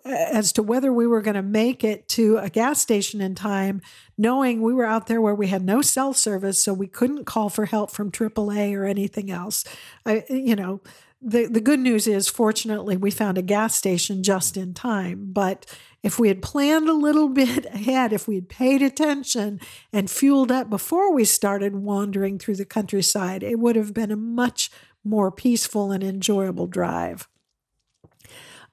as 0.05 0.53
to 0.53 0.63
whether 0.63 0.93
we 0.93 1.07
were 1.07 1.21
going 1.21 1.35
to 1.35 1.43
make 1.43 1.85
it 1.85 2.09
to 2.09 2.39
a 2.39 2.49
gas 2.49 2.81
station 2.81 3.21
in 3.21 3.35
time, 3.35 3.83
knowing 4.17 4.63
we 4.63 4.73
were 4.73 4.87
out 4.87 5.07
there 5.07 5.21
where 5.21 5.35
we 5.35 5.49
had 5.49 5.63
no 5.63 5.83
cell 5.83 6.15
service, 6.15 6.63
so 6.63 6.73
we 6.73 6.87
couldn't 6.87 7.25
call 7.25 7.51
for 7.51 7.67
help 7.67 7.91
from 7.91 8.11
AAA 8.11 8.75
or 8.75 8.85
anything 8.85 9.31
else. 9.31 9.65
I, 10.07 10.25
you 10.31 10.57
know, 10.57 10.81
the, 11.23 11.47
the 11.47 11.61
good 11.61 11.81
news 11.81 12.07
is, 12.07 12.29
fortunately, 12.29 12.97
we 12.97 13.11
found 13.11 13.37
a 13.37 13.43
gas 13.43 13.75
station 13.75 14.23
just 14.23 14.57
in 14.57 14.73
time. 14.73 15.29
But 15.33 15.67
if 16.03 16.19
we 16.19 16.29
had 16.29 16.43
planned 16.43 16.89
a 16.89 16.95
little 16.95 17.29
bit 17.43 17.67
ahead, 17.67 18.13
if 18.13 18.27
we 18.27 18.37
had 18.37 18.49
paid 18.49 18.83
attention 18.83 19.61
and 19.93 20.11
fueled 20.11 20.51
up 20.51 20.71
before 20.71 21.13
we 21.13 21.25
started 21.25 21.77
wandering 21.77 22.39
through 22.39 22.57
the 22.57 22.65
countryside, 22.65 23.43
it 23.43 23.59
would 23.59 23.77
have 23.77 23.93
been 23.93 24.11
a 24.11 24.17
much 24.17 24.71
more 25.05 25.31
peaceful 25.31 25.93
and 25.93 26.03
enjoyable 26.03 26.67
drive. 26.67 27.29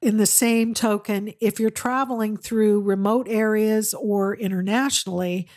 In 0.01 0.17
the 0.17 0.25
same 0.25 0.73
token, 0.73 1.33
if 1.41 1.59
you're 1.59 1.69
traveling 1.71 2.37
through 2.37 2.81
remote 2.81 3.27
areas 3.27 3.93
or 3.93 4.35
internationally, 4.35 5.47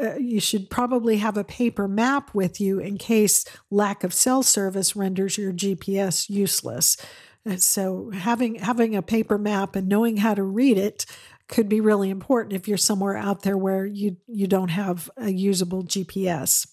uh, 0.00 0.16
you 0.16 0.40
should 0.40 0.70
probably 0.70 1.18
have 1.18 1.36
a 1.36 1.44
paper 1.44 1.88
map 1.88 2.34
with 2.34 2.60
you 2.60 2.78
in 2.78 2.98
case 2.98 3.44
lack 3.70 4.04
of 4.04 4.14
cell 4.14 4.42
service 4.42 4.94
renders 4.94 5.38
your 5.38 5.52
GPS 5.52 6.28
useless. 6.28 6.96
And 7.44 7.62
so 7.62 8.10
having 8.10 8.56
having 8.56 8.94
a 8.94 9.02
paper 9.02 9.38
map 9.38 9.74
and 9.74 9.88
knowing 9.88 10.18
how 10.18 10.34
to 10.34 10.42
read 10.42 10.78
it 10.78 11.06
could 11.48 11.68
be 11.68 11.80
really 11.80 12.10
important 12.10 12.52
if 12.52 12.68
you're 12.68 12.76
somewhere 12.76 13.16
out 13.16 13.42
there 13.42 13.56
where 13.56 13.86
you 13.86 14.16
you 14.26 14.46
don't 14.46 14.68
have 14.68 15.10
a 15.16 15.30
usable 15.30 15.82
GPS. 15.82 16.66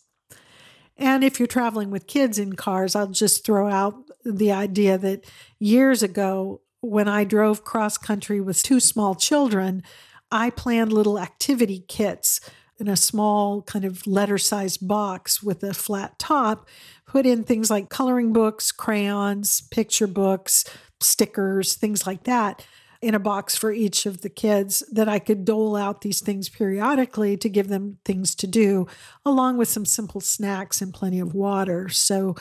And 0.98 1.24
if 1.24 1.40
you're 1.40 1.48
traveling 1.48 1.92
with 1.92 2.08
kids 2.08 2.40
in 2.40 2.54
cars, 2.54 2.96
I'll 2.96 3.08
just 3.08 3.46
throw 3.46 3.70
out 3.70 3.96
the 4.24 4.52
idea 4.52 4.98
that 4.98 5.26
years 5.60 6.04
ago 6.04 6.62
when 6.82 7.08
I 7.08 7.24
drove 7.24 7.64
cross 7.64 7.98
country 7.98 8.40
with 8.40 8.62
two 8.64 8.80
small 8.80 9.16
children, 9.16 9.84
I 10.32 10.50
planned 10.52 10.94
little 10.94 11.20
activity 11.20 11.84
kits 11.88 12.40
in 12.80 12.88
a 12.88 12.96
small 12.96 13.62
kind 13.62 13.86
of 13.86 14.06
letter 14.06 14.38
sized 14.38 14.88
box 14.88 15.42
with 15.42 15.64
a 15.64 15.74
flat 15.74 16.20
top, 16.20 16.68
put 17.06 17.26
in 17.26 17.44
things 17.44 17.70
like 17.70 17.90
coloring 17.90 18.34
books, 18.34 18.72
crayons, 18.72 19.62
picture 19.72 20.08
books, 20.08 20.66
stickers, 21.00 21.76
things 21.76 22.06
like 22.06 22.24
that 22.24 22.66
in 23.02 23.14
a 23.14 23.20
box 23.20 23.56
for 23.56 23.72
each 23.72 24.06
of 24.06 24.22
the 24.22 24.30
kids 24.30 24.84
that 24.92 25.08
I 25.08 25.20
could 25.20 25.46
dole 25.46 25.76
out 25.76 26.02
these 26.02 26.22
things 26.22 26.50
periodically 26.50 27.38
to 27.38 27.50
give 27.50 27.68
them 27.68 28.00
things 28.04 28.34
to 28.36 28.48
do, 28.48 28.88
along 29.24 29.58
with 29.58 29.70
some 29.70 29.86
simple 29.86 30.22
snacks 30.22 30.82
and 30.82 30.94
plenty 30.94 31.20
of 31.20 31.36
water. 31.36 31.88
So 31.90 32.36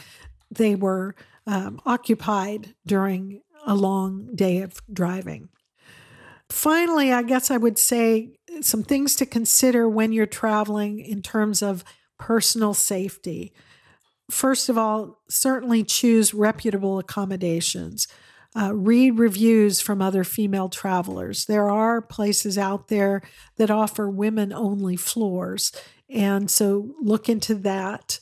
they 0.50 0.74
were 0.74 1.14
um, 1.46 1.80
occupied 1.84 2.74
during 2.86 3.42
a 3.66 3.74
long 3.74 4.30
day 4.34 4.62
of 4.62 4.80
driving. 4.90 5.48
Finally, 6.50 7.12
I 7.12 7.22
guess 7.22 7.50
I 7.50 7.56
would 7.56 7.78
say 7.78 8.36
some 8.62 8.82
things 8.82 9.14
to 9.16 9.26
consider 9.26 9.88
when 9.88 10.12
you're 10.12 10.26
traveling 10.26 11.00
in 11.00 11.22
terms 11.22 11.62
of 11.62 11.84
personal 12.18 12.74
safety. 12.74 13.52
First 14.30 14.68
of 14.68 14.78
all, 14.78 15.20
certainly 15.28 15.84
choose 15.84 16.32
reputable 16.32 16.98
accommodations. 16.98 18.08
Uh, 18.56 18.72
read 18.72 19.18
reviews 19.18 19.80
from 19.80 20.00
other 20.00 20.22
female 20.22 20.68
travelers. 20.68 21.46
There 21.46 21.68
are 21.68 22.00
places 22.00 22.56
out 22.56 22.88
there 22.88 23.20
that 23.56 23.70
offer 23.70 24.08
women 24.08 24.52
only 24.52 24.96
floors. 24.96 25.72
And 26.08 26.48
so 26.50 26.94
look 27.02 27.28
into 27.28 27.56
that. 27.56 28.20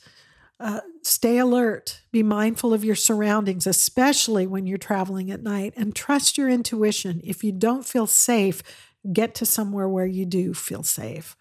Uh, 0.59 0.81
stay 1.03 1.37
alert, 1.37 2.01
be 2.11 2.23
mindful 2.23 2.73
of 2.73 2.83
your 2.83 2.95
surroundings, 2.95 3.67
especially 3.67 4.47
when 4.47 4.65
you're 4.65 4.77
traveling 4.77 5.29
at 5.29 5.43
night, 5.43 5.73
and 5.75 5.95
trust 5.95 6.37
your 6.37 6.49
intuition. 6.49 7.21
If 7.23 7.43
you 7.43 7.51
don't 7.51 7.85
feel 7.85 8.07
safe, 8.07 8.63
get 9.11 9.35
to 9.35 9.45
somewhere 9.45 9.89
where 9.89 10.05
you 10.05 10.25
do 10.25 10.53
feel 10.53 10.83
safe. 10.83 11.35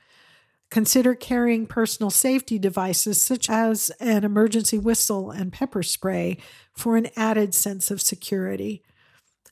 Consider 0.72 1.14
carrying 1.14 1.66
personal 1.66 2.08
safety 2.08 2.58
devices 2.58 3.20
such 3.20 3.50
as 3.50 3.90
an 4.00 4.24
emergency 4.24 4.78
whistle 4.78 5.30
and 5.30 5.52
pepper 5.52 5.82
spray 5.82 6.38
for 6.72 6.96
an 6.96 7.08
added 7.14 7.54
sense 7.54 7.90
of 7.90 8.00
security. 8.00 8.82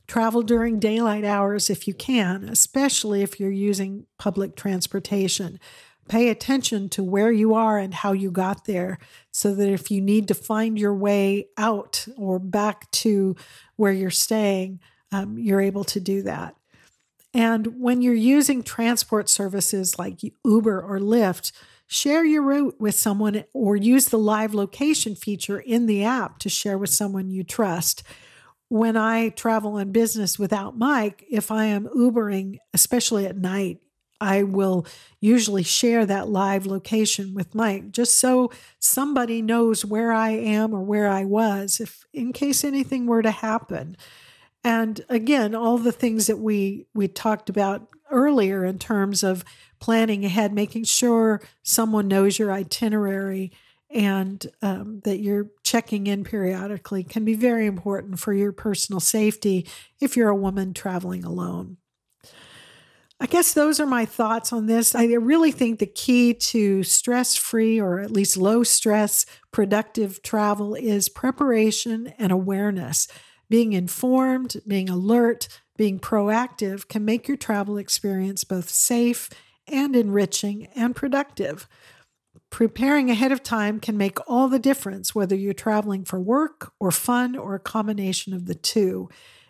Travel 0.08 0.40
during 0.40 0.80
daylight 0.80 1.24
hours 1.24 1.68
if 1.68 1.86
you 1.86 1.92
can, 1.92 2.48
especially 2.48 3.20
if 3.20 3.38
you're 3.38 3.50
using 3.50 4.06
public 4.18 4.56
transportation. 4.56 5.61
Pay 6.08 6.30
attention 6.30 6.88
to 6.88 7.04
where 7.04 7.30
you 7.30 7.52
are 7.52 7.78
and 7.78 7.92
how 7.92 8.12
you 8.12 8.30
got 8.30 8.64
there 8.64 8.98
so 9.30 9.54
that 9.54 9.68
if 9.68 9.90
you 9.90 10.00
need 10.00 10.26
to 10.28 10.34
find 10.34 10.78
your 10.78 10.94
way 10.94 11.48
out 11.58 12.08
or 12.16 12.38
back 12.38 12.90
to 12.92 13.36
where 13.76 13.92
you're 13.92 14.11
staying, 14.11 14.80
um, 15.12 15.38
you're 15.38 15.61
able 15.61 15.84
to 15.84 16.00
do 16.00 16.22
that. 16.22 16.56
And 17.33 17.81
when 17.81 18.03
you're 18.03 18.14
using 18.14 18.62
transport 18.62 19.28
services 19.28 19.99
like 19.99 20.20
Uber 20.45 20.81
or 20.81 20.99
Lyft, 20.99 21.53
share 21.87 22.24
your 22.24 22.43
route 22.43 22.76
with 22.81 22.95
someone 22.95 23.45
or 23.53 23.76
use 23.76 24.09
the 24.09 24.18
live 24.18 24.55
location 24.55 25.14
feature 25.14 25.59
in 25.59 25.87
the 25.87 26.05
app 26.05 26.39
to 26.41 26.49
share 26.49 26.78
with 26.78 26.91
someone 26.91 27.31
you 27.31 27.45
trust. 27.45 28.03
When 28.68 28.97
I 28.97 29.31
travel 29.31 29.74
on 29.74 29.93
business 29.93 30.39
without 30.39 30.78
Mike, 30.78 31.24
if 31.31 31.51
I 31.51 31.66
am 31.66 31.89
Ubering, 31.89 32.59
especially 32.72 33.26
at 33.26 33.37
night, 33.37 33.81
I 34.20 34.43
will 34.43 34.87
usually 35.20 35.62
share 35.62 36.05
that 36.07 36.28
live 36.28 36.66
location 36.66 37.33
with 37.33 37.55
Mike 37.55 37.91
just 37.91 38.18
so 38.18 38.53
somebody 38.78 39.41
knows 39.41 39.85
where 39.85 40.12
I 40.12 40.31
am 40.31 40.74
or 40.74 40.83
where 40.83 41.09
I 41.09 41.24
was 41.24 41.81
if 41.81 42.05
in 42.12 42.33
case 42.33 42.62
anything 42.62 43.07
were 43.07 43.22
to 43.22 43.31
happen. 43.31 43.97
And 44.62 45.00
again, 45.08 45.54
all 45.54 45.78
the 45.78 45.92
things 45.92 46.26
that 46.26 46.38
we 46.38 46.86
we 46.94 47.08
talked 47.08 47.48
about 47.48 47.88
earlier 48.11 48.64
in 48.64 48.78
terms 48.78 49.22
of 49.22 49.44
planning 49.78 50.24
ahead, 50.24 50.52
making 50.52 50.84
sure 50.84 51.40
someone 51.62 52.08
knows 52.08 52.38
your 52.38 52.52
itinerary 52.52 53.52
and 53.92 54.46
um, 54.62 55.00
that 55.04 55.18
you're 55.18 55.50
checking 55.64 56.06
in 56.06 56.22
periodically 56.22 57.02
can 57.02 57.24
be 57.24 57.34
very 57.34 57.66
important 57.66 58.18
for 58.18 58.32
your 58.32 58.52
personal 58.52 59.00
safety 59.00 59.66
if 60.00 60.16
you're 60.16 60.28
a 60.28 60.36
woman 60.36 60.72
traveling 60.72 61.24
alone. 61.24 61.76
I 63.22 63.26
guess 63.26 63.52
those 63.52 63.80
are 63.80 63.86
my 63.86 64.06
thoughts 64.06 64.50
on 64.52 64.66
this. 64.66 64.94
I 64.94 65.04
really 65.04 65.50
think 65.50 65.78
the 65.78 65.86
key 65.86 66.32
to 66.32 66.82
stress 66.82 67.36
free 67.36 67.78
or 67.78 68.00
at 68.00 68.11
least 68.11 68.38
low 68.38 68.62
stress, 68.62 69.26
productive 69.52 70.22
travel 70.22 70.74
is 70.74 71.11
preparation 71.11 72.14
and 72.18 72.32
awareness. 72.32 73.08
Being 73.51 73.74
informed, 73.74 74.57
being 74.66 74.88
alert, 74.88 75.48
being 75.76 75.98
proactive 75.98 76.88
can 76.88 77.05
make 77.05 77.28
your 77.28 77.36
travel 77.36 77.76
experience 77.76 78.44
both 78.44 78.70
safe 78.70 79.28
and 79.66 79.94
enriching 79.94 80.68
and 80.74 80.96
productive. 80.96 81.68
Preparing 82.51 83.11
ahead 83.11 83.32
of 83.32 83.42
time 83.42 83.80
can 83.80 83.96
make 83.96 84.18
all 84.28 84.48
the 84.48 84.59
difference, 84.59 85.14
whether 85.14 85.36
you're 85.36 85.53
traveling 85.53 86.05
for 86.05 86.20
work 86.20 86.72
or 86.80 86.90
fun 86.90 87.36
or 87.36 87.55
a 87.55 87.61
combination 87.61 88.32
of 88.32 88.46
the 88.46 88.55
two. 88.55 89.09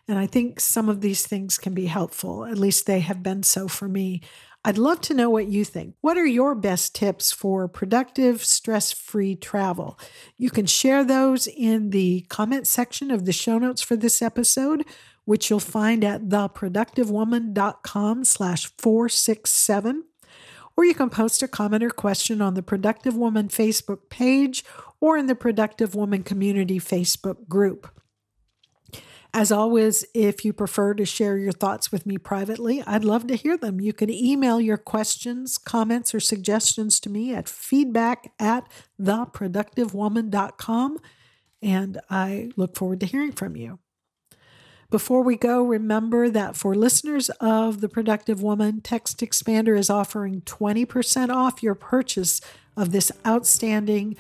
And 0.09 0.19
I 0.19 0.27
think 0.27 0.61
some 0.61 0.89
of 0.89 1.01
these 1.01 1.27
things 1.27 1.57
can 1.57 1.73
be 1.75 1.87
helpful. 1.87 2.45
At 2.45 2.59
least 2.59 2.87
they 2.87 3.01
have 3.01 3.23
been 3.23 3.43
so 3.43 3.69
for 3.69 3.87
me. 3.87 4.23
I'd 4.63 4.77
love 4.77 5.01
to 5.03 5.15
know 5.15 5.31
what 5.31 5.49
you 5.49 5.65
think. 5.65 5.95
What 6.03 6.19
are 6.19 6.27
your 6.27 6.55
best 6.55 6.95
tips 6.95 7.33
for 7.33 7.67
productive, 7.67 8.45
stress 8.45 8.93
free 8.93 9.35
travel? 9.35 9.99
You 10.37 10.51
can 10.51 10.67
share 10.67 11.03
those 11.03 11.47
in 11.47 11.91
the 11.91 12.27
comment 12.29 12.67
section 12.67 13.11
of 13.11 13.25
the 13.25 13.33
show 13.33 13.57
notes 13.57 13.81
for 13.81 13.97
this 13.97 14.21
episode, 14.21 14.85
which 15.25 15.49
you'll 15.49 15.61
find 15.61 16.05
at 16.05 16.29
theproductivewoman.com 16.29 18.25
slash 18.25 18.67
467. 18.77 20.05
Or 20.77 20.85
you 20.85 20.95
can 20.95 21.09
post 21.09 21.43
a 21.43 21.49
comment 21.49 21.83
or 21.83 21.91
question 21.91 22.43
on 22.43 22.53
the 22.53 22.63
Productive 22.63 23.17
Woman 23.17 23.49
Facebook 23.49 24.11
page 24.11 24.63
or 25.01 25.17
in 25.17 25.27
the 25.27 25.35
Productive 25.35 25.95
Woman 25.95 26.23
Community 26.23 26.79
Facebook 26.79 27.49
group. 27.49 27.91
As 29.33 29.53
always, 29.53 30.05
if 30.13 30.45
you 30.45 30.53
prefer 30.53 30.93
to 30.95 31.05
share 31.05 31.39
your 31.39 31.53
thoughts 31.53 31.93
with 31.93 32.05
me 32.05 32.19
privately, 32.19 32.83
I'd 32.85 33.05
love 33.05 33.29
to 33.29 33.37
hear 33.37 33.57
them. 33.57 33.81
You 33.81 33.93
can 33.93 34.11
email 34.11 34.61
your 34.61 34.77
questions, 34.77 35.57
comments, 35.57 36.13
or 36.13 36.19
suggestions 36.19 36.99
to 37.01 37.09
me 37.09 37.33
at 37.33 37.49
feedback 37.49 38.33
at 38.41 38.69
theproductivewoman.com, 39.01 40.99
and 41.63 42.01
I 42.11 42.51
look 42.57 42.77
forward 42.77 42.99
to 43.01 43.07
hearing 43.07 43.31
from 43.31 43.55
you. 43.55 43.79
Before 44.91 45.23
we 45.23 45.37
go, 45.37 45.63
remember 45.63 46.29
that 46.29 46.57
for 46.57 46.75
listeners 46.75 47.31
of 47.41 47.81
The 47.81 47.89
Productive 47.89 48.43
Woman, 48.43 48.81
TextExpander 48.81 49.79
is 49.79 49.89
offering 49.89 50.41
20% 50.41 51.31
off 51.33 51.63
your 51.63 51.77
purchase 51.77 52.41
of 52.77 52.91
this 52.91 53.13
outstanding 53.25 54.17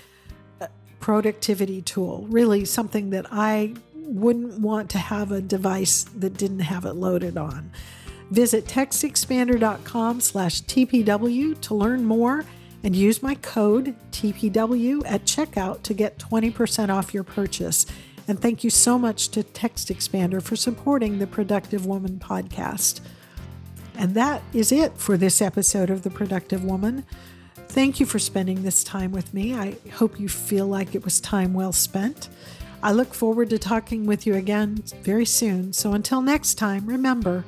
uh, 0.61 0.69
productivity 1.01 1.83
tool. 1.83 2.29
Really, 2.31 2.65
something 2.65 3.11
that 3.11 3.27
I 3.33 3.75
wouldn't 4.11 4.61
want 4.61 4.91
to 4.91 4.99
have 4.99 5.33
a 5.33 5.41
device 5.41 6.05
that 6.17 6.37
didn't 6.37 6.61
have 6.61 6.85
it 6.85 6.95
loaded 6.95 7.37
on. 7.37 7.71
Visit 8.31 8.67
textexpander.com 8.67 10.21
slash 10.21 10.63
TPW 10.63 11.61
to 11.61 11.75
learn 11.75 12.05
more 12.05 12.45
and 12.83 12.95
use 12.95 13.23
my 13.23 13.35
code 13.37 13.95
TPW 14.13 15.03
at 15.05 15.25
checkout 15.25 15.83
to 15.83 15.95
get 15.95 16.19
20% 16.19 16.89
off 16.89 17.13
your 17.13 17.25
purchase. 17.25 17.87
And 18.29 18.41
thank 18.41 18.63
you 18.63 18.71
so 18.71 18.99
much 18.99 19.29
to 19.31 19.43
TextExpander 19.43 20.43
for 20.43 20.57
supporting 20.57 21.19
the 21.19 21.27
Productive 21.27 21.87
Woman 21.87 22.19
podcast. 22.19 23.01
And 23.97 24.15
that 24.15 24.43
is 24.53 24.73
it 24.73 24.97
for 24.97 25.17
this 25.17 25.43
episode 25.43 25.91
of 25.91 26.03
The 26.03 26.11
Productive 26.11 26.65
Woman. 26.65 27.05
Thank 27.69 28.01
you 28.01 28.07
for 28.07 28.19
spending 28.19 28.63
this 28.63 28.83
time 28.83 29.13
with 29.13 29.35
me. 29.35 29.55
I 29.55 29.77
hope 29.95 30.19
you 30.19 30.29
feel 30.29 30.67
like 30.67 30.95
it 30.95 31.05
was 31.05 31.21
time 31.21 31.53
well 31.53 31.73
spent. 31.73 32.29
I 32.83 32.93
look 32.93 33.13
forward 33.13 33.51
to 33.51 33.59
talking 33.59 34.07
with 34.07 34.27
you 34.27 34.35
again 34.35 34.83
very 35.03 35.27
soon. 35.27 35.73
So 35.73 35.93
until 35.93 36.23
next 36.23 36.55
time, 36.55 36.87
remember 36.87 37.45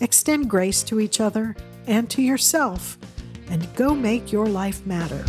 extend 0.00 0.48
grace 0.48 0.82
to 0.84 1.00
each 1.00 1.20
other 1.20 1.56
and 1.86 2.08
to 2.10 2.22
yourself, 2.22 2.98
and 3.48 3.74
go 3.74 3.94
make 3.94 4.32
your 4.32 4.46
life 4.46 4.84
matter. 4.86 5.24